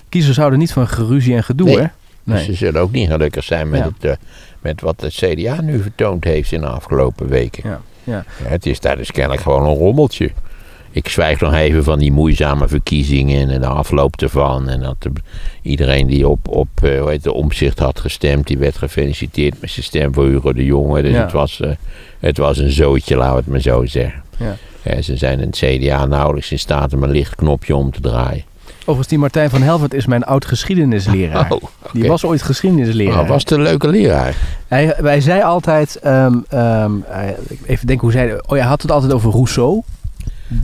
Kiezers 0.09 0.37
houden 0.37 0.59
niet 0.59 0.73
van 0.73 0.89
geruzie 0.89 1.35
en 1.35 1.45
gedoe, 1.45 1.67
Nee. 1.67 1.77
hè? 1.79 1.83
Dus 2.25 2.35
Nee. 2.37 2.45
ze 2.45 2.53
zullen 2.55 2.81
ook 2.81 2.93
niet 2.93 3.09
gelukkig 3.11 3.45
zijn 3.45 3.69
met, 3.69 3.81
Ja. 3.81 3.87
het, 3.87 4.05
eh, 4.05 4.27
met 4.61 4.81
wat 4.81 5.01
het 5.01 5.15
CDA 5.15 5.61
nu 5.61 5.83
vertoond 5.83 6.25
heeft 6.25 6.53
in 6.53 6.61
de 6.61 6.67
afgelopen 6.67 7.29
weken. 7.29 7.63
Ja. 7.69 7.81
Ja, 8.05 8.25
het 8.43 8.67
is 8.67 8.81
daar 8.81 8.97
dus 8.97 9.11
kennelijk 9.11 9.43
gewoon 9.43 9.63
een 9.67 9.75
rommeltje. 9.77 10.31
Ik 10.91 11.09
zwijg 11.09 11.41
nog 11.41 11.55
even 11.55 11.85
van 11.85 11.99
die 11.99 12.13
moeizame 12.13 12.69
verkiezingen 12.69 13.51
en 13.51 13.61
de 13.61 13.67
afloop 13.67 14.21
ervan. 14.23 14.69
En 14.69 14.81
dat 14.81 14.97
de- 14.99 15.13
iedereen 15.63 16.07
die 16.07 16.29
op, 16.29 16.49
op 16.49 16.69
eh, 16.83 17.01
hoe 17.01 17.11
heet 17.11 17.23
de 17.23 17.33
omzicht 17.33 17.79
had 17.79 18.01
gestemd, 18.01 18.47
die 18.47 18.59
werd 18.59 18.77
gefeliciteerd 18.77 19.61
met 19.61 19.71
zijn 19.71 19.85
stem 19.85 20.15
voor 20.15 20.25
Hugo 20.27 20.53
de 20.53 20.65
Jonge. 20.65 21.03
Dus 21.03 21.13
Ja. 21.13 21.21
het, 21.23 21.33
was, 21.33 21.61
eh, 21.61 21.71
het 22.21 22.39
was 22.39 22.59
een 22.59 22.71
zootje, 22.71 23.17
laten 23.17 23.33
we 23.35 23.39
het 23.41 23.49
maar 23.51 23.61
zo 23.61 23.87
zeggen. 23.87 24.23
Ja. 24.37 24.57
Ze 25.03 25.17
zijn 25.17 25.41
in 25.41 25.47
het 25.47 25.57
CDA 25.57 26.07
nauwelijks 26.07 26.51
in 26.53 26.59
staat 26.59 26.93
om 26.95 27.03
een 27.03 27.11
licht 27.11 27.35
knopje 27.35 27.77
om 27.77 27.91
te 27.91 28.01
draaien. 28.01 28.45
Overigens, 28.81 29.09
die 29.09 29.19
Martijn 29.19 29.51
van 29.51 29.63
Helvert 29.63 29.95
is 29.95 30.07
mijn 30.07 30.25
oud 30.25 30.45
geschiedenisleraar. 30.45 31.51
Oh, 31.53 31.63
Die 31.93 32.09
was 32.09 32.25
ooit 32.25 32.43
geschiedenisleraar. 32.43 33.23
Oh, 33.23 33.29
was 33.29 33.43
een 33.51 33.63
leuke 33.63 33.89
leraar? 33.89 34.35
Hij, 34.69 34.95
wij 35.01 35.21
zei 35.21 35.43
altijd, 35.43 35.97
ehm, 35.97 36.35
hij- 37.07 37.37
even 37.67 37.87
denken 37.87 38.05
hoe 38.05 38.13
zei 38.13 38.29
hij, 38.29 38.37
oh 38.43 38.49
ja, 38.49 38.55
hij 38.57 38.63
had 38.69 38.83
het 38.83 38.91
altijd 38.91 39.13
over 39.13 39.31
Rousseau. 39.31 39.83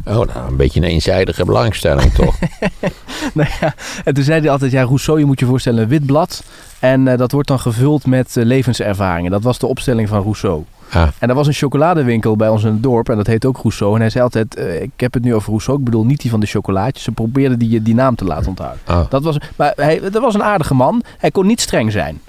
Oh, 0.06 0.14
nou, 0.14 0.48
een 0.48 0.56
beetje 0.56 0.80
een 0.80 0.86
eenzijdige 0.86 1.44
belangstelling 1.44 2.12
toch? 2.12 2.38
nou 3.34 3.48
ja, 3.60 3.74
en 4.04 4.14
toen 4.14 4.24
zei 4.24 4.40
hij 4.40 4.50
altijd, 4.50 4.70
ja, 4.70 4.82
Rousseau, 4.82 5.18
je 5.18 5.24
moet 5.24 5.40
je 5.40 5.46
voorstellen, 5.46 5.82
een 5.82 5.88
wit 5.88 6.06
blad. 6.06 6.42
En 6.78 7.08
eh, 7.08 7.18
dat 7.18 7.32
wordt 7.32 7.48
dan 7.48 7.60
gevuld 7.60 8.06
met 8.06 8.36
eh, 8.36 8.44
levenservaringen. 8.44 9.30
Dat 9.30 9.42
was 9.42 9.58
de 9.58 9.66
opstelling 9.66 10.08
van 10.08 10.22
Rousseau. 10.22 10.64
Ah. 10.90 11.08
En 11.18 11.28
er 11.28 11.34
was 11.34 11.46
een 11.46 11.52
chocoladewinkel 11.52 12.36
bij 12.36 12.48
ons 12.48 12.64
in 12.64 12.72
het 12.72 12.82
dorp 12.82 13.08
en 13.08 13.16
dat 13.16 13.26
heet 13.26 13.44
ook 13.44 13.56
Rousseau. 13.56 13.94
En 13.94 14.00
hij 14.00 14.10
zei 14.10 14.24
altijd, 14.24 14.54
eh, 14.54 14.82
ik 14.82 14.90
heb 14.96 15.14
het 15.14 15.22
nu 15.22 15.34
over 15.34 15.48
Rousseau, 15.48 15.78
ik 15.78 15.84
bedoel 15.84 16.04
niet 16.04 16.20
die 16.20 16.30
van 16.30 16.40
de 16.40 16.46
chocolaatjes. 16.46 17.04
Ze 17.04 17.12
probeerden 17.12 17.58
die, 17.58 17.82
die 17.82 17.94
naam 17.94 18.14
te 18.14 18.24
laten 18.24 18.48
onthouden. 18.48 18.80
Oh. 18.88 19.10
Dat 19.10 19.22
was, 19.22 19.38
maar 19.56 19.72
hij, 19.76 20.00
dat 20.00 20.22
was 20.22 20.34
een 20.34 20.42
aardige 20.42 20.74
man. 20.74 21.02
Hij 21.18 21.30
kon 21.30 21.46
niet 21.46 21.60
streng 21.60 21.92
zijn. 21.92 22.20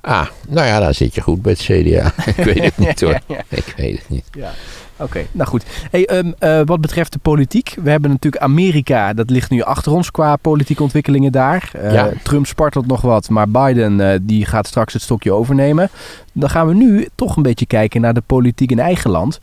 Ah, 0.00 0.26
nou 0.48 0.66
ja, 0.66 0.80
dan 0.80 0.94
zit 0.94 1.14
je 1.14 1.20
goed 1.20 1.42
bij 1.42 1.52
het 1.52 1.60
CDA. 1.60 2.12
Ik 2.36 2.44
weet 2.44 2.64
het 2.64 2.78
niet 2.78 3.00
hoor. 3.04 3.20
Ja. 3.26 3.42
Ik 3.48 3.74
weet 3.76 3.98
het 3.98 4.08
niet. 4.08 4.24
Oké, 5.00 5.26
nou 5.32 5.48
goed. 5.48 5.64
Hey, 5.90 6.06
ehm, 6.06 6.32
eh, 6.38 6.60
wat 6.64 6.80
betreft 6.80 7.12
de 7.12 7.18
politiek. 7.18 7.76
We 7.82 7.90
hebben 7.90 8.10
natuurlijk 8.10 8.42
Amerika, 8.42 9.12
dat 9.12 9.30
ligt 9.30 9.50
nu 9.50 9.62
achter 9.62 9.92
ons 9.92 10.10
qua 10.10 10.36
politieke 10.36 10.82
ontwikkelingen 10.82 11.32
daar. 11.32 11.70
Eh, 11.72 11.92
Ja. 11.92 12.10
Trump 12.22 12.46
spartelt 12.46 12.86
nog 12.86 13.00
wat, 13.00 13.28
maar 13.28 13.48
Biden 13.48 14.00
eh, 14.00 14.18
die 14.22 14.46
gaat 14.46 14.66
straks 14.66 14.92
het 14.92 15.02
stokje 15.02 15.32
overnemen. 15.32 15.88
Dan 16.32 16.50
gaan 16.50 16.66
we 16.66 16.74
nu 16.74 17.08
toch 17.14 17.36
een 17.36 17.42
beetje 17.42 17.66
kijken 17.66 18.00
naar 18.00 18.14
de 18.14 18.22
politiek 18.26 18.70
in 18.70 18.78
eigen 18.78 19.10
land. 19.10 19.38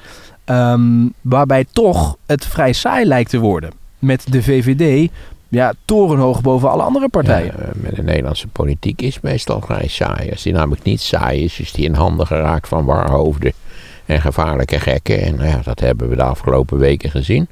Ehm, 0.46 1.06
waarbij 1.22 1.66
toch 1.72 2.18
het 2.26 2.46
vrij 2.46 2.74
saai 2.74 3.06
lijkt 3.06 3.30
te 3.30 3.40
worden. 3.40 3.72
Met 4.00 4.32
de 4.32 4.44
VVD 4.44 5.10
ja, 5.48 5.74
torenhoog 5.86 6.42
boven 6.42 6.70
alle 6.70 6.84
andere 6.84 7.10
partijen. 7.10 7.54
Ja, 7.58 7.70
met 7.76 7.96
de 7.96 8.04
Nederlandse 8.04 8.48
politiek 8.48 9.02
is 9.02 9.20
meestal 9.20 9.62
vrij 9.62 9.88
saai. 9.88 10.32
Als 10.32 10.44
die 10.44 10.54
namelijk 10.54 10.84
niet 10.84 11.02
saai 11.02 11.44
is, 11.44 11.60
is 11.60 11.72
die 11.72 11.86
in 11.86 11.94
handen 11.94 12.28
geraakt 12.28 12.68
van 12.68 12.86
warhoofden 12.86 13.54
en 14.08 14.22
gevaarlijke 14.22 14.80
gekken. 14.80 15.22
En 15.22 15.36
nou 15.36 15.48
ja, 15.48 15.62
dat 15.64 15.80
hebben 15.80 16.10
we 16.10 16.16
de 16.16 16.24
afgelopen 16.24 16.78
weken 16.78 17.12
gezien. 17.12 17.48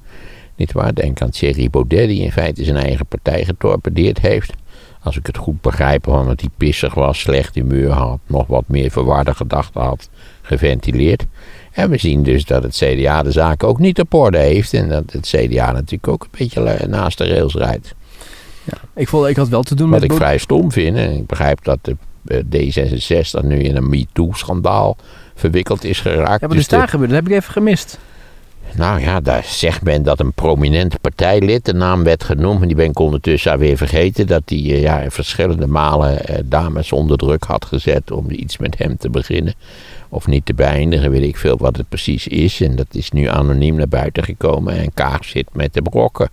Niet 0.56 0.72
waar? 0.72 0.94
Denk 0.94 1.22
aan 1.22 1.30
Thierry 1.30 1.70
Baudet, 1.70 2.08
die 2.08 2.22
in 2.22 2.32
feite 2.32 2.64
zijn 2.64 2.78
eigen 2.78 3.06
partij 3.06 3.46
getorpedeerd 3.46 4.20
heeft. 4.20 4.54
Als 5.02 5.18
ik 5.18 5.28
het 5.28 5.38
goed 5.38 5.62
begrijp, 5.62 6.08
omdat 6.08 6.40
hij 6.40 6.50
pissig 6.58 6.94
was, 6.94 7.20
slecht 7.20 7.56
humeur 7.56 7.92
had, 7.92 8.20
nog 8.28 8.48
wat 8.48 8.64
meer 8.68 8.92
verwarde 8.92 9.34
gedachten 9.36 9.82
had 9.82 10.10
geventileerd. 10.42 11.26
En 11.72 11.90
we 11.90 11.98
zien 11.98 12.24
dus 12.24 12.46
dat 12.46 12.64
het 12.64 12.76
CDA 12.76 13.24
de 13.24 13.32
zaak 13.32 13.64
ook 13.64 13.80
niet 13.80 14.00
op 14.00 14.14
orde 14.14 14.38
heeft. 14.38 14.74
En 14.74 14.90
dat 14.90 15.04
het 15.12 15.28
CDA 15.28 15.72
natuurlijk 15.72 16.08
ook 16.08 16.24
een 16.24 16.38
beetje 16.38 16.88
naast 16.88 17.18
de 17.18 17.28
rails 17.28 17.54
rijdt. 17.54 17.96
Ik, 18.96 19.08
vond, 19.08 19.28
ik 19.28 19.36
had 19.36 19.48
wel 19.48 19.64
te 19.64 19.76
doen 19.76 19.90
Wat 19.90 20.00
met... 20.00 20.04
ik 20.04 20.18
Bo- 20.18 20.24
vrij 20.24 20.38
stom 20.38 20.72
vind. 20.72 20.98
En 20.98 21.12
ik 21.12 21.26
begrijp 21.26 21.64
dat 21.64 21.80
de 21.82 21.96
eh, 22.26 22.40
D66 22.40 23.46
nu 23.46 23.60
in 23.60 23.76
een 23.76 23.90
MeToo-schandaal 23.90 24.98
verwikkeld 25.36 25.84
is 25.84 26.00
geraakt. 26.00 26.42
Ja, 26.42 26.48
wat 26.48 26.50
Dus 26.50 26.60
is 26.60 26.68
daar 26.68 26.82
de- 26.82 26.88
gebeurd? 26.88 27.10
Dat 27.10 27.20
heb 27.20 27.28
ik 27.30 27.38
even 27.38 27.52
gemist. 27.54 28.00
nou 28.76 29.00
ja, 29.02 29.20
daar 29.22 29.44
zegt 29.44 29.82
men 29.84 30.04
dat 30.04 30.20
een 30.20 30.34
prominent 30.34 31.02
partijlid, 31.02 31.66
de 31.66 31.74
naam 31.74 32.04
werd 32.04 32.24
genoemd, 32.24 32.62
en 32.62 32.68
die 32.68 32.76
ben 32.76 32.90
ik 32.90 33.00
ondertussen 33.00 33.52
alweer 33.52 33.78
vergeten, 33.78 34.28
dat 34.28 34.42
hij 34.46 34.58
eh, 34.58 34.82
ja, 34.82 35.10
verschillende 35.10 35.68
malen 35.68 36.26
eh, 36.28 36.40
dames 36.46 36.92
onder 36.92 37.18
druk 37.18 37.44
had 37.44 37.66
gezet 37.66 38.12
om 38.12 38.26
iets 38.32 38.58
met 38.58 38.78
hem 38.78 38.98
te 38.98 39.10
beginnen. 39.10 39.54
Of 40.10 40.28
niet 40.28 40.46
te 40.46 40.54
beëindigen, 40.54 41.12
weet 41.12 41.24
ik 41.24 41.38
veel 41.38 41.58
wat 41.58 41.78
het 41.78 41.90
precies 41.90 42.28
is. 42.28 42.62
En 42.62 42.76
dat 42.76 42.86
is 42.92 43.12
nu 43.12 43.28
anoniem 43.28 43.76
naar 43.76 43.88
buiten 43.88 44.24
gekomen. 44.24 44.78
En 44.78 44.94
Kaag 44.94 45.26
zit 45.26 45.48
met 45.54 45.74
de 45.74 45.82
brokken. 45.82 46.30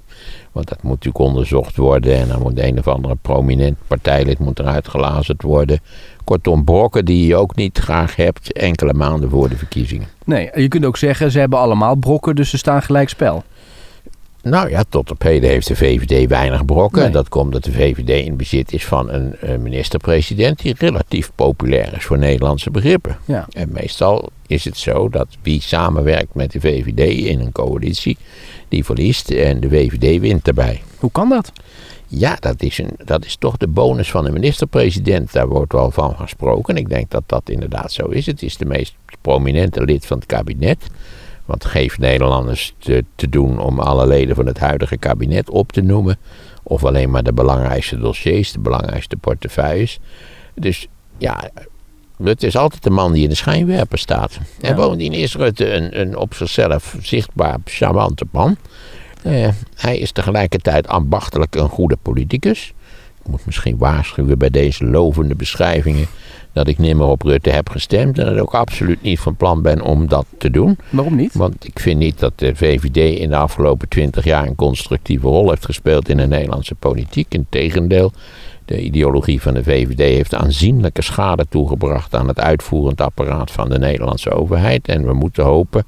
Want 0.52 0.68
dat 0.68 0.82
moet 0.82 0.92
natuurlijk 0.92 1.24
onderzocht 1.24 1.76
worden. 1.76 2.16
En 2.16 2.28
dan 2.28 2.42
moet 2.42 2.58
een 2.58 2.78
of 2.78 2.88
andere 2.88 3.16
prominent 3.22 3.76
partijlid 3.86 4.38
moet 4.38 4.58
eruit 4.58 4.88
gelazerd 4.88 5.42
worden. 5.42 5.80
Kortom, 6.24 6.64
brokken 6.64 7.04
die 7.04 7.26
je 7.26 7.36
ook 7.36 7.56
niet 7.56 7.78
graag 7.78 8.16
hebt 8.16 8.52
enkele 8.52 8.92
maanden 8.92 9.30
voor 9.30 9.48
de 9.48 9.56
verkiezingen. 9.56 10.08
Nee, 10.24 10.50
je 10.54 10.68
kunt 10.68 10.84
ook 10.84 10.96
zeggen, 10.96 11.30
ze 11.30 11.38
hebben 11.38 11.58
allemaal 11.58 11.94
brokken, 11.94 12.34
dus 12.34 12.50
ze 12.50 12.58
staan 12.58 12.82
gelijk 12.82 13.08
spel. 13.08 13.44
Nou 14.42 14.70
ja, 14.70 14.84
tot 14.88 15.10
op 15.10 15.22
heden 15.22 15.50
heeft 15.50 15.66
de 15.66 15.76
VVD 15.76 16.28
weinig 16.28 16.64
brokken. 16.64 17.02
Nee. 17.02 17.10
Dat 17.10 17.28
komt 17.28 17.52
dat 17.52 17.64
de 17.64 17.72
VVD 17.72 18.26
in 18.26 18.36
bezit 18.36 18.72
is 18.72 18.84
van 18.84 19.10
een 19.10 19.62
minister-president 19.62 20.62
die 20.62 20.74
relatief 20.78 21.30
populair 21.34 21.94
is 21.96 22.04
voor 22.04 22.18
Nederlandse 22.18 22.70
begrippen. 22.70 23.16
Ja. 23.24 23.46
En 23.52 23.68
meestal 23.72 24.30
is 24.46 24.64
het 24.64 24.76
zo 24.76 25.08
dat 25.08 25.26
wie 25.42 25.60
samenwerkt 25.60 26.34
met 26.34 26.52
de 26.52 26.60
VVD 26.60 27.26
in 27.26 27.40
een 27.40 27.52
coalitie, 27.52 28.16
die 28.68 28.84
verliest 28.84 29.30
en 29.30 29.60
de 29.60 29.68
VVD 29.68 30.20
wint 30.20 30.44
daarbij. 30.44 30.82
Hoe 30.98 31.12
kan 31.12 31.28
dat? 31.28 31.52
Ja, 32.14 32.36
dat 32.40 32.62
is, 32.62 32.78
een, 32.78 32.90
dat 33.04 33.24
is 33.24 33.36
toch 33.36 33.56
de 33.56 33.66
bonus 33.66 34.10
van 34.10 34.24
de 34.24 34.30
minister-president. 34.30 35.32
Daar 35.32 35.48
wordt 35.48 35.72
wel 35.72 35.90
van 35.90 36.16
gesproken. 36.16 36.76
Ik 36.76 36.88
denk 36.88 37.10
dat 37.10 37.22
dat 37.26 37.48
inderdaad 37.48 37.92
zo 37.92 38.06
is. 38.06 38.26
Het 38.26 38.42
is 38.42 38.56
de 38.56 38.64
meest 38.64 38.94
prominente 39.20 39.84
lid 39.84 40.06
van 40.06 40.16
het 40.16 40.26
kabinet. 40.26 40.86
Want 41.44 41.64
geeft 41.64 41.98
Nederlanders 41.98 42.74
te, 42.78 43.04
te 43.14 43.28
doen 43.28 43.58
om 43.58 43.80
alle 43.80 44.06
leden 44.06 44.34
van 44.36 44.46
het 44.46 44.58
huidige 44.58 44.96
kabinet 44.96 45.50
op 45.50 45.72
te 45.72 45.80
noemen. 45.80 46.18
Of 46.62 46.84
alleen 46.84 47.10
maar 47.10 47.22
de 47.22 47.32
belangrijkste 47.32 47.98
dossiers, 47.98 48.52
de 48.52 48.58
belangrijkste 48.58 49.16
portefeuilles. 49.16 49.98
Dus 50.54 50.88
ja, 51.18 51.50
Rutte 52.18 52.46
is 52.46 52.56
altijd 52.56 52.82
de 52.82 52.90
man 52.90 53.12
die 53.12 53.22
in 53.22 53.28
de 53.28 53.34
schijnwerper 53.34 53.98
staat. 53.98 54.38
En 54.60 54.68
Ja. 54.68 54.74
bovendien 54.74 55.12
is 55.12 55.34
Rutte 55.36 55.72
een, 55.72 56.00
een 56.00 56.16
op 56.16 56.34
zichzelf 56.34 56.96
zichtbaar 57.02 57.58
charmante 57.64 58.24
man. 58.30 58.56
Eh, 59.22 59.48
hij 59.74 59.98
is 59.98 60.12
tegelijkertijd 60.12 60.88
ambachtelijk 60.88 61.54
een 61.54 61.68
goede 61.68 61.96
politicus. 62.02 62.74
Ik 63.24 63.30
moet 63.30 63.46
misschien 63.46 63.78
waarschuwen 63.78 64.38
bij 64.38 64.50
deze 64.50 64.84
lovende 64.84 65.34
beschrijvingen 65.34 66.06
dat 66.52 66.68
ik 66.68 66.78
nimmer 66.78 67.06
op 67.06 67.22
Rutte 67.22 67.50
heb 67.50 67.68
gestemd 67.68 68.18
en 68.18 68.24
dat 68.24 68.34
ik 68.34 68.42
ook 68.42 68.54
absoluut 68.54 69.02
niet 69.02 69.20
van 69.20 69.36
plan 69.36 69.62
ben 69.62 69.80
om 69.80 70.08
dat 70.08 70.26
te 70.38 70.50
doen. 70.50 70.78
Waarom 70.90 71.16
niet? 71.16 71.34
Want 71.34 71.66
ik 71.66 71.78
vind 71.78 71.98
niet 71.98 72.18
dat 72.18 72.32
de 72.36 72.54
VVD 72.54 73.18
in 73.18 73.28
de 73.28 73.36
afgelopen 73.36 73.88
twintig 73.88 74.24
jaar 74.24 74.46
een 74.46 74.54
constructieve 74.54 75.26
rol 75.26 75.48
heeft 75.48 75.64
gespeeld 75.64 76.08
in 76.08 76.16
de 76.16 76.26
Nederlandse 76.26 76.74
politiek. 76.74 77.34
Integendeel, 77.34 78.12
de 78.64 78.82
ideologie 78.82 79.42
van 79.42 79.54
de 79.54 79.62
VVD 79.62 79.98
heeft 79.98 80.34
aanzienlijke 80.34 81.02
schade 81.02 81.46
toegebracht 81.48 82.14
aan 82.14 82.28
het 82.28 82.40
uitvoerend 82.40 83.00
apparaat 83.00 83.50
van 83.50 83.68
de 83.68 83.78
Nederlandse 83.78 84.30
overheid. 84.30 84.88
En 84.88 85.06
we 85.06 85.12
moeten 85.12 85.44
hopen, 85.44 85.86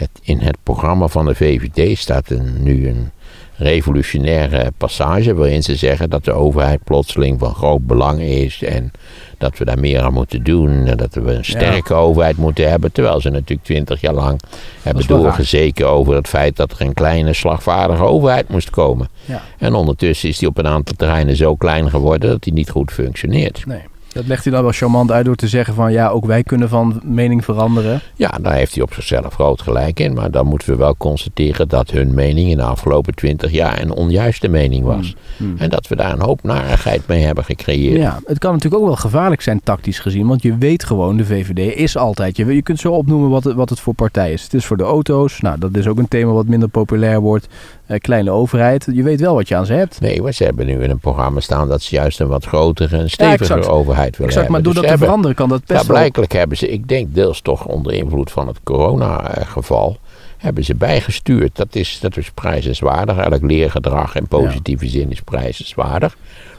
het, 0.00 0.10
in 0.22 0.38
het 0.38 0.56
programma 0.62 1.06
van 1.06 1.24
de 1.24 1.34
VVD 1.34 1.98
staat 1.98 2.30
een, 2.30 2.62
nu 2.62 2.88
een 2.88 3.10
revolutionaire 3.56 4.72
passage 4.76 5.34
waarin 5.34 5.62
ze 5.62 5.76
zeggen 5.76 6.10
dat 6.10 6.24
de 6.24 6.32
overheid 6.32 6.84
plotseling 6.84 7.38
van 7.38 7.54
groot 7.54 7.86
belang 7.86 8.20
is 8.20 8.62
en 8.62 8.90
dat 9.38 9.58
we 9.58 9.64
daar 9.64 9.78
meer 9.78 10.00
aan 10.00 10.12
moeten 10.12 10.42
doen 10.42 10.86
en 10.86 10.96
dat 10.96 11.14
we 11.14 11.32
een 11.32 11.44
sterke 11.44 11.94
overheid 11.94 12.36
moeten 12.36 12.70
hebben, 12.70 12.92
terwijl 12.92 13.20
ze 13.20 13.30
natuurlijk 13.30 13.62
twintig 13.62 14.00
jaar 14.00 14.14
lang 14.14 14.40
hebben 14.82 15.06
raar. 15.06 15.18
doorgezeken 15.18 15.88
over 15.88 16.14
het 16.14 16.28
feit 16.28 16.56
dat 16.56 16.72
er 16.72 16.80
een 16.80 16.94
kleine 16.94 17.32
slagvaardige 17.32 18.02
overheid 18.02 18.48
moest 18.48 18.70
komen. 18.70 19.08
Ja. 19.24 19.42
En 19.58 19.74
ondertussen 19.74 20.28
is 20.28 20.38
die 20.38 20.48
op 20.48 20.58
een 20.58 20.66
aantal 20.66 20.94
terreinen 20.96 21.36
zo 21.36 21.56
klein 21.56 21.90
geworden 21.90 22.30
dat 22.30 22.42
die 22.42 22.52
niet 22.52 22.70
goed 22.70 22.92
functioneert. 22.92 23.66
Nee. 23.66 23.82
Dat 24.12 24.26
legt 24.26 24.44
hij 24.44 24.52
dan 24.52 24.62
wel 24.62 24.72
charmant 24.72 25.10
uit 25.10 25.24
door 25.24 25.36
te 25.36 25.48
zeggen 25.48 25.74
van 25.74 25.92
ja, 25.92 26.08
ook 26.08 26.24
wij 26.24 26.42
kunnen 26.42 26.68
van 26.68 27.00
mening 27.04 27.44
veranderen. 27.44 28.00
Ja, 28.14 28.38
daar 28.40 28.54
heeft 28.54 28.74
hij 28.74 28.82
op 28.82 28.92
zichzelf 28.94 29.34
groot 29.34 29.62
gelijk 29.62 30.00
in. 30.00 30.14
Maar 30.14 30.30
dan 30.30 30.46
moeten 30.46 30.68
we 30.68 30.76
wel 30.76 30.96
constateren 30.96 31.68
dat 31.68 31.90
hun 31.90 32.14
mening 32.14 32.50
in 32.50 32.56
de 32.56 32.62
afgelopen 32.62 33.14
twintig 33.14 33.50
jaar 33.50 33.80
een 33.80 33.92
onjuiste 33.92 34.48
mening 34.48 34.84
was. 34.84 35.14
Hmm. 35.36 35.54
En 35.58 35.70
dat 35.70 35.88
we 35.88 35.96
daar 35.96 36.12
een 36.12 36.22
hoop 36.22 36.42
narigheid 36.42 37.06
mee 37.06 37.24
hebben 37.24 37.44
gecreëerd. 37.44 37.96
Ja, 37.96 38.20
het 38.24 38.38
kan 38.38 38.52
natuurlijk 38.52 38.82
ook 38.82 38.88
wel 38.88 38.96
gevaarlijk 38.96 39.40
zijn 39.40 39.60
tactisch 39.64 39.98
gezien. 39.98 40.26
Want 40.26 40.42
je 40.42 40.58
weet 40.58 40.84
gewoon, 40.84 41.16
de 41.16 41.24
VVD 41.24 41.76
is 41.76 41.96
altijd. 41.96 42.36
Je, 42.36 42.54
je 42.54 42.62
kunt 42.62 42.80
zo 42.80 42.92
opnoemen 42.92 43.30
wat 43.30 43.44
het, 43.44 43.54
wat 43.54 43.70
het 43.70 43.80
voor 43.80 43.94
partij 43.94 44.32
is. 44.32 44.42
Het 44.42 44.54
is 44.54 44.66
voor 44.66 44.76
de 44.76 44.82
auto's. 44.82 45.40
Nou, 45.40 45.58
dat 45.58 45.76
is 45.76 45.86
ook 45.86 45.98
een 45.98 46.08
thema 46.08 46.32
wat 46.32 46.46
minder 46.46 46.68
populair 46.68 47.20
wordt. 47.20 47.48
Eh, 47.90 47.98
kleine 47.98 48.30
overheid. 48.30 48.86
Je 48.92 49.02
weet 49.02 49.20
wel 49.20 49.34
wat 49.34 49.48
je 49.48 49.56
aan 49.56 49.66
ze 49.66 49.72
hebt. 49.72 50.00
Nee, 50.00 50.22
maar 50.22 50.32
ze 50.32 50.44
hebben 50.44 50.66
nu 50.66 50.82
in 50.82 50.90
een 50.90 50.98
programma 50.98 51.40
staan 51.40 51.68
dat 51.68 51.82
ze 51.82 51.94
juist 51.94 52.20
een 52.20 52.26
wat 52.28 52.44
grotere 52.44 52.96
en 52.96 53.10
stevigere 53.10 53.68
overheid 53.68 54.16
willen 54.16 54.32
Exact, 54.32 54.48
maar 54.48 54.54
hebben. 54.60 54.62
door 54.62 54.72
dat 54.74 54.82
te 54.82 54.88
hebben- 54.88 55.06
veranderen 55.06 55.36
kan 55.36 55.48
dat 55.48 55.64
best 55.66 55.80
Ja, 55.80 55.86
blijkelijk 55.86 56.32
hebben 56.32 56.56
ze, 56.56 56.68
ik 56.68 56.88
denk 56.88 57.14
deels 57.14 57.40
toch 57.40 57.64
onder 57.66 57.92
invloed 57.92 58.30
van 58.30 58.46
het 58.46 58.60
corona-geval, 58.62 59.98
hebben 60.38 60.64
ze 60.64 60.74
bijgestuurd. 60.74 61.56
Dat 61.56 61.74
is, 61.74 61.98
dat 62.00 62.16
is 62.16 62.30
prijzenswaardig. 62.30 63.16
Elk 63.16 63.42
leergedrag 63.42 64.14
in 64.14 64.26
positieve 64.28 64.88
zin 64.88 65.10
is 65.10 65.20
prijzenswaardig. 65.20 66.16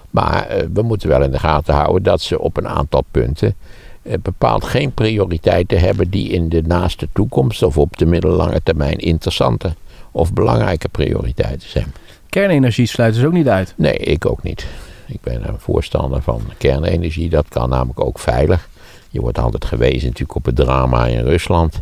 Maar 0.10 0.46
eh, 0.48 0.66
we 0.74 0.82
moeten 0.82 1.10
wel 1.10 1.24
in 1.24 1.32
de 1.32 1.40
gaten 1.40 1.74
houden 1.74 2.04
dat 2.04 2.22
ze 2.22 2.40
op 2.40 2.58
een 2.58 2.68
aantal 2.68 3.04
punten 3.12 3.56
eh, 4.02 4.14
bepaald 4.22 4.64
geen 4.66 4.94
prioriteiten 4.94 5.80
hebben 5.80 6.10
die 6.10 6.30
in 6.30 6.50
de 6.50 6.62
naaste 6.66 7.08
toekomst 7.14 7.64
of 7.64 7.78
op 7.78 7.98
de 7.98 8.06
middellange 8.06 8.62
termijn 8.64 8.98
interessante 8.98 9.74
of 10.12 10.34
belangrijke 10.34 10.90
prioriteiten 10.90 11.70
zijn. 11.70 11.94
Kernenergie 12.30 12.86
sluiten 12.86 13.22
ze 13.22 13.28
ook 13.28 13.34
niet 13.34 13.48
uit. 13.48 13.74
Nee, 13.78 13.98
ik 13.98 14.26
ook 14.26 14.44
niet. 14.44 14.66
Ik 15.08 15.22
ben 15.22 15.48
een 15.48 15.60
voorstander 15.60 16.22
van 16.22 16.42
kernenergie. 16.58 17.30
Dat 17.30 17.46
kan 17.50 17.70
namelijk 17.70 18.00
ook 18.00 18.20
veilig. 18.20 18.70
Je 19.10 19.22
wordt 19.22 19.40
altijd 19.40 19.66
gewezen 19.66 20.08
natuurlijk 20.08 20.36
op 20.36 20.46
het 20.46 20.56
drama 20.56 21.06
in 21.06 21.24
Rusland. 21.24 21.82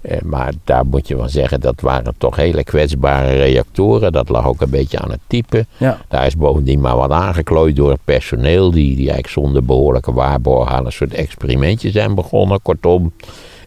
Eh, 0.00 0.20
maar 0.22 0.52
daar 0.64 0.86
moet 0.86 1.08
je 1.08 1.16
wel 1.16 1.28
zeggen, 1.28 1.60
dat 1.60 1.80
waren 1.80 2.14
toch 2.18 2.36
hele 2.36 2.64
kwetsbare 2.64 3.36
reactoren. 3.36 4.12
Dat 4.12 4.28
lag 4.28 4.46
ook 4.46 4.60
een 4.60 4.70
beetje 4.70 4.98
aan 4.98 5.10
het 5.10 5.20
type. 5.26 5.66
Ja. 5.76 5.98
Daar 6.08 6.26
is 6.26 6.36
bovendien 6.36 6.80
maar 6.80 6.96
wat 6.96 7.10
aangeklooid 7.10 7.76
door 7.76 7.90
het 7.90 8.04
personeel. 8.04 8.70
Die, 8.70 8.96
die 8.96 9.10
eigenlijk 9.10 9.28
zonder 9.28 9.64
behoorlijke 9.64 10.12
waarborg 10.12 10.68
aan 10.68 10.86
een 10.86 10.92
soort 10.92 11.14
experimentje 11.14 11.90
zijn 11.90 12.14
begonnen. 12.14 12.62
Kortom. 12.62 13.12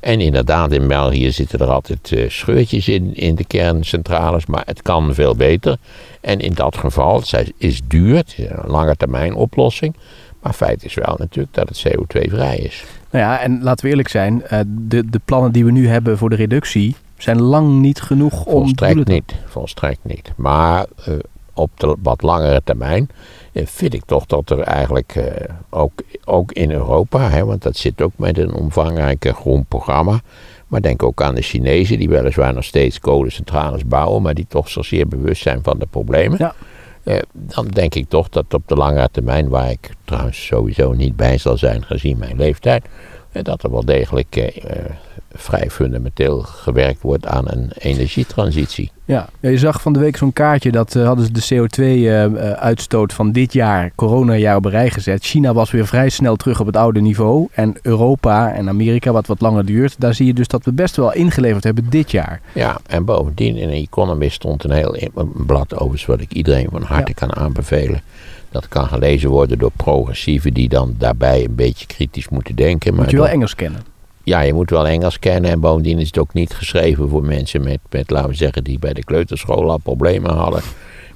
En 0.01 0.21
inderdaad, 0.21 0.71
in 0.71 0.87
België 0.87 1.31
zitten 1.31 1.59
er 1.59 1.69
altijd 1.71 2.11
eh, 2.11 2.29
scheurtjes 2.29 2.87
in, 2.87 3.15
in 3.15 3.35
de 3.35 3.45
kerncentrales. 3.45 4.45
Maar 4.45 4.63
het 4.65 4.81
kan 4.81 5.13
veel 5.13 5.35
beter. 5.35 5.77
En 6.21 6.39
in 6.39 6.53
dat 6.53 6.77
geval, 6.77 7.19
het 7.19 7.53
is- 7.57 7.81
duur. 7.87 8.15
Het 8.15 8.33
is 8.37 8.45
een 8.49 8.67
lange 8.71 8.95
termijn 8.95 9.33
oplossing. 9.35 9.95
Maar 10.41 10.53
feit 10.53 10.83
is 10.85 10.93
wel 10.93 11.15
natuurlijk 11.17 11.53
dat 11.53 11.69
het 11.69 11.85
CO2-vrij 11.87 12.57
is. 12.57 12.83
Nou 13.11 13.25
ja, 13.25 13.39
en 13.39 13.63
laten 13.63 13.83
we 13.85 13.89
eerlijk 13.91 14.07
zijn. 14.07 14.43
eh, 14.43 14.59
de, 14.67 15.09
de 15.09 15.19
plannen 15.25 15.51
die 15.51 15.65
we 15.65 15.71
nu 15.71 15.87
hebben 15.87 16.17
voor 16.17 16.29
de 16.29 16.35
reductie 16.35 16.95
zijn 17.17 17.41
lang 17.41 17.79
niet 17.81 18.01
genoeg 18.01 18.45
om 18.45 18.51
Volstrekt 18.51 19.05
te- 19.05 19.11
niet. 19.11 19.35
Volstrekt 19.45 19.99
niet. 20.03 20.31
Maar 20.35 20.85
eh, 21.05 21.13
op 21.53 21.69
de 21.79 21.95
wat 22.01 22.21
langere 22.21 22.61
termijn 22.63 23.09
vind 23.53 23.93
ik 23.93 24.05
toch 24.05 24.25
dat 24.25 24.49
er 24.49 24.59
eigenlijk 24.59 25.15
eh, 25.15 25.55
ook, 25.69 25.91
ook 26.25 26.51
in 26.51 26.71
Europa, 26.71 27.29
hè, 27.29 27.45
want 27.45 27.61
dat 27.61 27.77
zit 27.77 28.01
ook 28.01 28.11
met 28.15 28.37
een 28.37 28.53
omvangrijk 28.53 29.25
eh, 29.25 29.33
groen 29.33 29.65
programma. 29.65 30.21
Maar 30.67 30.81
denk 30.81 31.03
ook 31.03 31.21
aan 31.21 31.35
de 31.35 31.41
Chinezen, 31.41 31.97
die 31.97 32.09
weliswaar 32.09 32.53
nog 32.53 32.63
steeds 32.63 32.99
kolencentrales 32.99 33.85
bouwen, 33.85 34.21
maar 34.21 34.33
die 34.33 34.45
toch 34.47 34.69
zo 34.69 34.81
zeer 34.81 35.07
bewust 35.07 35.41
zijn 35.41 35.63
van 35.63 35.79
de 35.79 35.87
problemen. 35.89 36.37
Ja. 36.39 36.55
Eh, 37.03 37.17
dan 37.31 37.67
denk 37.67 37.95
ik 37.95 38.09
toch 38.09 38.29
dat 38.29 38.53
op 38.53 38.63
de 38.65 38.75
langere 38.75 39.09
termijn, 39.11 39.49
waar 39.49 39.71
ik 39.71 39.89
trouwens 40.05 40.45
sowieso 40.45 40.93
niet 40.93 41.15
bij 41.15 41.37
zal 41.37 41.57
zijn 41.57 41.83
gezien 41.83 42.17
mijn 42.17 42.37
leeftijd, 42.37 42.83
eh, 42.85 42.89
dat 43.31 43.63
er 43.63 43.71
wel 43.71 43.85
degelijk 43.85 44.35
eh, 44.35 44.47
eh, 44.47 44.85
vrij 45.33 45.69
fundamenteel 45.69 46.41
gewerkt 46.41 47.01
wordt 47.01 47.25
aan 47.25 47.43
een 47.47 47.71
energietransitie. 47.77 48.91
Ja. 49.05 49.29
Je 49.39 49.57
zag 49.57 49.81
van 49.81 49.93
de 49.93 49.99
week 49.99 50.17
zo'n 50.17 50.33
kaartje 50.33 50.71
dat 50.71 50.95
eh, 50.95 51.05
hadden 51.05 51.25
ze 51.25 51.31
de 51.31 51.67
CO2-uitstoot 51.69 53.13
van 53.13 53.31
dit 53.31 53.53
jaar, 53.53 53.91
coronajaar, 53.95 54.55
op 54.55 54.65
rij 54.65 54.89
gezet. 54.89 55.23
China 55.23 55.53
was 55.53 55.71
weer 55.71 55.87
vrij 55.87 56.09
snel 56.09 56.35
terug 56.35 56.59
op 56.59 56.65
het 56.65 56.75
oude 56.75 57.01
niveau. 57.01 57.47
En 57.51 57.75
Europa 57.81 58.53
en 58.53 58.69
Amerika, 58.69 59.11
wat 59.11 59.27
wat 59.27 59.41
langer 59.41 59.65
duurt, 59.65 59.95
daar 59.97 60.13
zie 60.13 60.25
je 60.25 60.33
dus 60.33 60.47
dat 60.47 60.65
we 60.65 60.73
best 60.73 60.95
wel 60.95 61.13
ingeleverd 61.13 61.63
hebben 61.63 61.89
dit 61.89 62.11
jaar. 62.11 62.41
Ja, 62.53 62.79
en 62.85 63.05
bovendien 63.05 63.57
in 63.57 63.69
Economist 63.69 64.35
stond 64.35 64.63
een 64.63 64.71
heel 64.71 64.97
blad 65.33 65.73
overigens 65.73 66.05
wat 66.05 66.21
ik 66.21 66.33
iedereen 66.33 66.67
van 66.71 66.83
harte 66.83 67.13
kan 67.13 67.35
aanbevelen. 67.35 68.01
Dat 68.51 68.67
kan 68.67 68.87
gelezen 68.87 69.29
worden 69.29 69.57
door 69.57 69.71
progressieven 69.75 70.53
die 70.53 70.69
dan 70.69 70.95
daarbij 70.97 71.43
een 71.43 71.55
beetje 71.55 71.85
kritisch 71.85 72.29
moeten 72.29 72.55
denken. 72.55 72.93
Maar 72.93 73.01
Moet 73.03 73.11
je 73.11 73.17
wel 73.17 73.27
Engels 73.27 73.55
kennen. 73.55 73.81
ja, 74.23 74.41
je 74.41 74.53
moet 74.53 74.69
wel 74.69 74.87
Engels 74.87 75.19
kennen 75.19 75.51
en 75.51 75.59
bovendien 75.59 75.99
is 75.99 76.07
het 76.07 76.17
ook 76.17 76.33
niet 76.33 76.53
geschreven 76.53 77.09
voor 77.09 77.23
mensen 77.23 77.63
met, 77.63 77.79
met 77.89 78.09
laten 78.09 78.29
we 78.29 78.35
zeggen, 78.35 78.63
die 78.63 78.79
bij 78.79 78.93
de 78.93 79.03
kleuterschool 79.03 79.71
al 79.71 79.77
problemen 79.77 80.33
hadden. 80.33 80.61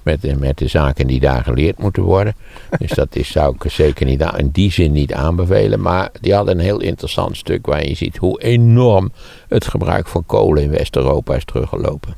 Met, 0.04 0.22
de- 0.22 0.36
met 0.36 0.58
de 0.58 0.68
zaken 0.68 1.08
die 1.08 1.20
daar 1.20 1.44
geleerd 1.44 1.78
moeten 1.78 2.04
worden. 2.04 2.36
Dus 2.78 2.92
dat 2.92 3.16
is, 3.16 3.32
zou 3.32 3.56
ik 3.60 3.72
zeker 3.72 4.06
niet 4.06 4.22
aan- 4.24 4.38
in 4.38 4.50
die 4.50 4.72
zin 4.72 4.92
niet 4.92 5.14
aanbevelen. 5.14 5.82
Maar 5.82 6.10
die 6.22 6.34
hadden 6.34 6.58
een 6.58 6.64
heel 6.64 6.82
interessant 6.82 7.38
stuk 7.38 7.66
waar 7.66 7.88
je 7.88 7.96
ziet 7.96 8.18
hoe 8.18 8.42
enorm 8.42 9.12
het 9.48 9.68
gebruik 9.68 10.08
van 10.08 10.26
kolen 10.26 10.64
in 10.64 10.70
West-Europa 10.70 11.36
is 11.36 11.46
teruggelopen. 11.46 12.16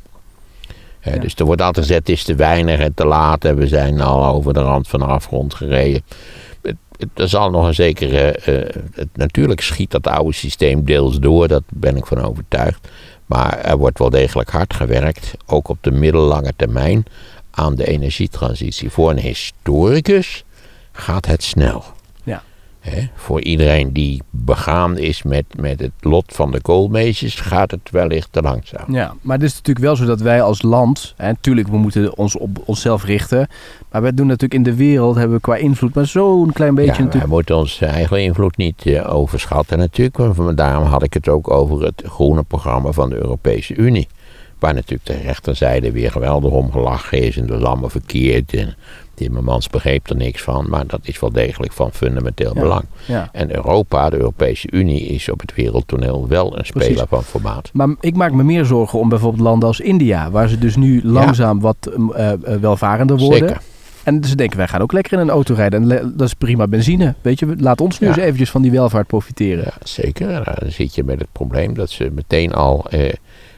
Ja. 1.14 1.20
Dus 1.22 1.36
er 1.36 1.46
wordt 1.46 1.62
altijd 1.62 1.86
gezegd, 1.86 2.08
het 2.08 2.18
is 2.18 2.24
te 2.24 2.36
weinig 2.36 2.80
en 2.80 2.94
te 2.94 3.06
laat 3.06 3.46
en 3.46 3.56
we 3.58 3.68
zijn 3.68 4.02
al 4.02 4.26
over 4.26 4.54
de 4.54 4.62
rand 4.62 4.88
van 4.88 5.00
de 5.00 5.06
afgrond 5.06 5.54
gereden. 5.54 6.02
Het- 6.62 6.76
het- 6.98 7.10
Er 7.14 7.30
zal 7.30 7.50
nog 7.50 7.68
een 7.68 7.74
zekere. 7.74 8.32
eh, 8.32 8.82
het, 8.94 9.08
natuurlijk 9.14 9.62
schiet 9.62 9.92
dat 9.92 10.08
oude 10.08 10.34
systeem 10.34 10.86
deels 10.86 11.20
door, 11.20 11.48
daar 11.48 11.62
ben 11.70 11.96
ik 11.98 12.06
van 12.06 12.22
overtuigd. 12.22 12.88
Maar 13.26 13.58
er 13.58 13.78
wordt 13.78 14.00
wel 14.00 14.10
degelijk 14.10 14.50
hard 14.50 14.74
gewerkt, 14.74 15.34
ook 15.46 15.68
op 15.70 15.78
de 15.82 15.92
middellange 15.92 16.54
termijn, 16.56 17.06
aan 17.52 17.76
de 17.76 17.88
energietransitie. 17.88 18.90
Voor 18.90 19.10
een 19.10 19.20
historicus 19.20 20.44
gaat 20.92 21.26
het 21.26 21.44
snel. 21.44 21.84
Voor 23.16 23.42
iedereen 23.42 23.94
die 23.94 24.22
begaan 24.30 24.98
is 24.98 25.24
met, 25.24 25.46
met 25.60 25.80
het 25.80 25.92
lot 26.00 26.34
van 26.34 26.52
de 26.52 26.62
koolmeisjes, 26.62 27.36
gaat 27.36 27.72
het 27.72 27.90
wellicht 27.92 28.28
te 28.32 28.42
langzaam. 28.42 28.94
Ja, 28.94 29.14
maar 29.22 29.36
het 29.36 29.46
is 29.46 29.56
natuurlijk 29.56 29.86
wel 29.86 29.96
zo 29.96 30.06
dat 30.06 30.22
wij 30.22 30.42
als 30.42 30.62
land, 30.62 31.14
en 31.18 31.28
natuurlijk 31.28 31.68
we 31.68 31.78
moeten 31.78 32.18
ons 32.18 32.38
op 32.38 32.64
onszelf 32.66 33.04
richten, 33.04 33.48
maar 33.92 34.02
wij 34.02 34.14
doen 34.14 34.28
natuurlijk 34.28 34.54
in 34.54 34.64
de 34.64 34.76
wereld, 34.76 35.16
hebben 35.16 35.36
we 35.36 35.42
qua 35.42 35.56
invloed 35.56 35.96
maar 35.96 36.06
zo'n 36.06 36.52
klein 36.52 36.76
beetje 36.76 36.92
ja, 36.92 36.96
wij 36.96 37.06
natuurlijk. 37.06 37.32
moeten 37.32 37.56
onze 37.56 37.86
eigen 37.86 38.24
invloed 38.24 38.58
niet 38.58 38.86
eh, 38.86 39.16
overschatten 39.16 39.78
natuurlijk. 39.78 40.18
Want 40.18 40.58
daarom 40.58 40.84
had 40.84 41.04
ik 41.04 41.14
het 41.14 41.30
ook 41.30 41.52
over 41.52 41.84
het 41.84 42.04
groene 42.06 42.44
programma 42.44 42.92
van 42.92 43.10
de 43.10 43.16
Europese 43.16 43.76
Unie. 43.76 44.08
Waar 44.60 44.74
natuurlijk 44.74 45.06
de 45.06 45.18
rechterzijde 45.24 45.92
weer 45.92 46.12
geweldig 46.12 46.52
om 46.52 46.72
gelachen 46.72 47.22
is. 47.22 47.38
En 47.38 47.46
dat 47.46 47.60
is 47.60 47.66
allemaal 47.66 47.90
verkeerd. 47.90 48.54
En 48.54 48.76
Timmermans 49.14 49.70
begreep 49.70 50.10
er 50.10 50.16
niks 50.16 50.42
van. 50.42 50.66
Maar 50.70 50.88
dat 50.88 51.00
is 51.04 51.20
wel 51.20 51.32
degelijk 51.32 51.74
van 51.74 51.92
fundamenteel 51.92 52.52
Ja. 52.56 52.62
belang. 52.62 52.84
Ja. 53.06 53.30
En 53.32 53.56
Europa, 53.56 54.10
de 54.10 54.18
Europese 54.18 54.68
Unie, 54.72 55.02
is 55.08 55.30
op 55.30 55.40
het 55.42 55.54
wereldtoneel 55.56 56.28
wel 56.28 56.58
een 56.58 56.66
speler 56.66 56.88
Precies. 56.88 57.04
van 57.10 57.24
formaat. 57.24 57.70
Maar 57.74 57.96
ik 58.00 58.16
maak 58.16 58.32
me 58.32 58.44
meer 58.44 58.66
zorgen 58.66 59.00
om 59.00 59.10
bijvoorbeeld 59.10 59.44
landen 59.44 59.68
als 59.68 59.80
India, 59.80 60.32
waar 60.32 60.48
ze 60.50 60.58
dus 60.58 60.76
nu 60.76 61.02
langzaam 61.04 61.60
wat 61.60 61.78
eh, 62.16 62.32
eh, 62.32 62.40
welvarender 62.62 63.18
worden. 63.18 63.48
Zeker. 63.48 63.62
En 64.04 64.24
ze 64.24 64.36
denken, 64.36 64.58
wij 64.58 64.68
gaan 64.68 64.82
ook 64.82 64.92
lekker 64.92 65.14
in 65.14 65.20
een 65.20 65.30
auto 65.30 65.54
rijden. 65.54 65.92
En 65.92 66.14
dat 66.18 66.28
is 66.28 66.34
prima 66.34 66.68
benzine. 66.68 67.16
Weet 67.22 67.40
je, 67.40 67.56
laat 67.60 67.82
ons 67.82 68.00
nu 68.00 68.08
Ja. 68.08 68.14
eens 68.14 68.24
eventjes 68.24 68.50
van 68.50 68.62
die 68.62 68.72
welvaart 68.72 69.08
profiteren. 69.08 69.64
Ja, 69.64 69.74
zeker. 69.84 70.44
Dan 70.60 70.72
zit 70.72 70.96
je 70.96 71.04
met 71.04 71.20
het 71.20 71.28
probleem 71.32 71.74
dat 71.74 71.90
ze 71.90 72.12
meteen 72.16 72.54
al 72.54 72.86
eh, 72.90 73.14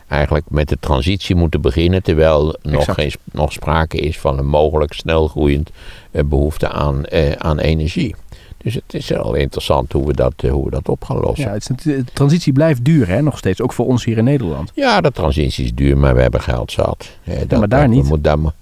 eigenlijk 0.10 0.46
met 0.50 0.70
de 0.70 0.78
transitie 0.80 1.36
moeten 1.36 1.62
beginnen. 1.62 2.04
Terwijl 2.04 2.56
nog, 2.62 2.94
geen, 2.94 3.12
nog 3.32 3.52
sprake 3.52 3.98
is 3.98 4.20
van 4.20 4.38
een 4.38 4.48
mogelijk 4.48 4.94
snelgroeiend 4.94 5.70
eh, 6.12 6.24
behoefte 6.24 6.70
aan, 6.70 7.06
eh, 7.06 7.32
aan 7.32 7.60
energie. 7.60 8.16
Dus 8.58 8.74
het 8.74 8.94
is 8.94 9.08
wel 9.10 9.34
interessant 9.34 9.92
hoe 9.92 10.06
we 10.08 10.14
dat, 10.14 10.34
eh, 10.38 10.52
hoe 10.52 10.66
we 10.66 10.72
dat 10.72 10.90
op 10.90 11.04
gaan 11.04 11.18
lossen. 11.20 11.46
Ja, 11.48 11.54
het 11.54 11.70
is, 11.70 11.84
de 11.84 12.04
transitie 12.14 12.54
blijft 12.54 12.84
duur, 12.86 13.08
hè, 13.08 13.22
nog 13.22 13.38
steeds. 13.38 13.62
Ook 13.62 13.74
voor 13.74 13.86
ons 13.86 14.06
hier 14.06 14.18
in 14.18 14.24
Nederland. 14.24 14.72
Ja, 14.76 15.02
de 15.02 15.12
transitie 15.12 15.66
is 15.66 15.74
duur, 15.74 15.98
maar 15.98 16.16
we 16.16 16.22
hebben 16.22 16.42
geld 16.42 16.72
zat. 16.72 17.10
Eh, 17.24 17.40
dat- 17.48 17.60
maar 17.60 17.70
daar 17.70 17.82
dat- 17.88 17.90
niet. 17.96 18.04
moet- 18.04 18.24
daar 18.24 18.40
mo- 18.40 18.54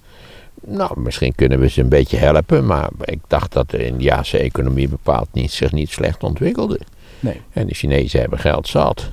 nou, 0.65 0.99
misschien 0.99 1.35
kunnen 1.35 1.59
we 1.59 1.69
ze 1.69 1.81
een 1.81 1.89
beetje 1.89 2.17
helpen, 2.17 2.65
maar 2.65 2.89
ik 3.03 3.19
dacht 3.27 3.53
dat 3.53 3.69
de 3.69 3.85
Indiase 3.85 4.37
economie 4.37 4.89
bepaald 4.89 5.27
niet, 5.31 5.51
zich 5.51 5.71
niet 5.71 5.89
slecht 5.89 6.23
ontwikkelde. 6.23 6.79
Nee. 7.19 7.41
En 7.53 7.67
de 7.67 7.73
Chinezen 7.73 8.19
hebben 8.19 8.39
geld 8.39 8.67
zat. 8.67 9.11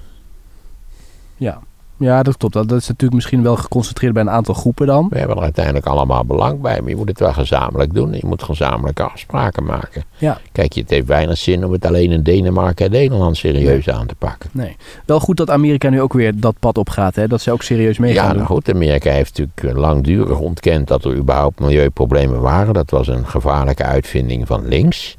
Ja, 1.37 1.61
ja 2.05 2.23
dat 2.23 2.37
klopt. 2.37 2.55
Dat, 2.55 2.73
is 2.73 2.89
natuurlijk 2.89 3.15
misschien 3.15 3.43
wel 3.43 3.57
geconcentreerd 3.57 4.13
bij 4.13 4.23
een 4.23 4.31
aantal 4.31 4.55
groepen 4.55 4.87
dan. 4.87 5.07
We 5.11 5.19
hebben 5.19 5.37
er 5.37 5.43
uiteindelijk 5.43 5.87
allemaal 5.87 6.25
belang 6.25 6.61
bij, 6.61 6.81
maar 6.81 6.91
je 6.91 6.97
moet 6.97 7.09
het 7.09 7.19
wel 7.19 7.33
gezamenlijk 7.33 7.95
doen. 7.95 8.13
Je 8.13 8.27
moet 8.27 8.43
gezamenlijke 8.43 9.03
afspraken 9.03 9.65
maken. 9.65 10.03
Ja. 10.17 10.39
Kijk, 10.53 10.75
het 10.75 10.91
heeft 10.91 11.07
weinig 11.07 11.39
zin 11.39 11.65
om 11.65 11.73
het 11.73 11.87
alleen 11.87 12.11
in 12.11 12.23
Denemarken 12.23 12.87
en 12.87 12.93
Nederland 12.93 13.37
serieus 13.37 13.89
aan 13.89 14.07
te 14.07 14.15
pakken. 14.15 14.51
Nee. 14.53 14.77
Wel 15.07 15.21
goed 15.21 15.37
dat 15.37 15.51
Amerika 15.51 15.89
nu 15.89 16.01
ook 16.01 16.13
weer 16.13 16.41
dat 16.41 16.55
pad 16.59 16.79
opgaat. 16.79 17.15
Hè? 17.15 17.29
Dat 17.29 17.41
ze 17.41 17.53
ook 17.53 17.63
serieus 17.63 17.99
mee 17.99 18.13
Ja, 18.13 18.19
gaan 18.19 18.27
nou 18.27 18.39
doen. 18.39 18.47
goed, 18.47 18.71
Amerika 18.71 19.11
heeft 19.11 19.39
natuurlijk 19.39 19.77
eh, 19.77 19.83
langdurig 19.83 20.39
ontkend 20.39 20.89
dat 20.89 21.05
er 21.05 21.15
überhaupt 21.17 21.61
milieuproblemen 21.61 22.41
waren. 22.41 22.75
Dat 22.75 22.91
was 22.91 23.09
een 23.09 23.27
gevaarlijke 23.27 23.85
uitvinding 23.85 24.47
van 24.47 24.69
links. 24.69 25.17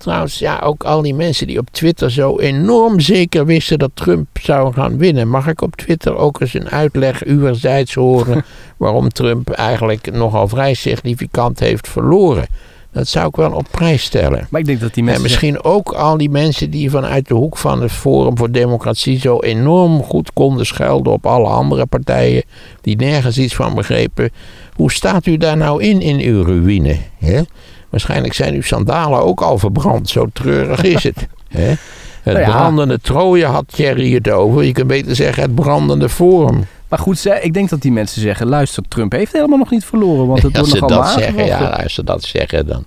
Trouwens, 0.00 0.38
ja, 0.38 0.58
ook 0.58 0.84
al 0.84 1.02
die 1.02 1.14
mensen 1.14 1.46
die 1.46 1.58
op 1.58 1.68
Twitter 1.70 2.10
zo 2.10 2.38
enorm 2.38 3.00
zeker 3.00 3.46
wisten 3.46 3.78
dat 3.78 3.90
Trump 3.94 4.26
zou 4.42 4.72
gaan 4.72 4.98
winnen. 4.98 5.28
Mag 5.28 5.46
ik 5.46 5.62
op 5.62 5.76
Twitter 5.76 6.16
ook 6.16 6.40
eens 6.40 6.54
een 6.54 6.68
uitleg 6.68 7.26
uwerzijds 7.26 7.94
horen 7.94 8.44
waarom 8.76 9.08
Trump 9.08 9.50
eigenlijk 9.50 10.12
nogal 10.12 10.48
vrij 10.48 10.74
significant 10.74 11.60
heeft 11.60 11.88
verloren? 11.88 12.46
Dat 12.92 13.08
zou 13.08 13.28
ik 13.28 13.36
wel 13.36 13.52
op 13.52 13.66
prijs 13.70 14.02
stellen. 14.02 14.46
Maar 14.50 14.60
ik 14.60 14.66
denk 14.66 14.80
dat 14.80 14.94
die 14.94 15.02
En 15.02 15.04
mensen... 15.04 15.22
misschien 15.22 15.64
ook 15.64 15.92
al 15.92 16.16
die 16.16 16.30
mensen 16.30 16.70
die 16.70 16.90
vanuit 16.90 17.28
de 17.28 17.34
hoek 17.34 17.56
van 17.56 17.82
het 17.82 17.92
Forum 17.92 18.38
voor 18.38 18.50
Democratie 18.50 19.18
zo 19.18 19.40
enorm 19.40 20.02
goed 20.02 20.32
konden 20.32 20.66
schelden 20.66 21.12
op 21.12 21.26
alle 21.26 21.48
andere 21.48 21.86
partijen 21.86 22.42
die 22.80 22.96
nergens 22.96 23.38
iets 23.38 23.54
van 23.54 23.74
begrepen. 23.74 24.30
Hoe 24.74 24.92
staat 24.92 25.26
u 25.26 25.36
daar 25.36 25.56
nou 25.56 25.82
in 25.82 26.00
in 26.00 26.20
uw 26.20 26.44
ruïne? 26.44 26.96
Hè? 27.18 27.42
Waarschijnlijk 27.90 28.34
zijn 28.34 28.54
uw 28.54 28.62
sandalen 28.62 29.22
ook 29.22 29.40
al 29.40 29.58
verbrand, 29.58 30.08
zo 30.08 30.26
treurig 30.32 30.82
is 30.82 31.02
het. 31.02 31.26
Het 32.22 32.34
Nou 32.34 32.46
ja. 32.46 32.50
brandende 32.50 33.00
Troje 33.00 33.44
had 33.44 33.64
Thierry 33.66 34.14
het 34.14 34.30
over. 34.30 34.64
Je 34.64 34.72
kunt 34.72 34.86
beter 34.86 35.16
zeggen 35.16 35.42
het 35.42 35.54
brandende 35.54 36.08
Forum. 36.08 36.66
Maar 36.88 36.98
goed, 36.98 37.26
ik 37.40 37.54
denk 37.54 37.68
dat 37.68 37.82
die 37.82 37.92
mensen 37.92 38.20
zeggen... 38.20 38.46
luister, 38.46 38.82
Trump 38.88 39.12
heeft 39.12 39.32
helemaal 39.32 39.58
nog 39.58 39.70
niet 39.70 39.84
verloren. 39.84 40.26
Want 40.26 40.42
het 40.42 40.56
Als 40.58 40.70
wordt 40.70 40.86
ze 40.86 40.94
nog 40.94 41.04
dat 41.04 41.22
zeggen, 41.22 41.44
ja, 41.44 41.68
als 41.68 41.94
ze 41.94 42.04
dat 42.04 42.22
zeggen, 42.22 42.66
dan 42.66 42.84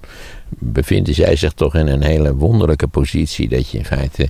bevinden 0.49 1.13
zij 1.13 1.35
zich 1.35 1.53
toch 1.53 1.75
in 1.75 1.87
een 1.87 2.03
hele 2.03 2.35
wonderlijke 2.35 2.87
positie. 2.87 3.49
Dat 3.49 3.69
je 3.69 3.77
in 3.77 3.85
feite 3.85 4.29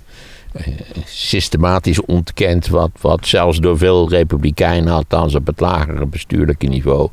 systematisch 1.06 2.06
ontkent 2.06 2.68
wat, 2.68 2.90
wat 3.02 3.28
zelfs 3.28 3.60
door 3.60 3.78
veel 3.78 4.10
republikeinen, 4.10 4.94
althans 4.94 5.36
op 5.36 5.48
het 5.48 5.60
lagere 5.60 6.06
bestuurlijke 6.06 6.68
niveau, 6.68 7.10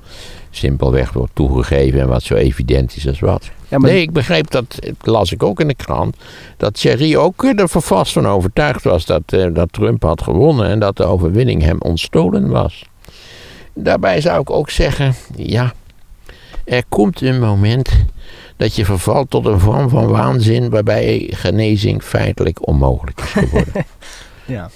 simpelweg 0.51 1.13
wordt 1.13 1.35
toegegeven 1.35 2.01
en 2.01 2.09
wat 2.09 2.23
zo 2.23 2.35
evident 2.35 2.97
is 2.97 3.09
als 3.09 3.21
wat. 3.21 3.51
Ja, 3.69 3.79
maar 3.79 3.91
Nee, 3.91 4.03
ik 4.03 4.13
begreep 4.13 4.51
dat, 4.51 4.77
dat 4.81 4.95
las 5.01 5.33
ik 5.33 5.43
ook 5.43 5.61
in 5.61 5.69
de 5.69 5.75
krant, 5.75 6.17
dat 6.57 6.75
Thierry 6.75 7.17
ook 7.17 7.45
er 7.45 7.69
vast 7.69 8.13
van 8.13 8.27
overtuigd 8.27 8.85
was 8.85 9.07
dat, 9.07 9.23
eh, 9.27 9.47
dat 9.53 9.73
Trump 9.73 10.03
had 10.03 10.23
gewonnen 10.23 10.67
en 10.67 10.81
dat 10.81 10.97
de 10.97 11.05
overwinning 11.05 11.63
hem 11.63 11.81
ontstolen 11.81 12.49
was. 12.49 12.85
Daarbij 13.75 14.21
zou 14.21 14.41
ik 14.41 14.51
ook 14.51 14.71
zeggen, 14.71 15.15
ja, 15.37 15.73
er 16.71 16.85
komt 16.89 17.21
een 17.21 17.41
moment 17.41 17.91
dat 18.57 18.75
je 18.77 18.85
vervalt 18.85 19.31
tot 19.31 19.47
een 19.47 19.61
vorm 19.61 19.89
van 19.89 20.07
waanzin 20.09 20.71
waarbij 20.71 21.27
genezing 21.31 22.03
feitelijk 22.03 22.67
onmogelijk 22.67 23.21
is 23.21 23.31
geworden. 23.31 23.73
Ja. 24.47 24.71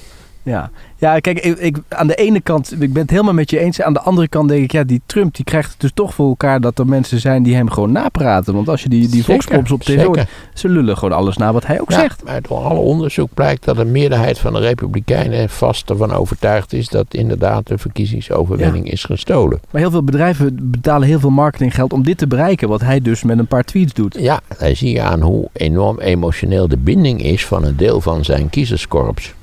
Ja. 0.44 0.70
ja, 0.96 1.18
kijk, 1.18 1.38
ik, 1.40 1.58
ik, 1.58 1.76
aan 1.88 2.06
de 2.06 2.14
ene 2.14 2.40
kant, 2.40 2.72
ik 2.82 2.92
ben 2.92 3.02
het 3.02 3.10
helemaal 3.10 3.32
met 3.32 3.50
je 3.50 3.58
eens. 3.58 3.80
Aan 3.82 3.92
de 3.92 4.00
andere 4.00 4.28
kant 4.28 4.48
denk 4.48 4.64
ik, 4.64 4.72
ja, 4.72 4.84
die 4.84 5.02
Trump 5.06 5.34
die 5.34 5.44
krijgt 5.44 5.70
het 5.70 5.80
dus 5.80 5.90
toch 5.94 6.14
voor 6.14 6.28
elkaar 6.28 6.60
dat 6.60 6.78
er 6.78 6.86
mensen 6.86 7.20
zijn 7.20 7.42
die 7.42 7.54
hem 7.54 7.70
gewoon 7.70 7.92
napraten. 7.92 8.54
Want 8.54 8.68
als 8.68 8.82
je 8.82 8.88
die, 8.88 9.08
die 9.08 9.24
Vox-pops 9.24 9.70
op 9.70 9.82
tv 9.82 10.04
hoort, 10.04 10.26
ze 10.54 10.68
lullen 10.68 10.98
gewoon 10.98 11.16
alles 11.18 11.36
na 11.36 11.52
wat 11.52 11.66
hij 11.66 11.80
ook 11.80 11.90
Ja, 11.90 12.00
zegt. 12.00 12.24
maar 12.24 12.42
door 12.42 12.58
alle 12.58 12.78
onderzoek 12.78 13.34
blijkt 13.34 13.64
dat 13.64 13.76
de 13.76 13.84
meerderheid 13.84 14.38
van 14.38 14.52
de 14.52 14.58
Republikeinen 14.58 15.48
vast 15.48 15.90
ervan 15.90 16.12
overtuigd 16.12 16.72
is 16.72 16.88
dat 16.88 17.06
inderdaad 17.10 17.66
de 17.66 17.78
verkiezingsoverwinning 17.78 18.90
is 18.90 19.04
gestolen. 19.04 19.60
Maar 19.70 19.80
heel 19.80 19.90
veel 19.90 20.04
bedrijven 20.04 20.70
betalen 20.70 21.08
heel 21.08 21.20
veel 21.20 21.30
marketinggeld 21.30 21.92
om 21.92 22.02
dit 22.02 22.18
te 22.18 22.26
bereiken. 22.26 22.68
Wat 22.68 22.80
hij 22.80 23.00
dus 23.00 23.22
met 23.22 23.38
een 23.38 23.46
paar 23.46 23.64
tweets 23.64 23.92
doet. 23.92 24.16
Ja, 24.18 24.40
daar 24.58 24.76
zie 24.76 24.92
je 24.92 25.02
aan 25.02 25.20
hoe 25.20 25.48
enorm 25.52 25.98
emotioneel 26.00 26.68
de 26.68 26.76
binding 26.78 27.22
is 27.22 27.46
van 27.46 27.64
een 27.64 27.76
deel 27.76 28.00
van 28.00 28.24
zijn 28.24 28.50
kiezerskorps. 28.50 29.34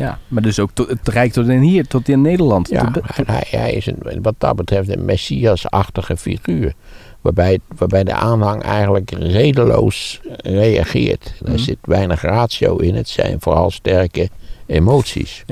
Ja, 0.00 0.18
maar 0.28 0.42
dus 0.42 0.58
ook 0.60 0.70
tot, 0.74 0.88
het 0.88 1.08
reikt 1.08 1.34
tot 1.34 1.48
in 1.48 1.60
hier, 1.60 1.86
tot 1.86 2.08
in 2.08 2.20
Nederland. 2.20 2.68
Ja, 2.68 2.90
Tot- 2.90 3.02
hij, 3.26 3.44
hij 3.50 3.72
is 3.72 3.86
een, 3.86 3.96
wat 4.22 4.34
dat 4.38 4.56
betreft 4.56 4.88
een 4.88 5.04
messias-achtige 5.04 6.16
figuur. 6.16 6.72
Waarbij, 7.20 7.58
waarbij 7.76 8.04
de 8.04 8.12
aanhang 8.14 8.62
eigenlijk 8.62 9.10
redeloos 9.18 10.20
reageert. 10.36 11.34
Er 11.44 11.50
Mhm. 11.50 11.58
zit 11.58 11.76
weinig 11.82 12.22
ratio 12.22 12.76
in. 12.76 12.94
Het 12.94 13.08
zijn 13.08 13.36
vooral 13.40 13.70
sterke 13.70 14.28
emoties. 14.66 15.44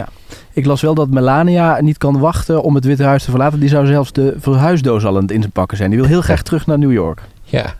Ik 0.52 0.66
las 0.66 0.80
wel 0.80 0.94
dat 0.94 1.10
Melania 1.10 1.80
niet 1.80 1.98
kan 1.98 2.18
wachten 2.18 2.62
om 2.62 2.74
het 2.74 2.84
Witte 2.84 3.02
Huis 3.04 3.24
te 3.24 3.30
verlaten. 3.30 3.60
Die 3.60 3.68
zou 3.68 3.86
zelfs 3.86 4.12
de 4.12 4.34
verhuisdoos 4.38 5.04
al 5.04 5.16
aan 5.16 5.22
het 5.22 5.30
inpakken 5.30 5.76
zijn. 5.76 5.90
Die 5.90 5.98
wil 5.98 6.08
heel 6.08 6.20
graag 6.20 6.42
terug 6.42 6.66
naar 6.66 6.78
New 6.78 6.92
York. 6.92 7.20
Ja, 7.44 7.74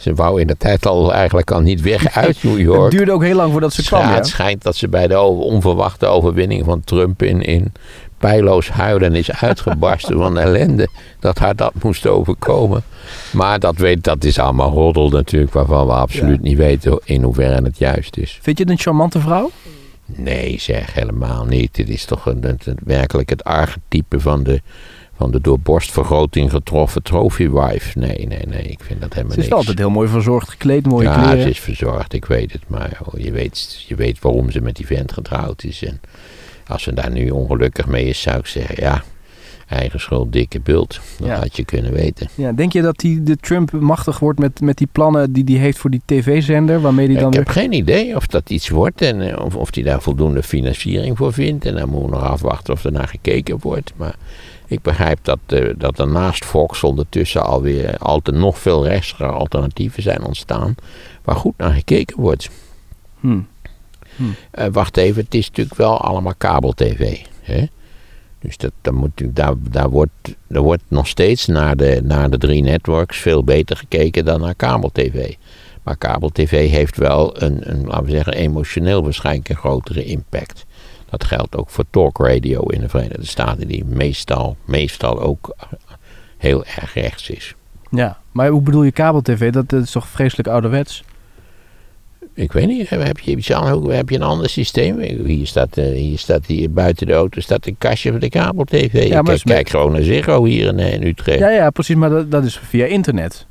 ze 0.00 0.14
wou 0.14 0.40
in 0.40 0.46
de 0.46 0.56
tijd 0.56 0.86
al 0.86 1.12
eigenlijk 1.12 1.50
al 1.50 1.60
niet 1.60 1.80
weg 1.80 2.14
uit 2.16 2.42
New 2.42 2.60
York. 2.60 2.82
Het 2.82 2.90
duurde 2.90 3.12
ook 3.12 3.22
heel 3.22 3.36
lang 3.36 3.52
voordat 3.52 3.72
ze 3.72 3.82
kwam. 3.84 4.00
Ja, 4.00 4.14
het 4.14 4.26
schijnt 4.26 4.62
dat 4.62 4.76
ze 4.76 4.88
bij 4.88 5.06
de 5.06 5.20
onverwachte 5.20 6.06
overwinning 6.06 6.64
van 6.64 6.80
Trump 6.84 7.22
in, 7.22 7.42
in 7.42 7.72
pijloos 8.18 8.68
huilen 8.68 9.14
is 9.14 9.32
uitgebarsten 9.32 10.16
van 10.18 10.38
ellende. 10.38 10.88
Dat 11.20 11.38
haar 11.38 11.56
dat 11.56 11.72
moest 11.82 12.06
overkomen. 12.06 12.82
Maar 13.32 13.58
dat, 13.58 13.76
weet, 13.76 14.04
dat 14.04 14.24
is 14.24 14.38
allemaal 14.38 14.70
roddel 14.72 15.08
natuurlijk, 15.08 15.52
waarvan 15.52 15.86
we 15.86 15.92
absoluut 15.92 16.36
Ja. 16.42 16.48
niet 16.48 16.56
weten 16.58 17.00
in 17.04 17.22
hoeverre 17.22 17.62
het 17.62 17.78
juist 17.78 18.16
is. 18.16 18.38
Vind 18.42 18.58
je 18.58 18.62
het 18.64 18.72
een 18.72 18.78
charmante 18.78 19.20
vrouw? 19.20 19.50
Nee, 20.06 20.60
zeg 20.60 20.94
helemaal 20.94 21.44
niet. 21.44 21.74
Dit 21.74 21.88
is 21.88 22.04
toch 22.04 22.26
een, 22.26 22.42
het- 22.42 22.66
werkelijk 22.84 23.30
het 23.30 23.44
archetype 23.44 24.20
van 24.20 24.42
de, 24.42 24.60
van 25.20 25.30
de 25.30 25.40
door 25.40 25.58
borstvergroting 25.60 26.50
getroffen 26.50 27.02
trophy 27.02 27.48
wife. 27.48 27.98
Nee, 27.98 28.26
nee, 28.26 28.46
nee, 28.46 28.62
ik 28.62 28.80
vind 28.82 29.00
dat 29.00 29.12
helemaal 29.14 29.34
Ze 29.34 29.38
is 29.40 29.44
niks. 29.48 29.56
altijd 29.58 29.78
heel 29.78 29.90
mooi 29.90 30.08
verzorgd 30.08 30.48
gekleed, 30.50 30.86
mooie 30.86 31.08
ja, 31.08 31.22
kleren. 31.22 31.42
ze 31.42 31.48
is 31.50 31.60
verzorgd, 31.60 32.12
ik 32.12 32.24
weet 32.24 32.52
het. 32.52 32.62
Maar 32.66 32.98
oh, 33.04 33.20
je, 33.20 33.30
weet, 33.30 33.84
je 33.88 33.94
weet 33.94 34.18
waarom 34.20 34.50
ze 34.50 34.60
met 34.60 34.76
die 34.76 34.86
vent 34.86 35.12
getrouwd 35.12 35.64
is. 35.64 35.82
En 35.84 36.00
als 36.66 36.82
ze 36.82 36.94
daar 36.94 37.10
nu 37.10 37.30
ongelukkig 37.30 37.86
mee 37.86 38.04
is, 38.04 38.20
zou 38.20 38.38
ik 38.38 38.46
zeggen, 38.46 38.74
ja, 38.78 39.02
eigen 39.68 40.00
schuld, 40.00 40.32
dikke 40.32 40.60
bult. 40.60 41.00
Dat 41.18 41.28
Ja. 41.28 41.38
had 41.38 41.56
je 41.56 41.64
kunnen 41.64 41.92
weten. 41.92 42.28
Ja, 42.34 42.52
denk 42.52 42.72
je 42.72 42.82
dat 42.82 42.98
die, 42.98 43.22
de 43.22 43.36
Trump 43.36 43.72
machtig 43.72 44.18
wordt 44.18 44.38
met, 44.38 44.60
met 44.60 44.76
die 44.78 44.88
plannen 44.92 45.32
die 45.32 45.44
hij 45.46 45.54
heeft 45.54 45.78
voor 45.78 45.90
die 45.90 46.02
tv-zender? 46.04 46.80
Waarmee 46.80 47.06
hij 47.06 47.14
dan 47.16 47.26
ik 47.26 47.34
weer... 47.36 47.44
heb 47.44 47.54
geen 47.54 47.72
idee 47.72 48.16
of 48.16 48.26
dat 48.26 48.50
iets 48.50 48.68
wordt 48.68 49.02
en 49.02 49.20
eh, 49.30 49.44
of, 49.44 49.56
of 49.56 49.74
hij 49.74 49.82
daar 49.82 50.02
voldoende 50.02 50.42
financiering 50.42 51.16
voor 51.16 51.32
vindt. 51.32 51.64
En 51.66 51.74
dan 51.74 51.88
moeten 51.88 52.10
we 52.10 52.16
nog 52.16 52.24
afwachten 52.30 52.72
of 52.74 52.84
er 52.84 52.92
naar 52.92 53.08
gekeken 53.08 53.58
wordt. 53.60 53.92
Maar 53.96 54.14
ik 54.70 54.82
begrijp 54.82 55.18
dat, 55.22 55.38
eh, 55.46 55.68
dat 55.76 55.98
er 55.98 56.08
naast 56.08 56.44
Fox 56.44 56.82
ondertussen 56.82 57.44
alweer 57.44 57.98
altijd 57.98 58.36
nog 58.36 58.58
veel 58.58 58.86
rechtse 58.86 59.24
alternatieven 59.24 60.02
zijn 60.02 60.24
ontstaan. 60.24 60.74
Waar 61.22 61.36
goed 61.36 61.54
naar 61.56 61.72
gekeken 61.72 62.20
wordt. 62.20 62.50
Hm. 63.20 63.40
Eh, 64.50 64.66
wacht 64.72 64.96
even, 64.96 65.22
het 65.24 65.34
is 65.34 65.48
natuurlijk 65.48 65.76
wel 65.76 66.00
allemaal 66.00 66.34
kabel-tv. 66.38 67.18
Hè? 67.40 67.66
Dus 68.38 68.56
dat, 68.56 68.72
dat 68.80 68.94
moet, 68.94 69.22
daar, 69.24 69.54
daar, 69.70 69.90
wordt, 69.90 70.36
er 70.48 70.60
wordt 70.60 70.82
nog 70.88 71.06
steeds 71.06 71.46
naar 71.46 71.76
de, 71.76 72.00
naar 72.04 72.30
de 72.30 72.38
drie 72.38 72.62
networks 72.62 73.18
veel 73.18 73.44
beter 73.44 73.76
gekeken 73.76 74.24
dan 74.24 74.40
naar 74.40 74.54
kabel-tv. 74.54 75.34
Maar 75.82 75.96
kabel-tv 75.96 76.70
heeft 76.70 76.96
wel 76.96 77.42
een, 77.42 77.70
een, 77.70 77.86
laten 77.86 78.04
we 78.04 78.10
zeggen, 78.10 78.32
emotioneel 78.32 79.02
waarschijnlijk 79.02 79.48
een 79.48 79.56
grotere 79.56 80.04
impact. 80.04 80.64
Dat 81.10 81.24
geldt 81.24 81.56
ook 81.56 81.70
voor 81.70 81.84
talkradio 81.90 82.60
in 82.60 82.80
de 82.80 82.88
Verenigde 82.88 83.26
Staten, 83.26 83.68
die 83.68 83.84
meestal, 83.84 84.56
meestal 84.64 85.20
ook 85.20 85.56
heel 86.36 86.64
erg 86.64 86.94
rechts 86.94 87.30
is. 87.30 87.54
Ja, 87.90 88.18
maar 88.32 88.48
hoe 88.48 88.62
bedoel 88.62 88.82
je 88.82 88.92
kabel-tv? 88.92 89.52
Dat, 89.52 89.68
dat 89.68 89.82
is 89.82 89.90
toch 89.90 90.08
vreselijk 90.08 90.48
ouderwets? 90.48 91.04
Ik 92.34 92.52
weet 92.52 92.66
niet, 92.66 92.88
heb 92.88 93.18
je, 93.18 93.36
iets 93.36 93.48
heb 93.48 94.08
je 94.08 94.16
een 94.16 94.22
ander 94.22 94.48
systeem? 94.48 94.98
Hier 95.24 95.46
staat, 95.46 95.76
eh, 95.76 95.84
hier 95.84 96.18
staat 96.18 96.46
hier 96.46 96.72
buiten 96.72 97.06
de 97.06 97.12
auto 97.12 97.40
staat 97.40 97.66
een 97.66 97.78
kastje 97.78 98.10
van 98.10 98.20
de 98.20 98.28
kabel-tv. 98.28 99.08
Ja, 99.08 99.22
maar 99.22 99.34
ik 99.34 99.40
kijk 99.44 99.68
gewoon 99.68 99.92
naar 99.92 100.02
Ziggo 100.02 100.44
hier 100.44 100.66
in, 100.66 100.78
eh, 100.78 100.92
in 100.92 101.02
Utrecht. 101.02 101.38
Ja, 101.38 101.50
ja, 101.50 101.70
precies. 101.70 101.96
Maar 101.96 102.10
dat, 102.10 102.30
dat 102.30 102.44
is 102.44 102.58
via 102.58 102.86
internet. 102.86 103.46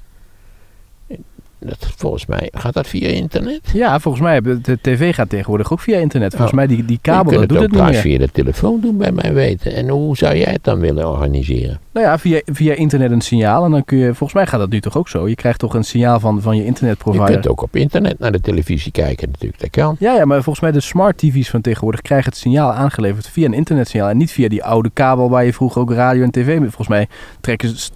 Dat, 1.60 1.78
volgens 1.95 2.26
mij 2.26 2.50
gaat 2.52 2.74
dat 2.74 2.88
via 2.88 3.08
internet. 3.08 3.60
Ja, 3.74 4.00
volgens 4.00 4.24
mij, 4.24 4.41
de 4.41 4.78
tv 4.82 5.15
gaat 5.15 5.30
tegenwoordig 5.30 5.72
ook 5.72 5.80
via 5.80 5.98
internet. 5.98 6.32
Volgens 6.32 6.52
mij, 6.54 6.67
die, 6.67 6.86
die 6.86 7.00
kabel, 7.02 7.32
je 7.32 7.38
dat 7.38 7.48
kunt 7.48 7.60
doet 7.60 7.69
het 7.69 7.82
niet 7.82 7.91
meer. 7.91 8.02
via 8.02 8.17
de 8.17 8.30
telefoon 8.32 8.80
doen, 8.82 8.98
bij 8.98 9.12
mij 9.12 9.34
weten. 9.34 9.76
En 9.76 9.89
hoe 9.89 10.17
zou 10.17 10.36
jij 10.36 10.52
het 10.52 10.63
dan 10.63 10.80
willen 10.80 11.10
organiseren? 11.10 11.80
Nou 11.91 12.06
ja, 12.06 12.17
via, 12.17 12.41
via 12.45 12.74
internet 12.74 13.12
een 13.12 13.22
signaal. 13.22 13.65
En 13.65 13.72
dan 13.72 13.86
kun 13.86 13.98
je, 13.98 14.06
volgens 14.06 14.34
mij 14.34 14.48
gaat 14.48 14.60
dat 14.60 14.69
nu 14.69 14.82
toch 14.82 14.98
ook 14.98 15.10
zo. 15.10 15.28
Je 15.28 15.36
krijgt 15.36 15.60
toch 15.60 15.74
een 15.74 15.84
signaal 15.84 16.19
van, 16.19 16.41
van 16.41 16.56
je 16.56 16.62
Je 16.62 16.67
internetprovider. 16.67 17.32
kunt 17.32 17.48
ook 17.48 17.62
op 17.62 17.76
internet 17.76 18.19
naar 18.19 18.32
de 18.32 18.41
televisie 18.41 18.91
kijken 18.91 19.30
natuurlijk, 19.32 19.62
dat 19.62 19.69
kan. 19.69 19.95
Ja, 20.00 20.13
ja, 20.13 20.26
maar 20.26 20.43
volgens 20.43 20.60
mij 20.60 20.72
de 20.72 20.80
smart 20.80 21.17
TV's 21.17 21.50
van 21.50 21.62
tegenwoordig 21.62 22.02
krijgen 22.02 22.30
het 22.30 22.39
signaal 22.39 22.72
aangeleverd 22.72 23.28
via 23.30 23.45
een 23.45 23.54
internetsignaal. 23.54 24.10
En 24.10 24.17
niet 24.17 24.32
via 24.32 24.48
die 24.48 24.63
oude 24.63 24.89
kabel 24.93 25.30
waar 25.30 25.45
je 25.45 25.54
vroeger 25.54 25.82
ook 25.82 25.91
radio 25.91 26.24
en 26.24 26.32
tv. 26.32 26.58
Volgens 26.58 26.88
mij 26.88 27.08
trekken 27.41 27.78
ze, 27.78 27.89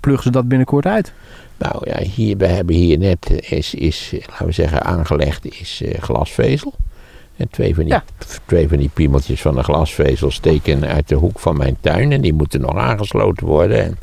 pluggen 0.00 0.22
ze 0.24 0.30
dat 0.30 0.48
binnenkort 0.48 0.86
uit. 0.86 1.12
Nou 1.58 1.90
ja, 1.90 2.00
hier, 2.00 2.36
we 2.36 2.46
hebben 2.46 2.74
hier 2.74 2.98
net, 2.98 3.50
is, 3.50 3.74
is, 3.74 4.14
laten 4.28 4.46
we 4.46 4.52
zeggen, 4.52 4.84
aangelegd 4.84 5.60
is 5.60 5.82
eh, 5.84 6.00
glasvezel. 6.02 6.74
En 7.36 7.48
twee 7.50 7.74
van, 7.74 7.84
die, 7.84 7.92
Ja. 7.92 8.04
twee 8.46 8.68
van 8.68 8.78
die 8.78 8.90
piemeltjes 8.94 9.40
van 9.40 9.54
de 9.54 9.62
glasvezel 9.62 10.30
steken 10.30 10.84
uit 10.84 11.08
de 11.08 11.14
hoek 11.14 11.38
van 11.38 11.56
mijn 11.56 11.76
tuin. 11.80 12.12
En 12.12 12.20
die 12.20 12.32
moeten 12.32 12.60
nog 12.60 12.76
aangesloten 12.76 13.46
worden. 13.46 13.84
En 13.84 13.98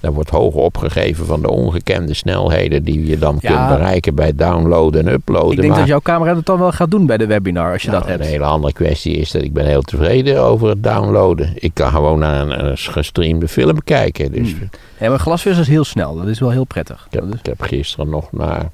daar 0.00 0.12
wordt 0.12 0.30
hoog 0.30 0.54
opgegeven 0.54 1.26
van 1.26 1.42
de 1.42 1.50
ongekende 1.50 2.14
snelheden 2.14 2.82
die 2.84 3.06
je 3.06 3.18
dan 3.18 3.36
Ja. 3.40 3.56
kunt 3.66 3.78
bereiken 3.78 4.14
bij 4.14 4.34
downloaden 4.34 5.06
en 5.06 5.12
uploaden. 5.12 5.50
Ik 5.50 5.56
denk 5.56 5.68
maar 5.68 5.78
dat 5.78 5.88
jouw 5.88 6.00
camera 6.00 6.34
dat 6.34 6.46
dan 6.46 6.58
wel 6.58 6.72
gaat 6.72 6.90
doen 6.90 7.06
bij 7.06 7.16
de 7.16 7.26
webinar 7.26 7.72
als 7.72 7.82
je 7.82 7.88
nou, 7.88 8.00
dat 8.00 8.10
hebt. 8.10 8.24
Een 8.24 8.30
hele 8.30 8.44
andere 8.44 8.72
kwestie 8.72 9.16
is 9.16 9.30
dat 9.30 9.42
ik 9.42 9.52
ben 9.52 9.66
heel 9.66 9.82
tevreden 9.82 10.42
over 10.42 10.68
het 10.68 10.82
downloaden. 10.82 11.52
Ik 11.54 11.70
kan 11.74 11.90
gewoon 11.90 12.18
naar 12.18 12.40
een, 12.40 12.64
een 12.66 12.78
gestreamde 12.78 13.48
film 13.48 13.82
kijken. 13.84 14.32
Dus 14.32 14.50
Hmm. 14.52 14.68
Ja, 15.00 15.08
maar 15.08 15.18
glasvezel 15.18 15.60
is 15.60 15.68
heel 15.68 15.84
snel. 15.84 16.16
Dat 16.16 16.26
is 16.26 16.40
wel 16.40 16.50
heel 16.50 16.64
prettig. 16.64 17.06
Ik 17.10 17.20
heb, 17.20 17.34
ik 17.34 17.46
heb 17.46 17.60
gisteren 17.62 18.08
nog 18.08 18.32
naar. 18.32 18.70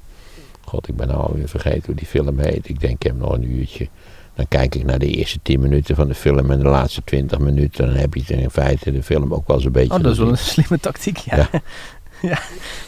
God, 0.65 0.87
ik 0.87 0.95
ben 0.95 1.09
alweer 1.09 1.47
vergeten 1.47 1.83
hoe 1.85 1.95
die 1.95 2.05
film 2.07 2.39
heet. 2.39 2.69
Ik 2.69 2.79
denk, 2.79 2.93
ik 2.93 3.03
heb 3.03 3.17
nog 3.17 3.33
een 3.33 3.51
uurtje. 3.51 3.87
Dan 4.37 4.47
kijk 4.47 4.75
ik 4.75 4.85
naar 4.85 4.99
de 4.99 5.07
eerste 5.07 5.39
10 5.41 5.59
minuten 5.59 5.95
van 5.95 6.07
de 6.07 6.13
film 6.13 6.51
en 6.51 6.59
de 6.59 6.67
laatste 6.67 7.01
20 7.03 7.39
minuten. 7.39 7.85
Dan 7.85 7.95
heb 7.95 8.13
je 8.13 8.35
in 8.35 8.49
feite 8.49 8.91
de 8.91 9.03
film 9.03 9.33
ook 9.33 9.47
wel 9.47 9.55
eens 9.55 9.65
een 9.65 9.71
beetje. 9.71 9.93
Oh, 9.93 10.03
dat 10.03 10.11
is 10.11 10.17
wel 10.17 10.29
een 10.29 10.37
slimme 10.37 10.79
tactiek, 10.79 11.17
ja. 11.17 11.37
Ja. 11.37 11.49
ja. 12.29 12.39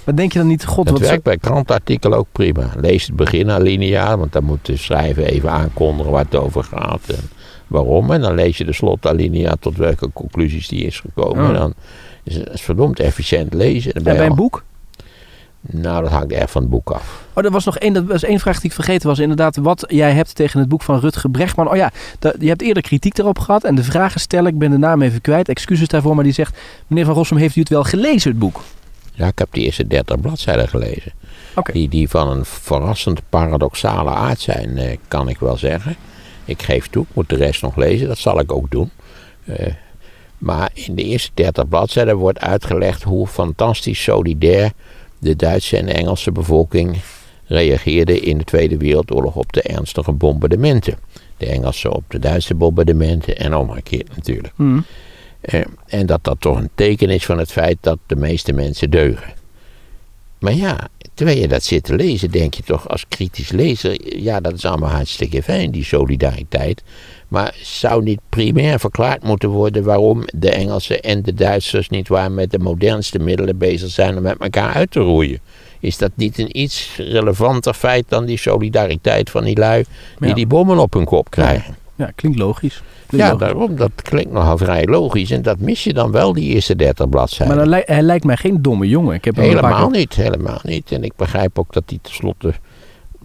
Maar 0.05 0.15
denk 0.15 0.31
je 0.31 0.39
dan 0.39 0.47
niet, 0.47 0.65
god, 0.65 0.85
Dat 0.85 0.99
wat... 0.99 1.07
werkt 1.09 1.23
bij 1.23 1.37
krantartikelen 1.37 2.17
ook 2.17 2.27
prima. 2.31 2.71
Lees 2.77 3.05
het 3.07 3.15
begin 3.15 3.51
alinea, 3.51 4.17
want 4.17 4.31
dan 4.31 4.43
moet 4.43 4.65
de 4.65 4.77
schrijver 4.77 5.23
even 5.23 5.51
aankondigen 5.51 6.11
waar 6.11 6.25
het 6.25 6.35
over 6.35 6.63
gaat 6.63 7.01
en 7.07 7.29
waarom. 7.67 8.11
En 8.11 8.21
dan 8.21 8.35
lees 8.35 8.57
je 8.57 8.65
de 8.65 8.73
slotalinea 8.73 9.55
tot 9.59 9.77
welke 9.77 10.09
conclusies 10.13 10.67
die 10.67 10.83
is 10.83 10.99
gekomen. 10.99 11.43
Oh. 11.43 11.49
En 11.49 11.53
dan 11.53 11.73
is 12.23 12.35
het 12.35 12.61
verdomd 12.61 12.99
efficiënt 12.99 13.53
lezen. 13.53 13.91
En 13.91 14.03
je 14.03 14.09
bij 14.13 14.23
een 14.23 14.29
al- 14.29 14.35
boek? 14.35 14.63
Nou, 15.61 16.03
dat 16.03 16.11
hangt 16.11 16.31
echt 16.31 16.51
van 16.51 16.61
het 16.61 16.69
boek 16.71 16.89
af. 16.89 17.23
Oh, 17.33 17.45
er 17.45 17.51
was 17.51 17.65
nog 17.65 17.77
één, 17.77 17.93
dat 17.93 18.03
was 18.03 18.23
één 18.23 18.39
vraag 18.39 18.55
die 18.55 18.69
ik 18.69 18.75
vergeten 18.75 19.07
was. 19.07 19.19
Inderdaad, 19.19 19.55
wat 19.55 19.85
jij 19.87 20.11
hebt 20.11 20.35
tegen 20.35 20.59
het 20.59 20.69
boek 20.69 20.81
van 20.81 20.99
Rutger 20.99 21.29
Brechtman. 21.29 21.69
Oh 21.69 21.75
ja, 21.75 21.91
dat, 22.19 22.35
je 22.39 22.47
hebt 22.47 22.61
eerder 22.61 22.83
kritiek 22.83 23.17
erop 23.17 23.39
gehad. 23.39 23.63
En 23.63 23.75
de 23.75 23.83
vragen 23.83 24.19
stellen, 24.19 24.51
ik 24.51 24.57
ben 24.57 24.71
de 24.71 24.77
naam 24.77 25.01
even 25.01 25.21
kwijt. 25.21 25.49
Excuses 25.49 25.87
daarvoor, 25.87 26.15
maar 26.15 26.23
die 26.23 26.33
zegt... 26.33 26.57
Meneer 26.87 27.05
Van 27.05 27.13
Rossum, 27.13 27.37
heeft 27.37 27.55
u 27.55 27.59
het 27.59 27.69
wel 27.69 27.83
gelezen, 27.83 28.29
het 28.29 28.39
boek? 28.39 28.61
Ja, 29.13 29.27
ik 29.27 29.39
heb 29.39 29.47
de 29.51 29.61
eerste 29.61 29.87
30 29.87 30.19
bladzijden 30.19 30.67
gelezen. 30.67 31.11
Die, 31.71 31.89
die 31.89 32.09
van 32.09 32.29
een 32.29 32.45
verrassend 32.45 33.21
paradoxale 33.29 34.09
aard 34.09 34.39
zijn, 34.39 34.77
eh, 34.77 34.97
kan 35.07 35.29
ik 35.29 35.39
wel 35.39 35.57
zeggen. 35.57 35.95
Ik 36.45 36.61
geef 36.61 36.87
toe, 36.87 37.03
ik 37.03 37.15
moet 37.15 37.29
de 37.29 37.35
rest 37.35 37.61
nog 37.61 37.75
lezen, 37.75 38.07
dat 38.07 38.17
zal 38.17 38.39
ik 38.39 38.51
ook 38.51 38.71
doen. 38.71 38.91
Eh, 39.45 39.73
maar 40.37 40.69
in 40.73 40.95
de 40.95 41.03
eerste 41.03 41.31
30 41.33 41.67
bladzijden 41.67 42.15
wordt 42.15 42.39
uitgelegd 42.39 43.03
hoe 43.03 43.27
fantastisch 43.27 44.03
solidair 44.03 44.71
de 45.19 45.35
Duitse 45.35 45.77
en 45.77 45.87
Engelse 45.87 46.31
bevolking 46.31 46.97
reageerde 47.45 48.19
in 48.19 48.37
de 48.37 48.43
Tweede 48.43 48.77
Wereldoorlog 48.77 49.35
op 49.35 49.53
de 49.53 49.61
ernstige 49.61 50.11
bombardementen. 50.11 50.97
De 51.37 51.45
Engelsen 51.45 51.91
op 51.91 52.03
de 52.07 52.19
Duitse 52.19 52.55
bombardementen 52.55 53.37
en 53.37 53.55
omgekeerd 53.55 54.15
natuurlijk. 54.15 54.53
Hm. 54.55 54.79
Eh, 55.41 55.61
en 55.87 56.05
dat 56.05 56.23
dat 56.23 56.41
toch 56.41 56.57
een 56.57 56.69
teken 56.75 57.09
is 57.09 57.25
van 57.25 57.37
het 57.37 57.51
feit 57.51 57.77
dat 57.81 57.97
de 58.05 58.15
meeste 58.15 58.53
mensen 58.53 58.89
deugen. 58.89 59.33
Maar 60.39 60.53
ja, 60.53 60.87
terwijl 61.13 61.39
je 61.39 61.47
dat 61.47 61.63
zit 61.63 61.83
te 61.83 61.95
lezen, 61.95 62.31
denk 62.31 62.53
je 62.53 62.63
toch 62.63 62.89
als 62.89 63.05
kritisch 63.07 63.51
lezer, 63.51 64.17
ja, 64.17 64.39
dat 64.39 64.53
is 64.53 64.65
allemaal 64.65 64.89
hartstikke 64.89 65.43
fijn, 65.43 65.71
die 65.71 65.83
solidariteit. 65.83 66.83
Maar 67.29 67.55
zou 67.61 68.03
niet 68.03 68.19
primair 68.29 68.79
verklaard 68.79 69.23
moeten 69.23 69.49
worden 69.49 69.83
waarom 69.83 70.23
de 70.35 70.49
Engelsen 70.51 71.01
en 71.01 71.21
de 71.21 71.33
Duitsers 71.33 71.89
niet 71.89 72.07
waar 72.07 72.31
met 72.31 72.51
de 72.51 72.59
modernste 72.59 73.19
middelen 73.19 73.57
bezig 73.57 73.89
zijn 73.89 74.17
om 74.17 74.23
met 74.23 74.37
elkaar 74.39 74.73
uit 74.73 74.91
te 74.91 74.99
roeien? 74.99 75.39
Is 75.79 75.97
dat 75.97 76.11
niet 76.15 76.37
een 76.39 76.59
iets 76.59 76.95
relevanter 76.97 77.73
feit 77.73 78.05
dan 78.07 78.25
die 78.25 78.37
solidariteit 78.37 79.29
van 79.29 79.43
die 79.43 79.57
lui 79.57 79.85
die 80.19 80.27
Ja. 80.29 80.33
die 80.33 80.47
bommen 80.47 80.77
op 80.79 80.93
hun 80.93 81.05
kop 81.05 81.29
krijgen? 81.29 81.75
Ja, 81.95 82.11
klinkt 82.15 82.37
logisch. 82.39 82.81
Klinkt 83.07 83.25
Ja, 83.27 83.31
logisch. 83.33 83.47
daarom. 83.47 83.75
Dat 83.75 83.91
klinkt 83.95 84.31
nogal 84.31 84.57
vrij 84.57 84.85
logisch. 84.85 85.31
En 85.31 85.41
dat 85.41 85.59
mis 85.59 85.83
je 85.83 85.93
dan 85.93 86.11
wel, 86.11 86.33
die 86.33 86.53
eerste 86.53 86.75
30 86.75 87.09
bladzijden. 87.09 87.55
Maar 87.55 87.65
dan 87.65 87.75
li- 87.75 87.83
hij 87.85 88.01
lijkt 88.01 88.23
mij 88.25 88.37
geen 88.37 88.61
domme 88.61 88.87
jongen. 88.87 89.15
Ik 89.15 89.25
heb 89.25 89.35
helemaal 89.35 89.89
niet, 89.89 90.13
helemaal 90.15 90.59
niet. 90.63 90.91
En 90.91 91.03
ik 91.03 91.11
begrijp 91.15 91.59
ook 91.59 91.73
dat 91.73 91.83
hij 91.85 91.99
tenslotte 92.01 92.53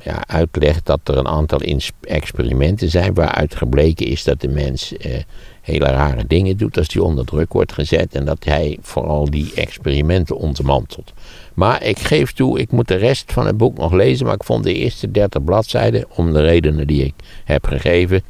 ja, 0.04 0.22
uitlegt 0.26 0.86
dat 0.86 1.00
er 1.04 1.16
een 1.16 1.28
aantal 1.28 1.60
experimenten 2.00 2.90
zijn 2.90 3.14
waaruit 3.14 3.54
gebleken 3.54 4.06
is 4.06 4.24
dat 4.24 4.40
de 4.40 4.48
mens 4.48 4.96
eh, 4.96 5.12
hele 5.60 5.84
rare 5.84 6.26
dingen 6.26 6.56
doet 6.56 6.78
als 6.78 6.92
hij 6.92 7.02
onder 7.02 7.24
druk 7.24 7.52
wordt 7.52 7.72
gezet. 7.72 8.14
En 8.14 8.24
dat 8.24 8.44
hij 8.44 8.78
vooral 8.80 9.30
die 9.30 9.52
experimenten 9.54 10.36
ontmantelt. 10.36 11.12
Maar 11.54 11.82
ik 11.82 11.98
geef 11.98 12.32
toe, 12.32 12.58
ik 12.58 12.70
moet 12.70 12.88
de 12.88 12.94
rest 12.94 13.32
van 13.32 13.46
het 13.46 13.56
boek 13.56 13.78
nog 13.78 13.92
lezen. 13.92 14.26
Maar 14.26 14.34
ik 14.34 14.44
vond 14.44 14.64
de 14.64 14.74
eerste 14.74 15.10
30 15.10 15.44
bladzijden, 15.44 16.04
om 16.14 16.32
de 16.32 16.40
redenen 16.40 16.86
die 16.86 17.04
ik 17.04 17.14
heb 17.44 17.66
gegeven, 17.66 18.22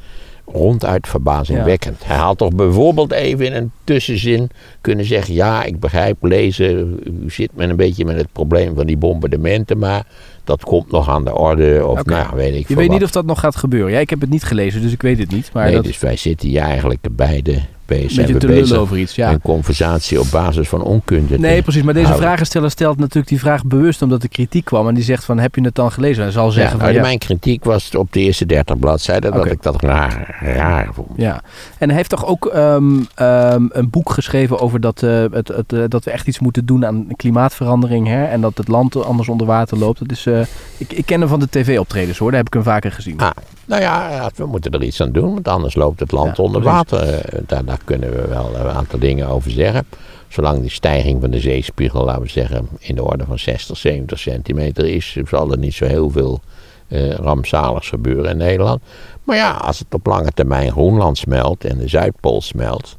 ronduit 0.54 1.08
verbazingwekkend. 1.08 2.04
Hij 2.04 2.16
had 2.16 2.38
toch 2.38 2.54
bijvoorbeeld 2.54 3.12
even 3.12 3.46
in 3.46 3.52
een 3.52 3.70
tussenzin 3.84 4.50
kunnen 4.80 5.04
zeggen: 5.04 5.34
Ja, 5.34 5.64
ik 5.64 5.80
begrijp 5.80 6.16
lezen, 6.20 7.00
u 7.24 7.30
zit 7.30 7.50
met 7.54 7.68
een 7.68 7.76
beetje 7.76 8.04
met 8.04 8.16
het 8.16 8.32
probleem 8.32 8.74
van 8.74 8.86
die 8.86 8.96
bombardementen, 8.96 9.78
maar 9.78 10.06
dat 10.44 10.64
komt 10.64 10.90
nog 10.90 11.08
aan 11.08 11.24
de 11.24 11.34
orde. 11.34 11.86
Of 11.86 12.04
nou, 12.04 12.36
weet 12.36 12.54
ik 12.54 12.68
Je 12.68 12.74
weet 12.74 12.86
wat. 12.86 12.96
niet 12.96 13.04
of 13.04 13.10
dat 13.10 13.24
nog 13.26 13.40
gaat 13.40 13.56
gebeuren. 13.56 13.92
Ja, 13.92 13.98
ik 13.98 14.10
heb 14.10 14.20
het 14.20 14.30
niet 14.30 14.44
gelezen, 14.44 14.82
dus 14.82 14.92
ik 14.92 15.02
weet 15.02 15.18
het 15.18 15.30
niet. 15.30 15.50
Maar 15.52 15.64
nee, 15.64 15.74
dat 15.74 15.84
dus 15.84 15.98
wij 15.98 16.16
zitten 16.16 16.48
hier 16.48 16.60
eigenlijk 16.60 17.06
beide 17.10 17.60
bezig. 17.87 18.16
beetje 18.16 18.37
te 18.37 18.47
bezig 18.47 18.79
over 18.79 18.99
iets. 18.99 19.14
Ja. 19.14 19.33
een 19.33 19.40
conversatie 19.40 20.20
op 20.20 20.27
basis 20.31 20.68
van 20.68 20.83
onkunde. 20.83 21.38
Nee, 21.38 21.62
precies. 21.62 21.83
Maar 21.83 21.94
deze 21.94 22.07
houden. 22.07 22.27
vragensteller 22.27 22.70
stelt 22.70 22.99
natuurlijk 22.99 23.29
die 23.29 23.38
vraag 23.38 23.64
bewust 23.64 24.03
omdat 24.03 24.23
er 24.23 24.29
kritiek 24.29 24.64
kwam. 24.64 24.88
En 24.88 24.94
die 24.94 25.05
zegt 25.05 25.25
van, 25.25 25.38
heb 25.38 25.55
je 25.55 25.61
het 25.61 25.75
dan 25.75 25.92
gelezen? 25.92 26.23
Hij 26.23 26.33
zal 26.33 26.51
zeggen 26.51 26.79
nou, 26.79 26.90
van, 26.90 26.94
ja. 26.94 27.07
Mijn 27.07 27.18
kritiek 27.18 27.64
was 27.64 27.94
op 27.94 28.12
de 28.12 28.20
eerste 28.20 28.47
30 28.47 28.79
bladzijden 28.79 29.33
dat 29.33 29.47
ik 29.47 29.62
dat 29.62 29.83
raar, 29.83 30.38
raar 30.40 30.88
vond. 30.92 31.09
Ja, 31.16 31.42
en 31.79 31.88
hij 31.88 31.97
heeft 31.97 32.11
toch 32.11 32.27
ook 32.27 32.47
ehm, 32.47 33.03
ehm, 33.14 33.66
een 33.68 33.90
boek 33.90 34.11
geschreven 34.11 34.61
over 34.61 34.81
dat, 34.81 35.03
eh, 35.03 35.25
het, 35.31 35.49
het, 35.49 35.73
eh, 35.73 35.83
dat 35.88 36.05
we 36.05 36.11
echt 36.11 36.27
iets 36.27 36.38
moeten 36.38 36.66
doen 36.66 36.87
aan 36.87 37.07
klimaatverandering. 37.16 38.07
Hè? 38.07 38.25
En 38.25 38.40
dat 38.40 38.57
het 38.57 38.68
land 38.68 39.05
anders 39.05 39.29
onder 39.29 39.47
water 39.47 39.79
loopt. 39.79 39.99
Dat 39.99 40.11
is, 40.11 40.27
eh, 40.27 40.40
ik, 40.77 40.92
ik 40.92 41.07
ken 41.07 41.20
hem 41.20 41.29
van 41.29 41.40
de 41.40 41.49
tv-optredens 41.51 42.18
hoor, 42.18 42.29
daar 42.29 42.38
heb 42.38 42.47
ik 42.47 42.55
hem 42.55 42.62
vaker 42.62 42.92
gezien. 42.92 43.18
Ah, 43.18 43.31
nou 43.66 43.83
ja, 43.83 44.31
we 44.35 44.46
moeten 44.46 44.72
er 44.72 44.83
iets 44.83 45.00
aan 45.00 45.12
doen, 45.12 45.33
want 45.35 45.48
anders 45.48 45.74
loopt 45.74 46.00
het 46.00 46.12
land 46.12 46.37
Ja, 46.37 46.42
onder 46.42 46.62
water. 46.62 47.00
Eh, 47.00 47.42
Daar, 47.46 47.64
daar 47.64 47.79
kunnen 47.85 48.11
we 48.11 48.27
wel 48.29 48.55
een 48.55 48.68
aantal 48.68 48.98
dingen 48.98 49.29
over 49.29 49.50
zeggen. 49.50 49.87
Zolang 50.29 50.61
die 50.61 50.70
stijging 50.70 51.20
van 51.20 51.31
de 51.31 51.40
zeespiegel, 51.40 52.05
laten 52.05 52.22
we 52.22 52.29
zeggen, 52.29 52.68
in 52.79 52.94
de 52.94 53.05
orde 53.05 53.24
van 53.24 53.38
60, 53.38 53.77
70 53.77 54.18
centimeter 54.18 54.87
is, 54.88 55.16
zal 55.29 55.50
er 55.50 55.59
niet 55.59 55.74
zo 55.74 55.85
heel 55.87 56.11
veel 56.11 56.40
eh 56.88 57.11
rampzaligs 57.11 57.88
gebeuren 57.88 58.31
in 58.31 58.37
Nederland. 58.37 58.81
Maar 59.22 59.37
ja, 59.37 59.50
als 59.53 59.79
het 59.79 59.94
op 59.94 60.07
lange 60.07 60.31
termijn 60.31 60.70
Groenland 60.70 61.18
smelt 61.18 61.64
en 61.64 61.79
de 61.79 61.88
Zuidpool 61.88 62.40
smelt, 62.42 62.96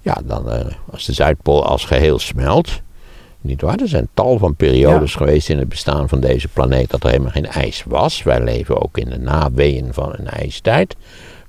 ja, 0.00 0.16
dan 0.24 0.50
eh, 0.50 0.64
als 0.92 1.04
de 1.04 1.12
Zuidpool 1.12 1.64
als 1.66 1.84
geheel 1.84 2.18
smelt, 2.18 2.80
niet 3.40 3.60
waar? 3.60 3.80
Er 3.80 3.88
zijn 3.88 4.08
tal 4.14 4.38
van 4.38 4.54
periodes 4.54 5.14
geweest 5.14 5.48
in 5.48 5.58
het 5.58 5.68
bestaan 5.68 6.08
van 6.08 6.20
deze 6.20 6.48
planeet 6.48 6.90
dat 6.90 7.02
er 7.02 7.10
helemaal 7.10 7.30
geen 7.30 7.46
ijs 7.46 7.84
was. 7.86 8.22
Wij 8.22 8.40
leven 8.40 8.82
ook 8.82 8.98
in 8.98 9.10
de 9.10 9.18
naweeën 9.18 9.94
van 9.94 10.14
een 10.16 10.28
ijstijd. 10.28 10.96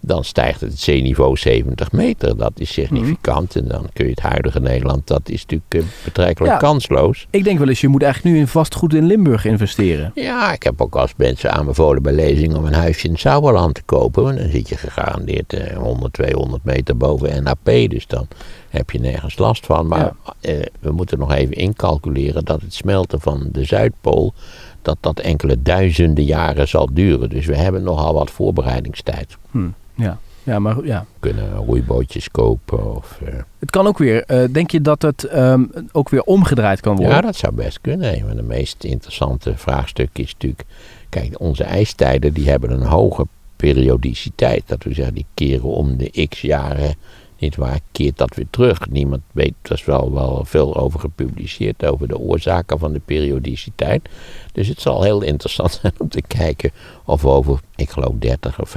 Dan 0.01 0.23
stijgt 0.23 0.62
het 0.62 0.79
zeeniveau 0.79 1.38
70 1.38 1.91
meter. 1.91 2.38
Dat 2.38 2.51
is 2.55 2.73
significant. 2.73 3.55
En 3.55 3.67
dan 3.67 3.85
kun 3.93 4.05
je 4.05 4.12
het 4.12 4.19
huidige 4.19 4.59
Nederland, 4.59 5.07
dat 5.07 5.29
is 5.29 5.41
natuurlijk 5.45 5.73
eh, 5.73 6.03
betrekkelijk 6.03 6.53
Ja. 6.53 6.59
kansloos. 6.59 7.27
Ik 7.29 7.43
denk 7.43 7.59
wel 7.59 7.67
eens, 7.67 7.81
je 7.81 7.88
moet 7.88 8.03
eigenlijk 8.03 8.35
nu 8.35 8.41
in 8.41 8.47
vastgoed 8.47 8.93
in 8.93 9.05
Limburg 9.05 9.45
investeren. 9.45 10.12
Ja, 10.15 10.53
ik 10.53 10.63
heb 10.63 10.81
ook 10.81 10.95
als 10.95 11.13
mensen 11.17 11.51
aanbevolen 11.51 12.01
bij 12.01 12.13
lezing 12.13 12.55
om 12.55 12.65
een 12.65 12.73
huisje 12.73 13.05
in 13.05 13.12
het 13.12 13.19
Sauerland 13.19 13.73
te 13.75 13.81
kopen. 13.85 14.23
Want 14.23 14.38
dan 14.38 14.49
zit 14.49 14.69
je 14.69 14.77
gegarandeerd 14.77 15.53
eh, 15.53 15.77
100, 15.77 16.13
200 16.13 16.63
meter 16.63 16.97
boven 16.97 17.43
NAP. 17.43 17.65
Dus 17.89 18.07
dan 18.07 18.27
heb 18.69 18.89
je 18.91 18.99
nergens 18.99 19.38
last 19.38 19.65
van. 19.65 19.88
Maar 19.88 20.12
eh, 20.41 20.59
we 20.79 20.91
moeten 20.91 21.19
nog 21.19 21.33
even 21.33 21.55
incalculeren 21.55 22.45
dat 22.45 22.62
het 22.62 22.73
smelten 22.73 23.21
van 23.21 23.49
de 23.51 23.63
Zuidpool... 23.63 24.33
dat 24.81 24.97
dat 24.99 25.19
enkele 25.19 25.61
duizenden 25.61 26.23
jaren 26.23 26.67
zal 26.67 26.89
duren. 26.93 27.29
Dus 27.29 27.45
we 27.45 27.55
hebben 27.55 27.83
nogal 27.83 28.13
wat 28.13 28.31
voorbereidingstijd. 28.31 29.37
Hm, 29.51 29.67
ja. 29.95 30.17
Ja, 30.43 30.59
maar 30.59 30.85
ja. 30.85 31.05
Kunnen 31.19 31.55
roeibootjes 31.55 32.29
kopen. 32.31 32.95
Of, 32.95 33.19
eh, 33.25 33.33
Het 33.59 33.71
kan 33.71 33.87
ook 33.87 33.97
weer. 33.97 34.23
eh, 34.23 34.43
denk 34.51 34.71
je 34.71 34.81
dat 34.81 35.01
het 35.01 35.23
ehm, 35.23 35.63
ook 35.91 36.09
weer 36.09 36.21
omgedraaid 36.23 36.79
kan 36.79 36.95
worden? 36.95 37.15
Ja, 37.15 37.21
dat 37.21 37.35
zou 37.35 37.53
best 37.53 37.81
kunnen. 37.81 38.25
Maar 38.25 38.35
de 38.35 38.41
meest 38.43 38.83
interessante 38.83 39.57
vraagstuk 39.57 40.09
is 40.13 40.33
natuurlijk... 40.33 40.63
Kijk, 41.09 41.39
onze 41.39 41.63
ijstijden 41.63 42.33
die 42.33 42.49
hebben 42.49 42.71
een 42.71 42.85
hoge 42.85 43.27
periodiciteit. 43.55 44.63
Dat 44.65 44.83
we 44.83 44.93
zeggen, 44.93 45.13
die 45.13 45.25
keren 45.33 45.69
om 45.69 45.97
de 45.97 46.27
x 46.29 46.41
jaren, 46.41 46.95
niet 47.39 47.56
waar, 47.56 47.80
keert 47.91 48.17
dat 48.17 48.36
weer 48.36 48.47
terug. 48.49 48.89
Niemand 48.89 49.21
weet, 49.32 49.54
er 49.62 49.71
is 49.71 49.86
wel, 49.86 50.13
wel 50.13 50.41
veel 50.45 50.75
over 50.78 50.99
gepubliceerd, 50.99 51.86
over 51.86 52.08
de 52.08 52.17
oorzaken 52.19 52.80
van 52.80 52.93
de 52.93 53.02
periodiciteit. 53.06 54.10
Dus 54.52 54.67
het 54.67 54.82
zal 54.82 55.04
heel 55.04 55.21
interessant 55.21 55.71
zijn 55.82 55.93
om 55.97 56.10
te 56.10 56.21
kijken 56.21 56.71
of 57.06 57.25
over, 57.25 57.60
ik 57.75 57.89
geloof 57.89 58.13
30 58.19 58.62
of 58.62 58.73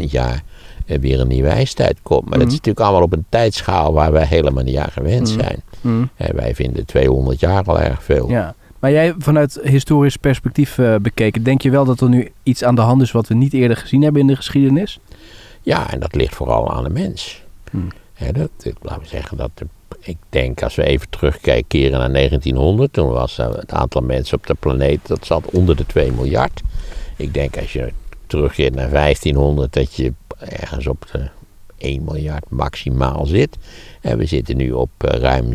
50.000 0.00 0.10
jaar 0.10 0.42
er 0.86 1.00
weer 1.00 1.20
een 1.20 1.28
nieuwe 1.28 1.48
ijstijd 1.48 1.96
komt. 2.02 2.20
Maar 2.28 2.38
dat 2.38 2.48
is 2.48 2.54
Mhm. 2.54 2.54
natuurlijk 2.56 2.80
allemaal 2.86 3.02
op 3.02 3.12
een 3.12 3.24
tijdschaal 3.28 3.92
waar 3.92 4.12
wij 4.12 4.26
helemaal 4.26 4.64
niet 4.64 4.76
aan 4.76 4.90
gewend 4.90 5.30
Mhm. 5.30 5.40
zijn. 5.40 5.62
Hm, 5.80 6.04
En 6.16 6.36
wij 6.36 6.54
vinden 6.54 6.84
200 6.86 7.40
jaar 7.40 7.64
al 7.64 7.80
erg 7.80 8.02
veel. 8.04 8.28
ja. 8.30 8.54
Maar 8.78 8.90
jij 8.90 9.14
vanuit 9.18 9.58
historisch 9.62 10.16
perspectief 10.16 10.78
eh, 10.78 10.94
bekeken, 10.96 11.42
denk 11.42 11.62
je 11.62 11.70
wel 11.70 11.84
dat 11.84 12.00
er 12.00 12.08
nu 12.08 12.28
iets 12.42 12.64
aan 12.64 12.74
de 12.74 12.80
hand 12.80 13.02
is 13.02 13.12
wat 13.12 13.28
we 13.28 13.34
niet 13.34 13.52
eerder 13.52 13.76
gezien 13.76 14.02
hebben 14.02 14.20
in 14.20 14.26
de 14.26 14.36
geschiedenis? 14.36 14.98
Ja, 15.62 15.90
en 15.92 16.00
dat 16.00 16.14
ligt 16.14 16.34
vooral 16.34 16.72
aan 16.72 16.84
de 16.84 16.90
mens. 16.90 17.42
Hmm. 17.70 17.88
Dat, 18.32 18.50
ik, 18.62 18.74
laten 18.82 19.02
we 19.02 19.08
zeggen 19.08 19.36
dat, 19.36 19.50
de- 19.54 19.66
ik 20.00 20.16
denk 20.28 20.62
als 20.62 20.74
we 20.74 20.82
even 20.84 21.08
terugkeren 21.08 21.98
naar 21.98 22.12
1900, 22.12 22.92
toen 22.92 23.08
was 23.08 23.36
het 23.36 23.72
aantal 23.72 24.00
mensen 24.02 24.36
op 24.36 24.46
de 24.46 24.54
planeet, 24.54 25.00
dat 25.06 25.26
zat 25.26 25.50
onder 25.50 25.76
de 25.76 25.86
2 25.86 26.12
miljard. 26.12 26.60
Ik 27.16 27.34
denk 27.34 27.56
als 27.58 27.72
je 27.72 27.92
terugkeert 28.26 28.74
naar 28.74 28.90
1500, 28.90 29.72
dat 29.72 29.94
je 29.94 30.12
ergens 30.38 30.86
op 30.86 31.06
de 31.12 31.28
1 31.76 32.04
miljard 32.04 32.44
maximaal 32.50 33.26
zit. 33.26 33.56
En 34.00 34.18
we 34.18 34.26
zitten 34.26 34.56
nu 34.56 34.72
op 34.72 34.90
eh, 34.98 35.20
ruim 35.20 35.52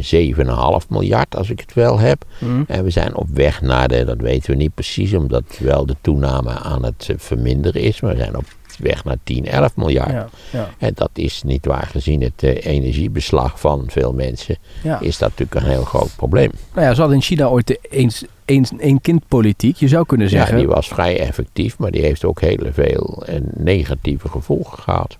7,5 0.81 0.87
miljard, 0.89 1.35
als 1.35 1.49
ik 1.49 1.59
het 1.59 1.73
wel 1.73 1.99
heb. 1.99 2.25
Hm. 2.39 2.63
En 2.67 2.83
we 2.83 2.89
zijn 2.89 3.15
op 3.15 3.27
weg 3.33 3.61
naar 3.61 3.87
de, 3.87 4.03
dat 4.05 4.17
weten 4.17 4.49
we 4.51 4.55
niet 4.57 4.73
precies, 4.73 5.13
omdat 5.13 5.43
wel 5.59 5.85
de 5.85 5.95
toename 6.01 6.49
aan 6.49 6.85
het 6.85 7.07
eh, 7.09 7.15
verminderen 7.17 7.81
is. 7.81 8.01
Maar 8.01 8.11
we 8.11 8.19
zijn 8.19 8.37
op 8.37 8.45
weg 8.77 9.03
naar 9.03 9.17
10, 9.23 9.45
11 9.47 9.75
miljard. 9.75 10.11
Ja, 10.11 10.27
ja, 10.51 10.69
En 10.77 10.91
dat 10.95 11.09
is 11.13 11.43
niet 11.43 11.65
waar 11.65 11.87
gezien 11.91 12.21
het 12.21 12.43
eh, 12.43 12.65
energiebeslag 12.65 13.59
van 13.59 13.83
veel 13.87 14.13
mensen, 14.13 14.57
ja. 14.83 14.99
is 14.99 15.17
dat 15.17 15.29
natuurlijk 15.29 15.65
een 15.65 15.71
heel 15.71 15.83
groot 15.83 16.15
probleem. 16.15 16.51
Nou 16.73 16.87
ja, 16.87 16.93
ze 16.93 16.99
hadden 16.99 17.17
in 17.17 17.23
China 17.23 17.45
ooit 17.47 17.67
de 17.67 17.79
eens, 17.89 18.23
eens, 18.45 18.71
één 18.77 19.01
kindpolitiek. 19.01 19.75
Je 19.75 19.87
zou 19.87 20.05
kunnen 20.05 20.27
Ja, 20.29 20.37
zeggen. 20.37 20.57
die 20.57 20.67
was 20.67 20.87
vrij 20.87 21.19
effectief, 21.19 21.77
maar 21.77 21.91
die 21.91 22.01
heeft 22.01 22.25
ook 22.25 22.41
heel 22.41 22.59
veel 22.71 23.23
eh, 23.25 23.35
negatieve 23.53 24.29
gevolgen 24.29 24.77
gehad. 24.79 25.17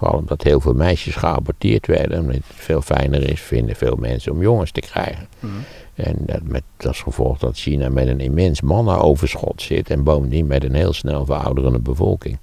Vooral 0.00 0.18
omdat 0.18 0.42
heel 0.42 0.60
veel 0.60 0.74
meisjes 0.74 1.14
geaborteerd 1.14 1.86
werden. 1.86 2.20
Omdat 2.20 2.34
het 2.34 2.44
veel 2.46 2.80
fijner 2.80 3.30
is, 3.30 3.40
vinden 3.40 3.76
veel 3.76 3.96
mensen 3.96 4.32
om 4.32 4.42
jongens 4.42 4.70
te 4.70 4.80
krijgen. 4.80 5.28
Mhm. 5.40 5.52
En 5.94 6.16
dat 6.18 6.42
met 6.42 6.62
als 6.86 7.00
gevolg 7.00 7.38
dat 7.38 7.56
China 7.56 7.88
met 7.88 8.08
een 8.08 8.20
immens 8.20 8.60
mannenoverschot 8.60 9.62
zit. 9.62 9.90
En 9.90 10.02
bovendien 10.02 10.46
met 10.46 10.64
een 10.64 10.74
heel 10.74 10.92
snel 10.92 11.24
verouderende 11.24 11.78
bevolking. 11.78 12.38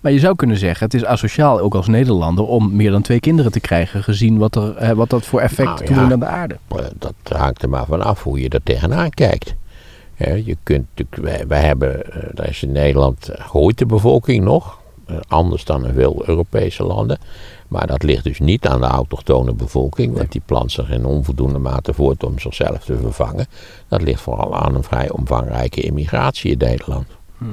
Maar 0.00 0.12
je 0.12 0.18
zou 0.18 0.36
kunnen 0.36 0.56
zeggen, 0.56 0.84
het 0.84 0.94
is 0.94 1.04
asociaal 1.04 1.60
ook 1.60 1.74
als 1.74 1.86
Nederlander 1.86 2.44
om 2.46 2.76
meer 2.76 2.90
dan 2.90 3.02
twee 3.02 3.20
kinderen 3.20 3.52
te 3.52 3.60
krijgen, 3.60 4.02
gezien 4.02 4.38
wat, 4.38 4.56
er, 4.56 4.76
eh, 4.76 4.90
wat 4.90 5.10
dat 5.10 5.24
voor 5.24 5.40
effect 5.40 5.90
Nou, 5.90 6.06
ja. 6.06 6.12
aan 6.12 6.20
de 6.20 6.26
aarde. 6.26 6.56
Eh, 6.68 6.84
Dat 6.98 7.14
hangt 7.38 7.62
er 7.62 7.68
maar 7.68 7.86
vanaf 7.86 8.22
hoe 8.22 8.40
je 8.40 8.48
er 8.48 8.62
tegenaan 8.62 9.10
kijkt. 9.10 9.54
Je 10.44 10.56
kunt 10.62 10.86
wij, 11.10 11.44
wij 11.46 11.60
hebben, 11.60 12.12
eh, 12.12 12.28
daar 12.32 12.48
is 12.48 12.62
in 12.62 12.72
Nederland 12.72 13.30
groeit 13.32 13.78
de 13.78 13.86
bevolking 13.86 14.44
nog. 14.44 14.80
Eh, 15.12 15.20
anders 15.28 15.64
dan 15.64 15.86
in 15.86 15.94
veel 15.94 16.22
Europese 16.26 16.82
landen. 16.84 17.18
Maar 17.68 17.86
dat 17.86 18.02
ligt 18.02 18.24
dus 18.24 18.38
niet 18.40 18.66
aan 18.66 18.80
de 18.80 18.86
autochtone 18.86 19.52
bevolking. 19.54 20.16
Want 20.16 20.32
die 20.32 20.42
plant 20.46 20.72
zich 20.72 20.90
in 20.90 21.04
onvoldoende 21.04 21.58
mate 21.58 21.94
voort 21.94 22.24
om 22.24 22.38
zichzelf 22.38 22.84
te 22.84 22.96
vervangen. 22.96 23.46
Dat 23.88 24.02
ligt 24.02 24.20
vooral 24.20 24.56
aan 24.56 24.74
een 24.74 24.82
vrij 24.82 25.10
omvangrijke 25.10 25.80
immigratie 25.80 26.50
in 26.52 26.58
Nederland. 26.58 27.06
Hm, 27.38 27.44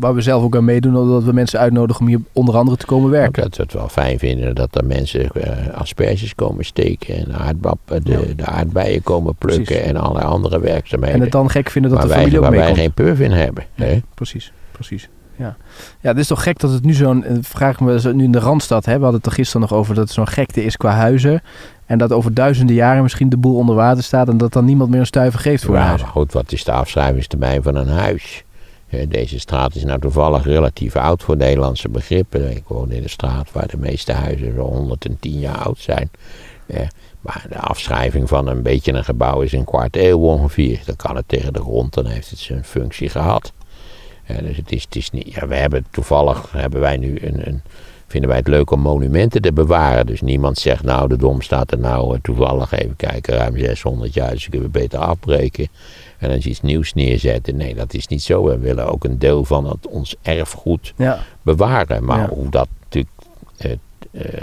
Waar 0.00 0.14
we 0.14 0.20
zelf 0.20 0.42
ook 0.42 0.56
aan 0.56 0.64
meedoen, 0.64 0.96
omdat 0.96 1.24
we 1.24 1.32
mensen 1.32 1.58
uitnodigen 1.58 2.00
om 2.02 2.08
hier 2.08 2.20
onder 2.32 2.56
andere 2.56 2.76
te 2.76 2.86
komen 2.86 3.10
werken. 3.10 3.42
Dat 3.42 3.56
we 3.56 3.62
het 3.62 3.72
wel 3.72 3.88
fijn 3.88 4.18
vinden 4.18 4.54
dat 4.54 4.76
er 4.76 4.84
mensen 4.84 5.30
eh, 5.30 5.74
asperges 5.74 6.34
komen 6.34 6.64
steken. 6.64 7.16
En 7.16 7.34
aardbap, 7.34 7.78
eh, 7.84 7.98
de, 8.02 8.10
Ja. 8.12 8.34
de 8.36 8.44
aardbeien 8.44 9.02
komen 9.02 9.34
plukken. 9.34 9.64
Precies. 9.64 9.84
En 9.84 9.96
allerlei 9.96 10.26
andere 10.26 10.60
werkzaamheden. 10.60 11.14
En 11.16 11.20
het 11.22 11.32
dan 11.32 11.50
gek 11.50 11.70
vinden 11.70 11.90
dat 11.90 12.00
waar 12.00 12.08
de 12.08 12.14
wij, 12.14 12.22
familie 12.24 12.46
ook 12.46 12.54
waar 12.54 12.64
wij 12.64 12.74
geen 12.74 12.92
purf 12.92 13.20
in 13.20 13.30
hebben. 13.30 13.64
hè? 13.74 14.00
Precies, 14.14 14.52
precies. 14.72 15.08
Ja. 15.36 15.56
ja, 16.00 16.08
het 16.08 16.18
is 16.18 16.26
toch 16.26 16.42
gek 16.42 16.58
dat 16.58 16.70
het 16.72 16.84
nu 16.84 16.92
zo'n, 16.92 17.24
eh, 17.24 17.36
vraag 17.40 17.80
me 17.80 18.00
zo- 18.00 18.12
nu 18.12 18.24
in 18.24 18.32
de 18.32 18.38
Randstad, 18.38 18.84
hè, 18.84 18.94
we 18.96 19.02
hadden 19.02 19.16
het 19.20 19.26
er 19.26 19.32
gisteren 19.32 19.60
nog 19.60 19.72
over 19.78 19.94
dat 19.94 20.04
het 20.04 20.12
zo'n 20.12 20.28
gekte 20.28 20.64
is 20.64 20.76
qua 20.76 20.90
huizen. 20.90 21.42
En 21.86 21.98
dat 21.98 22.12
over 22.12 22.34
duizenden 22.34 22.74
jaren 22.74 23.02
misschien 23.02 23.28
de 23.28 23.36
boel 23.36 23.56
onder 23.56 23.74
water 23.74 24.02
staat 24.02 24.28
en 24.28 24.36
dat 24.36 24.52
dan 24.52 24.64
niemand 24.64 24.90
meer 24.90 25.00
een 25.00 25.06
stuiver 25.06 25.40
geeft 25.40 25.64
voor 25.64 25.74
Ja, 25.74 25.82
huis. 25.86 26.02
goed, 26.02 26.32
wat 26.32 26.52
is 26.52 26.64
de 26.64 26.72
afschrijvingstermijn 26.72 27.62
van 27.62 27.74
een 27.74 27.88
huis? 27.88 28.44
Deze 29.08 29.38
straat 29.38 29.74
is 29.74 29.84
nou 29.84 30.00
toevallig 30.00 30.44
relatief 30.44 30.96
oud 30.96 31.22
voor 31.22 31.36
Nederlandse 31.36 31.88
begrippen. 31.88 32.50
Ik 32.56 32.62
woon 32.66 32.90
in 32.90 33.02
een 33.02 33.08
straat 33.10 33.52
waar 33.52 33.66
de 33.66 33.76
meeste 33.76 34.12
huizen 34.12 34.54
zo 34.54 34.60
110 34.62 35.38
jaar 35.38 35.58
oud 35.58 35.78
zijn. 35.78 36.10
Eh, 36.66 36.80
Maar 37.20 37.46
de 37.48 37.58
afschrijving 37.58 38.28
van 38.28 38.46
een 38.46 38.62
beetje 38.62 38.92
een 38.92 39.04
gebouw 39.04 39.40
is 39.40 39.52
een 39.52 39.64
kwart 39.64 39.96
eeuw 39.96 40.18
ongeveer. 40.18 40.80
Dan 40.86 40.96
kan 40.96 41.16
het 41.16 41.24
tegen 41.28 41.52
de 41.52 41.60
grond, 41.60 41.94
dan 41.94 42.06
heeft 42.06 42.30
het 42.30 42.38
zijn 42.38 42.64
functie 42.64 43.08
gehad. 43.08 43.52
Eh, 44.26 44.38
dus 44.38 44.56
het 44.56 44.72
is, 44.72 44.82
het 44.84 44.96
is 44.96 45.10
niet, 45.10 45.34
ja, 45.34 45.46
we 45.46 45.54
hebben 45.54 45.86
toevallig 45.90 46.52
hebben 46.52 46.80
wij 46.80 46.96
nu 46.96 47.18
een, 47.22 47.46
een, 47.48 47.62
vinden 48.06 48.28
wij 48.30 48.38
het 48.38 48.48
leuk 48.48 48.70
om 48.70 48.80
monumenten 48.80 49.42
te 49.42 49.52
bewaren. 49.52 50.06
Dus 50.06 50.20
niemand 50.20 50.58
zegt 50.58 50.82
nou 50.82 51.08
de 51.08 51.16
dom 51.16 51.40
staat 51.42 51.72
er 51.72 51.78
nou 51.78 52.14
eh, 52.14 52.20
toevallig 52.22 52.72
even 52.72 52.96
kijken 52.96 53.34
ruim 53.36 53.58
600 53.58 54.14
jaar, 54.14 54.30
dus 54.30 54.48
kunnen 54.48 54.72
we 54.72 54.78
beter 54.78 54.98
afbreken. 54.98 55.68
En 56.18 56.28
dan 56.28 56.38
iets 56.42 56.60
nieuws 56.60 56.92
neerzetten. 56.94 57.56
Nee, 57.56 57.74
dat 57.74 57.94
is 57.94 58.06
niet 58.06 58.22
zo. 58.22 58.44
We 58.44 58.58
willen 58.58 58.86
ook 58.92 59.04
een 59.04 59.18
deel 59.18 59.44
van 59.44 59.66
het, 59.68 59.86
ons 59.86 60.14
erfgoed 60.22 60.92
Ja, 60.96 61.18
bewaren. 61.42 62.04
Maar 62.04 62.18
Ja. 62.20 62.28
hoe 62.28 62.48
dat 62.50 62.68
natuurlijk 62.82 63.12
eh, 63.56 63.70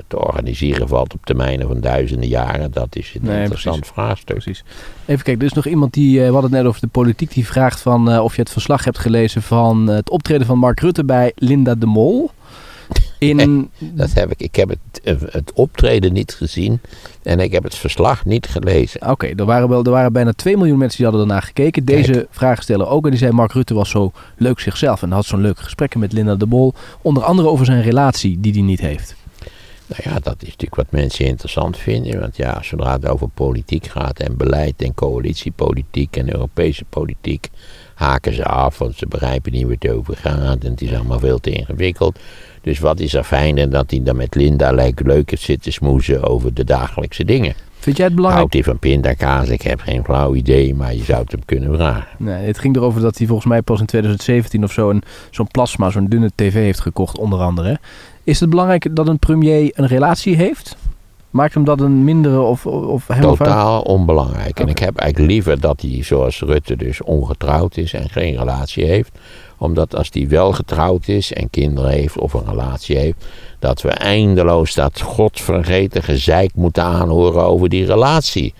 te 0.07 0.19
organiseren 0.19 0.87
valt 0.87 1.13
op 1.13 1.25
termijnen 1.25 1.67
van 1.67 1.79
duizenden 1.79 2.27
jaren, 2.27 2.71
dat 2.71 2.95
is 2.95 3.13
een 3.15 3.21
Nee, 3.23 3.39
interessant 3.41 3.75
precies. 3.79 3.93
vraagstuk. 3.95 4.35
precies. 4.35 4.63
Even 5.05 5.23
kijken, 5.23 5.41
er 5.41 5.49
is 5.49 5.53
nog 5.53 5.67
iemand 5.67 5.93
die, 5.93 6.19
eh, 6.19 6.25
we 6.27 6.31
hadden 6.33 6.51
het 6.51 6.59
net 6.59 6.69
over 6.69 6.81
de 6.81 6.87
politiek, 6.87 7.33
die 7.33 7.45
vraagt 7.45 7.79
van 7.81 8.11
eh, 8.11 8.23
of 8.23 8.35
je 8.35 8.41
het 8.41 8.51
verslag 8.51 8.83
hebt 8.83 8.97
gelezen 8.99 9.41
van 9.41 9.89
eh, 9.89 9.95
het 9.95 10.09
optreden 10.09 10.45
van 10.47 10.57
Mark 10.57 10.79
Rutte 10.79 11.03
bij 11.05 11.31
Linda 11.35 11.75
de 11.75 11.85
Mol. 11.85 12.31
In, 13.19 13.69
Dat 13.79 14.13
heb 14.13 14.31
ik. 14.31 14.41
Ik 14.41 14.55
heb 14.55 14.69
het, 14.69 15.01
eh, 15.03 15.15
het 15.31 15.51
optreden 15.53 16.13
niet 16.13 16.33
gezien 16.33 16.79
en 17.23 17.39
ik 17.39 17.51
heb 17.51 17.63
het 17.63 17.75
verslag 17.75 18.25
niet 18.25 18.47
gelezen. 18.47 19.09
Oké, 19.09 19.27
er, 19.35 19.45
waren 19.45 19.69
wel, 19.69 19.83
er 19.83 19.91
waren 19.91 20.13
bijna 20.13 20.31
2 20.33 20.57
miljoen 20.57 20.77
mensen 20.77 20.97
die 20.97 21.05
hadden 21.05 21.25
ernaar 21.25 21.41
gekeken. 21.41 21.85
Deze 21.85 22.27
vraagsteller 22.31 22.87
ook. 22.87 23.03
En 23.03 23.09
die 23.09 23.19
zei 23.19 23.31
Mark 23.31 23.51
Rutte 23.51 23.73
was 23.73 23.89
zo 23.89 24.11
leuk 24.37 24.59
zichzelf. 24.59 25.01
En 25.01 25.11
had 25.11 25.25
zo'n 25.25 25.41
leuke 25.41 25.63
gesprekken 25.63 25.99
met 25.99 26.13
Linda 26.13 26.35
de 26.35 26.45
Mol. 26.45 26.73
Onder 27.01 27.23
andere 27.23 27.47
over 27.47 27.65
zijn 27.65 27.81
relatie 27.81 28.39
die 28.39 28.51
hij 28.53 28.61
niet 28.61 28.79
heeft. 28.79 29.15
Nou 29.97 30.13
ja, 30.13 30.19
dat 30.19 30.35
is 30.37 30.47
natuurlijk 30.47 30.75
wat 30.75 30.91
mensen 30.91 31.25
interessant 31.25 31.77
vinden. 31.77 32.19
Want 32.19 32.37
ja, 32.37 32.61
zodra 32.61 32.91
het 32.91 33.07
over 33.07 33.27
politiek 33.27 33.87
gaat 33.87 34.19
en 34.19 34.37
beleid 34.37 34.81
en 34.81 34.93
coalitiepolitiek 34.93 36.17
en 36.17 36.33
Europese 36.33 36.85
politiek, 36.89 37.49
haken 37.95 38.33
ze 38.33 38.45
af, 38.45 38.77
want 38.77 38.95
ze 38.95 39.07
begrijpen 39.07 39.51
niet 39.51 39.63
waar 39.63 39.75
het 39.79 39.89
over 39.89 40.17
gaat 40.17 40.63
en 40.63 40.71
het 40.71 40.81
is 40.81 40.93
allemaal 40.93 41.19
veel 41.19 41.39
te 41.39 41.49
ingewikkeld. 41.49 42.19
Dus 42.61 42.79
wat 42.79 42.99
is 42.99 43.13
er 43.13 43.23
fijn 43.23 43.57
en 43.57 43.69
dat 43.69 43.91
hij 43.91 44.03
dan 44.03 44.15
met 44.15 44.35
Linda 44.35 44.71
leuk, 44.71 44.99
leuk 45.05 45.29
heeft 45.29 45.41
zitten 45.41 45.73
smoezen 45.73 46.23
over 46.23 46.53
de 46.53 46.63
dagelijkse 46.63 47.25
dingen. 47.25 47.55
Vind 47.81 47.97
jij 47.97 48.05
het 48.05 48.15
belangrijk? 48.15 48.51
Houdt 48.51 48.65
hij 48.65 48.73
van 48.73 48.79
pindakaas? 48.79 49.49
Ik 49.49 49.61
heb 49.61 49.79
geen 49.79 50.03
flauw 50.03 50.35
idee, 50.35 50.75
maar 50.75 50.95
je 50.95 51.03
zou 51.03 51.21
het 51.21 51.31
hem 51.31 51.45
kunnen 51.45 51.73
vragen. 51.73 52.07
Nee, 52.17 52.45
het 52.45 52.59
ging 52.59 52.75
erover 52.75 53.01
dat 53.01 53.17
hij 53.17 53.27
volgens 53.27 53.47
mij 53.47 53.61
pas 53.61 53.79
in 53.79 53.85
2017 53.85 54.63
of 54.63 54.71
zo 54.71 54.89
een, 54.89 55.03
zo'n 55.31 55.47
plasma, 55.47 55.89
zo'n 55.89 56.05
dunne 56.05 56.31
tv 56.35 56.53
heeft 56.53 56.79
gekocht, 56.79 57.17
onder 57.17 57.39
andere. 57.39 57.79
Is 58.23 58.39
het 58.39 58.49
belangrijk 58.49 58.95
dat 58.95 59.07
een 59.07 59.19
premier 59.19 59.71
een 59.75 59.87
relatie 59.87 60.35
heeft? 60.35 60.77
Maakt 61.29 61.53
hem 61.53 61.63
dat 61.63 61.79
een 61.79 62.03
mindere 62.03 62.39
of, 62.39 62.65
of 62.65 63.07
helemaal? 63.07 63.35
Totaal 63.35 63.81
onbelangrijk. 63.81 64.59
En 64.59 64.67
ik 64.67 64.79
heb 64.79 64.97
eigenlijk 64.97 65.31
liever 65.31 65.59
dat 65.59 65.81
hij 65.81 66.03
zoals 66.03 66.39
Rutte 66.39 66.75
dus 66.75 67.01
ongetrouwd 67.01 67.77
is 67.77 67.93
en 67.93 68.09
geen 68.09 68.37
relatie 68.37 68.85
heeft. 68.85 69.11
Omdat 69.57 69.95
als 69.95 70.09
hij 70.11 70.27
wel 70.27 70.51
getrouwd 70.51 71.07
is 71.07 71.33
en 71.33 71.49
kinderen 71.49 71.89
heeft 71.91 72.17
of 72.17 72.33
een 72.33 72.45
relatie 72.45 72.97
heeft, 72.97 73.25
dat 73.59 73.81
we 73.81 73.89
eindeloos 73.89 74.73
dat 74.73 75.01
godvergeten 75.01 76.03
gezeik 76.03 76.51
moeten 76.55 76.83
aanhoren 76.83 77.43
over 77.43 77.69
die 77.69 77.85
relatie. 77.85 78.53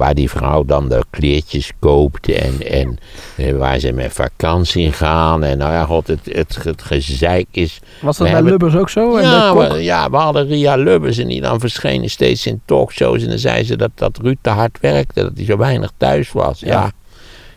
Waar 0.00 0.14
die 0.14 0.30
vrouw 0.30 0.64
dan 0.64 0.88
de 0.88 1.04
kleertjes 1.10 1.72
koopt 1.78 2.28
en, 2.32 2.66
en 2.70 2.98
eh, 3.36 3.56
waar 3.56 3.78
ze 3.78 3.92
met 3.92 4.12
vakantie 4.12 4.92
gaan. 4.92 5.44
En 5.44 5.58
nou 5.58 5.72
ja, 5.72 5.84
god, 5.84 6.06
het, 6.06 6.20
het, 6.24 6.58
het 6.62 6.82
gezeik 6.82 7.46
is 7.50 7.80
Was 8.00 8.16
dat 8.16 8.26
bij 8.26 8.34
hebben- 8.34 8.52
Lubbers 8.52 8.76
ook 8.76 8.88
zo? 8.90 9.16
En 9.16 9.22
ja, 9.28 9.56
we, 9.56 9.82
ja, 9.82 10.10
we 10.10 10.16
hadden 10.16 10.46
Ria 10.46 10.76
Lubbers 10.76 11.18
en 11.18 11.28
die 11.28 11.40
dan 11.40 11.60
verschenen 11.60 12.10
steeds 12.10 12.46
in 12.46 12.60
talkshows. 12.64 13.22
En 13.22 13.28
dan 13.28 13.38
zei 13.38 13.64
ze 13.64 13.76
dat, 13.76 13.90
dat 13.94 14.18
Ruud 14.22 14.36
te 14.40 14.50
hard 14.50 14.78
werkte, 14.80 15.22
dat 15.22 15.32
hij 15.34 15.44
zo 15.44 15.56
weinig 15.56 15.90
thuis 15.96 16.32
was. 16.32 16.60
Ja. 16.60 16.66
Ja. 16.68 16.90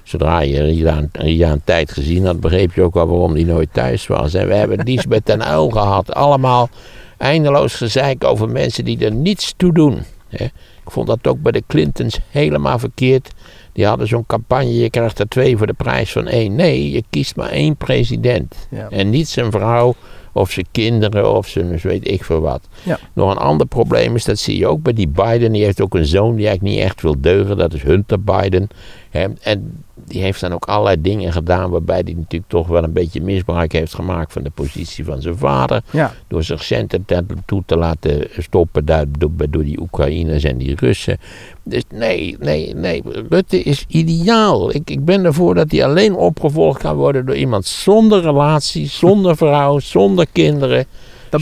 Zodra 0.04 0.40
je 0.42 0.64
Ria, 0.64 0.98
een- 0.98 1.10
Ria 1.12 1.52
een 1.52 1.62
tijd 1.64 1.92
gezien 1.92 2.26
had, 2.26 2.40
begreep 2.40 2.74
je 2.74 2.82
ook 2.82 2.94
wel 2.94 3.08
waarom 3.08 3.34
hij 3.34 3.44
nooit 3.44 3.70
thuis 3.74 4.08
was. 4.08 4.34
En 4.34 4.48
we 4.48 4.54
hebben 4.54 4.80
Lisbeth 4.84 5.26
ten 5.26 5.44
Uil 5.44 5.70
gehad. 5.70 6.14
Allemaal 6.14 6.70
Eindeloos 7.18 7.76
gezeik 7.76 8.24
over 8.24 8.50
mensen 8.50 8.86
die 8.86 9.06
er 9.06 9.12
niets 9.14 9.54
toe 9.58 9.74
doen. 9.74 10.00
Hè. 10.30 10.46
Ik 10.86 10.92
vond 10.92 11.08
dat 11.08 11.28
ook 11.28 11.42
bij 11.42 11.52
de 11.52 11.64
Clintons 11.68 12.20
helemaal 12.30 12.80
verkeerd. 12.80 13.32
Die 13.72 13.86
hadden 13.86 14.08
zo'n 14.08 14.26
campagne, 14.26 14.74
je 14.74 14.90
krijgt 14.90 15.20
er 15.20 15.28
twee 15.28 15.58
voor 15.58 15.68
de 15.68 15.74
prijs 15.74 16.12
van 16.12 16.28
één. 16.28 16.56
Nee, 16.56 16.92
je 16.92 17.04
kiest 17.10 17.36
maar 17.36 17.50
één 17.50 17.76
president. 17.76 18.68
Ja. 18.70 18.90
En 18.90 19.10
niet 19.10 19.30
zijn 19.30 19.52
vrouw 19.52 19.96
of 20.32 20.52
zijn 20.52 20.66
kinderen 20.72 21.34
of 21.34 21.48
zijn 21.48 21.80
weet 21.82 22.08
ik 22.08 22.24
veel 22.24 22.40
wat. 22.40 22.68
Ja. 22.84 23.00
Nog 23.14 23.32
een 23.32 23.38
ander 23.38 23.68
probleem 23.68 24.16
is, 24.16 24.26
dat 24.26 24.40
zie 24.40 24.58
je 24.58 24.68
ook 24.68 24.82
bij 24.82 24.94
die 24.94 25.08
Biden. 25.08 25.52
Die 25.52 25.64
heeft 25.64 25.82
ook 25.82 25.96
een 25.96 26.06
zoon 26.06 26.36
die 26.36 26.48
eigenlijk 26.48 26.76
niet 26.76 26.86
echt 26.86 27.02
wil 27.02 27.16
deugen. 27.20 27.58
Dat 27.58 27.74
is 27.74 27.82
Hunter 27.82 28.24
Biden. 28.24 28.68
En 29.12 29.84
die 30.14 30.22
heeft 30.22 30.42
dan 30.42 30.54
ook 30.54 30.66
allerlei 30.66 31.02
dingen 31.02 31.32
gedaan 31.32 31.70
waarbij 31.70 32.02
hij 32.04 32.14
natuurlijk 32.14 32.52
toch 32.52 32.68
wel 32.68 32.84
een 32.84 32.94
beetje 32.94 33.22
misbruik 33.22 33.72
heeft 33.72 33.94
gemaakt 33.94 34.34
van 34.34 34.44
de 34.44 34.50
positie 34.50 35.06
van 35.06 35.22
zijn 35.22 35.38
vader. 35.38 35.82
Ja. 35.92 36.14
Door 36.28 36.44
zich 36.44 36.64
centen 36.64 37.06
toe 37.46 37.64
te 37.66 37.78
laten 37.78 38.28
stoppen 38.38 38.86
daar, 38.86 39.06
door, 39.18 39.32
door 39.50 39.64
die 39.64 39.82
Oekraïners 39.82 40.44
en 40.44 40.58
die 40.58 40.76
Russen. 40.76 41.18
Dus 41.64 41.84
nee, 41.94 42.36
nee, 42.40 42.76
nee. 42.76 43.04
Rutte 43.30 43.64
is 43.64 43.86
ideaal. 43.88 44.76
Ik, 44.76 44.90
ik 44.90 45.06
ben 45.06 45.26
ervoor 45.26 45.56
dat 45.56 45.72
hij 45.72 45.86
alleen 45.86 46.16
opgevolgd 46.16 46.82
kan 46.82 46.96
worden 46.96 47.26
door 47.26 47.36
iemand 47.36 47.66
zonder 47.66 48.22
relatie, 48.22 48.88
zonder 48.88 49.38
vrouw, 49.38 49.80
zonder 49.80 50.28
kinderen. 50.32 50.86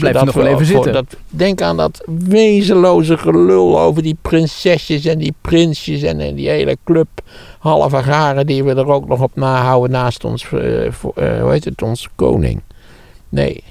blijft 0.00 0.24
nog 0.24 0.34
wel 0.34 0.44
we 0.44 0.50
even 0.50 0.66
zitten. 0.66 0.92
Dat, 0.92 1.16
denk 1.28 1.60
aan 1.60 1.76
dat 1.76 2.04
wezenloze 2.28 3.18
gelul 3.18 3.80
over 3.80 4.02
die 4.02 4.16
prinsesjes 4.22 5.04
en 5.04 5.18
die 5.18 5.34
prinsjes 5.40 6.02
en, 6.02 6.20
en 6.20 6.34
die 6.34 6.48
hele 6.48 6.76
club 6.84 7.08
halve 7.58 8.02
garen 8.02 8.46
die 8.46 8.64
we 8.64 8.74
er 8.74 8.86
ook 8.86 9.08
nog 9.08 9.20
op 9.20 9.30
nahouden 9.34 9.90
naast 9.90 10.24
ons, 10.24 10.44
eh, 10.52 10.90
voor, 10.90 11.12
eh, 11.14 11.40
hoe 11.40 11.50
heet 11.50 11.64
het, 11.64 11.82
ons 11.82 12.08
koning. 12.14 12.60
Nee, 13.28 13.64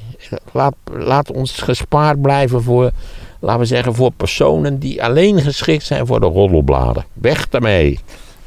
laat, 0.51 0.75
laat 0.91 1.31
ons 1.31 1.51
gespaard 1.51 2.21
blijven 2.21 2.63
voor, 2.63 2.91
laten 3.39 3.59
we 3.59 3.65
zeggen, 3.65 3.95
voor 3.95 4.11
personen 4.17 4.79
die 4.79 5.03
alleen 5.03 5.41
geschikt 5.41 5.85
zijn 5.85 6.07
voor 6.07 6.19
de 6.19 6.25
roddelbladen. 6.25 7.05
Weg 7.13 7.49
daarmee. 7.49 7.99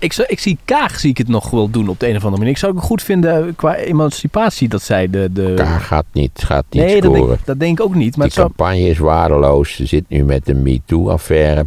Ik, 0.04 0.16
ik 0.16 0.40
zie 0.40 0.58
Kaag 0.64 1.00
zie 1.00 1.10
ik 1.10 1.18
het 1.18 1.28
nog 1.28 1.50
wel 1.50 1.70
doen 1.70 1.88
op 1.88 2.00
de 2.00 2.08
een 2.08 2.16
of 2.16 2.22
andere 2.22 2.36
manier. 2.36 2.52
Ik 2.52 2.58
zou 2.58 2.74
het 2.74 2.84
goed 2.84 3.02
vinden 3.02 3.46
eh, 3.46 3.52
qua 3.56 3.74
emancipatie 3.76 4.68
dat 4.68 4.82
zij 4.82 5.10
de... 5.10 5.32
de... 5.32 5.52
Kaag 5.56 5.86
gaat 5.86 6.04
niet, 6.12 6.42
gaat 6.44 6.64
niet 6.70 6.82
nee, 6.82 7.00
dat 7.00 7.12
scoren. 7.12 7.28
denk, 7.28 7.46
dat 7.46 7.60
denk 7.60 7.78
ik 7.78 7.84
ook 7.84 7.94
niet. 7.94 8.16
Maar 8.16 8.26
Die 8.26 8.34
zou, 8.34 8.46
campagne 8.46 8.88
is 8.88 8.98
waardeloos. 8.98 9.74
Ze 9.74 9.86
zit 9.86 10.04
nu 10.08 10.24
met 10.24 10.46
de 10.46 10.54
MeToo-affaire. 10.54 11.66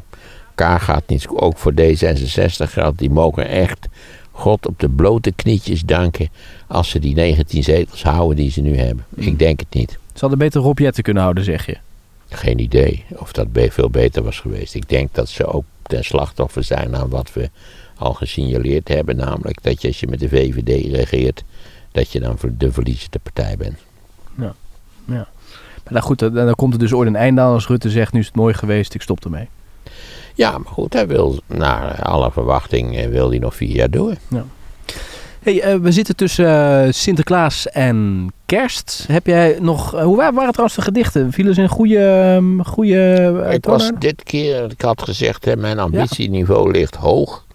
Kaag 0.55 0.83
gaat 0.83 1.03
niet 1.07 1.21
scoren. 1.21 1.43
Ook 1.43 1.57
voor 1.57 1.71
D66 1.71 2.71
geldt. 2.71 2.97
Die 2.97 3.09
mogen 3.09 3.47
echt 3.47 3.87
God 4.31 4.67
op 4.67 4.79
de 4.79 4.89
blote 4.89 5.31
knietjes 5.31 5.81
danken. 5.81 6.29
als 6.67 6.89
ze 6.89 6.99
die 6.99 7.15
19 7.15 7.63
zetels 7.63 8.03
houden 8.03 8.35
die 8.35 8.51
ze 8.51 8.61
nu 8.61 8.77
hebben. 8.77 9.05
Hmm. 9.15 9.27
Ik 9.27 9.39
denk 9.39 9.59
het 9.59 9.73
niet. 9.73 9.91
ze 9.91 10.19
hadden 10.19 10.39
beter 10.39 10.61
Rob 10.61 10.79
Jetten 10.79 11.03
kunnen 11.03 11.23
houden, 11.23 11.43
zeg 11.43 11.65
je. 11.65 11.77
Geen 12.29 12.59
idee 12.59 13.05
of 13.15 13.31
dat 13.31 13.47
veel 13.51 13.89
beter 13.89 14.23
was 14.23 14.39
geweest. 14.39 14.75
Ik 14.75 14.89
denk 14.89 15.13
dat 15.13 15.29
ze 15.29 15.45
ook 15.45 15.63
ten 15.83 16.03
slachtoffer 16.03 16.63
zijn 16.63 16.95
aan 16.95 17.09
wat 17.09 17.33
we 17.33 17.49
al 17.99 18.13
gesignaleerd 18.13 18.87
hebben. 18.87 19.15
Namelijk 19.15 19.63
dat 19.63 19.81
je 19.81 19.87
als 19.87 19.99
je 19.99 20.07
met 20.07 20.19
de 20.19 20.29
VVD 20.29 20.95
regeert. 20.95 21.43
dat 21.91 22.11
je 22.11 22.19
dan 22.19 22.37
de 22.57 22.71
verliezende 22.71 23.19
partij 23.23 23.55
bent. 23.57 23.77
Maar 25.83 25.93
nou 25.93 26.05
goed, 26.05 26.19
dan, 26.19 26.33
dan 26.33 26.55
komt 26.55 26.73
er 26.73 26.79
dus 26.79 26.93
ooit 26.93 27.07
een 27.07 27.15
einde 27.15 27.41
aan 27.41 27.53
als 27.53 27.67
Rutte 27.67 27.89
zegt... 27.89 28.13
nu 28.13 28.19
is 28.19 28.25
het 28.25 28.35
mooi 28.35 28.53
geweest, 28.53 28.93
ik 28.93 29.01
stop 29.01 29.23
ermee. 29.23 29.47
Ja, 30.35 30.57
maar 30.57 30.71
goed, 30.71 30.93
hij 30.93 31.07
wil 31.07 31.39
naar 31.45 32.01
alle 32.01 32.31
verwachting 32.31 33.09
wil 33.09 33.29
hij 33.29 33.39
nog 33.39 33.55
vier 33.55 33.75
jaar 33.75 33.89
door. 33.89 34.13
Hey, 35.39 35.61
eh, 35.61 35.75
we 35.75 35.91
zitten 35.91 36.15
tussen 36.15 36.81
eh, 36.85 36.91
Sinterklaas 36.91 37.67
en 37.67 38.27
Kerst. 38.45 39.05
Heb 39.07 39.25
jij 39.27 39.57
nog... 39.61 39.95
eh, 39.95 40.03
hoe 40.03 40.15
wa- 40.17 40.33
waren 40.33 40.51
trouwens 40.51 40.75
de 40.75 40.81
gedichten? 40.81 41.31
Vielen 41.31 41.53
ze 41.53 41.61
in 41.61 41.69
goede... 41.69 41.99
ehm, 41.99 42.59
goede 42.59 43.47
ik 43.51 43.65
was 43.65 43.91
dit 43.99 44.23
keer, 44.23 44.71
ik 44.71 44.81
had 44.81 45.01
gezegd, 45.01 45.45
hè, 45.45 45.55
mijn 45.55 45.79
ambitieniveau 45.79 46.71
ligt 46.71 46.95
hoog. 46.95 47.45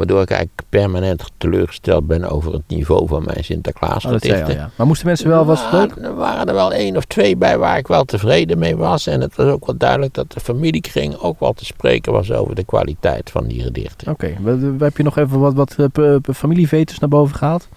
Waardoor 0.00 0.22
ik 0.22 0.30
eigenlijk 0.30 0.62
permanent 0.68 1.24
teleurgesteld 1.36 2.06
ben 2.06 2.24
over 2.30 2.52
het 2.52 2.62
niveau 2.66 3.06
van 3.08 3.24
mijn 3.24 3.44
Sinterklaas 3.44 4.04
Oh, 4.04 4.18
ja. 4.20 4.70
Maar 4.76 4.86
moesten 4.86 5.06
mensen 5.06 5.28
wel 5.28 5.44
wat 5.44 5.58
Ja, 5.58 5.70
leuk? 5.78 5.96
Er 5.96 6.14
waren 6.14 6.46
er 6.48 6.54
wel 6.54 6.72
één 6.72 6.96
of 6.96 7.04
twee 7.04 7.36
bij 7.36 7.58
waar 7.58 7.78
ik 7.78 7.86
wel 7.86 8.04
tevreden 8.04 8.58
mee 8.58 8.76
was. 8.76 9.06
En 9.06 9.20
het 9.20 9.36
was 9.36 9.46
ook 9.46 9.66
wel 9.66 9.76
duidelijk 9.76 10.14
dat 10.14 10.32
de 10.32 10.40
familiekring 10.40 11.16
ook 11.16 11.40
wel 11.40 11.52
te 11.52 11.64
spreken 11.64 12.12
was 12.12 12.32
over 12.32 12.54
de 12.54 12.64
kwaliteit 12.64 13.30
van 13.30 13.46
die 13.46 13.62
gedichten. 13.62 14.12
Oké, 14.12 14.36
heb 14.78 14.96
je 14.96 15.02
nog 15.02 15.18
even 15.18 15.40
wat, 15.40 15.54
wat 15.54 15.74
eh, 15.78 15.86
p- 16.22 16.34
familievetus 16.34 16.98
naar 16.98 17.08
boven 17.08 17.36
gehaald? 17.36 17.68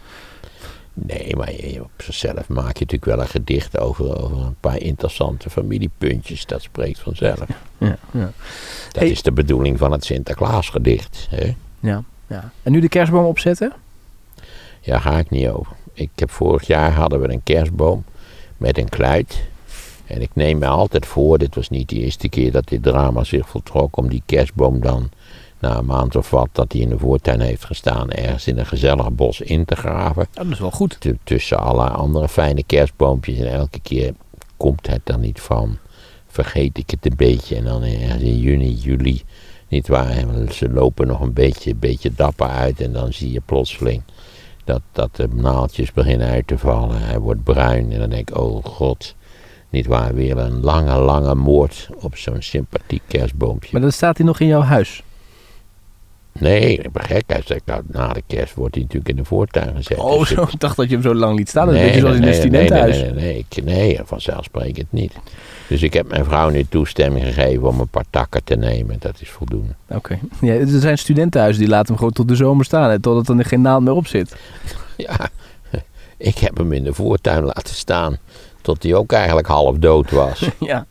Nee, 0.94 1.36
maar 1.36 1.52
je, 1.52 1.82
op 1.84 1.92
zichzelf 1.98 2.48
maak 2.50 2.78
je 2.78 2.86
natuurlijk 2.86 3.06
wel 3.06 3.20
een 3.20 3.28
gedicht 3.28 3.80
over, 3.80 4.24
over 4.24 4.38
een 4.38 4.56
paar 4.60 4.80
interessante 4.80 5.50
familiepuntjes. 5.50 6.46
Dat 6.46 6.62
spreekt 6.62 7.00
vanzelf. 7.00 7.40
Ja, 7.78 7.98
ja. 8.12 8.32
Dat 8.92 9.02
Hey. 9.02 9.10
is 9.10 9.22
de 9.22 9.32
bedoeling 9.32 9.78
van 9.78 9.92
het 9.92 10.06
Sinterklaasgedicht. 10.06 11.28
Hè? 11.30 11.56
ja, 11.80 12.04
ja. 12.34 12.52
En 12.64 12.72
nu 12.72 12.80
de 12.80 12.90
kerstboom 12.90 13.26
opzetten? 13.26 13.74
Ja, 14.82 15.00
ga 15.00 15.18
ik 15.18 15.30
niet 15.30 15.48
over. 15.48 15.76
Ik 15.94 16.10
heb 16.16 16.32
vorig 16.32 16.68
jaar 16.68 16.92
hadden 16.92 17.22
we 17.22 17.32
een 17.32 17.44
kerstboom 17.44 18.04
met 18.58 18.78
een 18.78 18.90
kluit. 18.90 19.44
En 20.06 20.22
ik 20.22 20.30
neem 20.34 20.58
me 20.58 20.66
altijd 20.66 21.06
voor, 21.06 21.38
dit 21.38 21.56
was 21.56 21.70
niet 21.70 21.90
de 21.90 21.96
eerste 21.96 22.30
keer 22.30 22.52
dat 22.52 22.68
dit 22.68 22.84
drama 22.84 23.24
zich 23.24 23.50
voltrok, 23.50 23.98
om 23.98 24.10
die 24.10 24.24
kerstboom 24.26 24.80
dan 24.82 25.10
na 25.60 25.78
een 25.78 25.86
maand 25.86 26.16
of 26.16 26.30
wat 26.30 26.50
dat 26.52 26.72
hij 26.72 26.82
in 26.82 26.90
de 26.90 26.98
voortuin 26.98 27.40
heeft 27.40 27.66
gestaan, 27.66 28.12
ergens 28.12 28.48
in 28.48 28.58
een 28.58 28.66
gezellig 28.66 29.12
bos 29.12 29.42
in 29.42 29.66
te 29.66 29.76
graven. 29.76 30.28
Ja, 30.34 30.44
dat 30.44 30.52
is 30.52 30.60
wel 30.60 30.72
goed. 30.72 30.96
Tu- 31.00 31.18
tussen 31.24 31.60
alle 31.60 31.90
andere 31.90 32.30
fijne 32.30 32.64
kerstboompjes. 32.64 33.38
En 33.38 33.52
elke 33.52 33.80
keer 33.80 34.14
komt 34.58 34.88
het 34.88 35.10
er 35.10 35.20
niet 35.20 35.42
van. 35.42 35.78
Vergeet 36.28 36.78
ik 36.78 36.90
het 36.90 37.06
een 37.06 37.16
beetje. 37.18 37.56
En 37.56 37.64
dan 37.64 37.84
ergens 37.84 38.24
in 38.24 38.40
juni, 38.40 38.72
juli. 38.74 39.22
Niet 39.74 39.88
waar. 39.88 40.26
Ze 40.52 40.70
lopen 40.70 41.08
nog 41.08 41.20
een 41.20 41.34
beetje, 41.34 41.76
beetje 41.76 42.12
dapper 42.16 42.48
uit. 42.48 42.82
En 42.82 42.94
dan 42.94 43.14
zie 43.14 43.32
je 43.32 43.42
plotseling 43.46 44.02
dat, 44.64 44.82
dat 44.92 45.16
de 45.16 45.28
naaltjes 45.28 45.92
beginnen 45.92 46.28
uit 46.28 46.48
te 46.48 46.58
vallen. 46.58 47.02
Hij 47.02 47.20
wordt 47.20 47.44
bruin. 47.44 47.92
En 47.92 48.00
dan 48.00 48.10
denk 48.10 48.30
ik, 48.30 48.38
oh 48.38 48.66
god. 48.66 49.16
Niet 49.70 49.88
waar. 49.88 50.14
Weer 50.14 50.38
een 50.38 50.62
lange, 50.62 50.98
lange 51.00 51.36
moord 51.36 51.90
op 51.96 52.18
zo'n 52.18 52.42
sympathiek 52.42 53.02
kerstboompje. 53.08 53.70
Maar 53.72 53.82
dan 53.82 53.92
staat 53.92 54.18
hij 54.18 54.26
nog 54.26 54.40
in 54.40 54.48
jouw 54.48 54.62
huis. 54.62 55.04
Nee, 56.40 56.78
ik 56.78 56.92
ben 56.92 57.04
gek. 57.04 57.24
Hij 57.28 57.42
zegt, 57.46 57.66
nou, 57.66 57.82
na 57.88 58.14
de 58.14 58.24
kerst 58.28 58.54
wordt 58.54 58.74
hij 58.76 58.84
natuurlijk 58.84 59.10
in 59.10 59.16
de 59.16 59.26
voortuin 59.26 59.76
gezet. 59.76 59.98
Oh, 59.98 60.20
Dus 60.20 60.30
zo. 60.30 60.42
Ik 60.42 60.60
dacht 60.60 60.76
dat 60.76 60.90
je 60.90 60.94
hem 60.94 61.04
zo 61.04 61.14
lang 61.16 61.38
liet 61.38 61.50
staan. 61.50 61.66
Dat 61.66 61.76
beetje 61.76 62.00
zoals 62.00 62.16
in 62.16 62.22
een 62.22 62.28
nee, 62.30 62.40
studentenhuis. 62.40 62.96
Nee, 63.02 63.12
nee, 63.12 63.24
nee, 63.24 63.46
ik, 63.50 63.64
nee, 63.64 64.00
vanzelfsprekend 64.04 64.92
niet. 64.92 65.14
Dus 65.68 65.82
ik 65.84 65.94
heb 65.94 66.08
mijn 66.10 66.26
vrouw 66.26 66.50
nu 66.50 66.66
toestemming 66.70 67.26
gegeven 67.26 67.68
om 67.68 67.80
een 67.80 67.88
paar 67.88 68.06
takken 68.10 68.44
te 68.44 68.56
nemen. 68.56 68.96
Dat 69.00 69.22
is 69.22 69.30
voldoende. 69.30 69.74
Oké. 69.90 70.20
Ja, 70.42 70.54
er 70.54 70.68
zijn 70.68 70.98
studentenhuizen 70.98 71.62
die 71.62 71.72
laten 71.72 71.88
hem 71.88 71.98
gewoon 71.98 72.14
tot 72.14 72.28
de 72.28 72.36
zomer 72.36 72.66
staan. 72.66 72.90
Hè, 72.90 73.00
totdat 73.00 73.38
er 73.38 73.46
geen 73.46 73.62
naald 73.62 73.84
meer 73.84 73.94
op 73.94 74.08
zit. 74.08 74.36
Ja, 74.98 75.30
ik 76.18 76.38
heb 76.38 76.58
hem 76.58 76.74
in 76.74 76.84
de 76.84 76.94
voortuin 76.94 77.44
laten 77.44 77.76
staan. 77.76 78.18
Tot 78.62 78.84
hij 78.84 78.94
ook 78.94 79.12
eigenlijk 79.12 79.48
half 79.48 79.78
dood 79.78 80.12
was. 80.12 80.50
ja. 80.60 80.86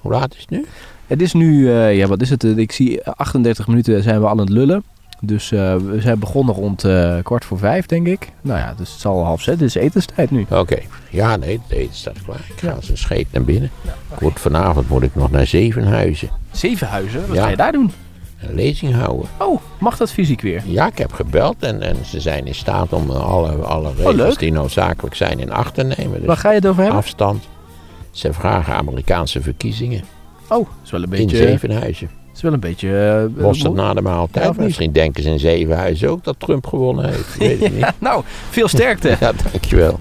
Hoe 0.00 0.12
laat 0.12 0.34
is 0.34 0.40
het 0.40 0.50
nu? 0.50 0.66
Het 1.06 1.22
is 1.22 1.32
nu, 1.32 1.70
eh, 1.72 1.96
ja 1.96 2.06
wat 2.06 2.20
is 2.20 2.30
het? 2.30 2.44
Eh, 2.44 2.56
Ik 2.56 2.72
zie 2.72 3.04
38 3.04 3.66
minuten 3.66 4.02
zijn 4.02 4.18
we 4.18 4.24
al 4.24 4.30
aan 4.30 4.38
het 4.38 4.48
lullen. 4.48 4.82
Dus 5.20 5.52
eh, 5.52 5.76
we 5.76 6.00
zijn 6.00 6.18
begonnen 6.18 6.54
rond 6.54 6.84
eh, 6.84 7.16
kwart 7.22 7.44
voor 7.44 7.58
vijf, 7.58 7.86
denk 7.86 8.06
ik. 8.06 8.28
Nou 8.40 8.58
ja, 8.58 8.74
dus 8.76 8.90
het 8.92 9.00
zal 9.00 9.24
half 9.24 9.40
zes. 9.42 9.54
Het 9.54 9.62
is 9.62 9.74
etenstijd 9.74 10.30
nu. 10.30 10.46
Oké. 10.50 10.78
Ja, 11.10 11.36
nee, 11.36 11.60
het 11.66 11.78
eten 11.78 11.94
staat 11.94 12.22
klaar. 12.24 12.46
Ik 12.54 12.60
ga 12.60 12.70
als 12.70 12.88
een 12.88 12.98
scheet 12.98 13.26
naar 13.32 13.42
binnen. 13.44 13.70
Moet, 14.20 14.40
vanavond 14.40 14.88
moet 14.88 15.02
ik 15.02 15.14
nog 15.14 15.30
naar 15.30 15.46
Zevenhuizen. 15.46 16.28
Zevenhuizen? 16.50 17.26
Wat 17.26 17.36
Ja. 17.36 17.42
ga 17.42 17.48
je 17.48 17.56
daar 17.56 17.72
doen? 17.72 17.90
Een 18.40 18.54
lezing 18.54 18.94
houden. 18.94 19.28
Oh, 19.38 19.60
mag 19.80 19.96
dat 19.96 20.12
fysiek 20.12 20.40
weer? 20.40 20.62
Ja, 20.66 20.86
ik 20.86 20.98
heb 20.98 21.12
gebeld 21.12 21.56
en, 21.62 21.82
en 21.82 21.96
ze 22.04 22.20
zijn 22.20 22.46
in 22.46 22.54
staat 22.54 22.92
om 22.92 23.10
alle, 23.10 23.50
alle 23.52 23.92
regels 23.96 24.32
Oh, 24.34 24.38
die 24.38 24.52
noodzakelijk 24.52 25.14
zijn 25.14 25.38
in 25.38 25.52
acht 25.52 25.74
te 25.74 25.82
nemen. 25.82 26.18
Dus 26.18 26.26
Waar 26.26 26.36
ga 26.36 26.48
je 26.50 26.54
het 26.56 26.66
over 26.66 26.82
hebben? 26.82 26.98
afstand. 27.00 27.44
Ze 28.10 28.32
vragen 28.32 28.74
Amerikaanse 28.74 29.40
verkiezingen 29.42 30.02
Oh, 30.48 30.56
dat 30.58 30.66
is 30.84 30.90
wel 30.90 31.02
een 31.02 31.12
in 31.12 31.26
beetje... 31.26 31.36
Zevenhuizen. 31.36 32.10
is 32.36 32.42
wel 32.42 32.52
een 32.52 32.60
beetje... 32.60 33.28
eh, 33.36 33.42
Was 33.42 33.58
dat 33.58 33.74
na 33.74 33.88
de 33.94 34.00
Ja, 34.02 34.08
maaltijd? 34.10 34.56
Misschien 34.56 34.92
denken 34.92 35.22
ze 35.22 35.30
in 35.30 35.38
Zevenhuizen 35.38 36.08
ook 36.10 36.24
dat 36.24 36.34
Trump 36.38 36.66
gewonnen 36.66 37.04
heeft. 37.08 37.34
Ik 37.34 37.40
weet 37.40 37.60
het 37.60 37.70
niet. 37.72 37.80
Ja, 37.80 37.94
nou, 37.98 38.22
veel 38.50 38.68
sterkte. 38.68 39.08
Ja, 39.20 39.32
dankjewel. 39.52 39.98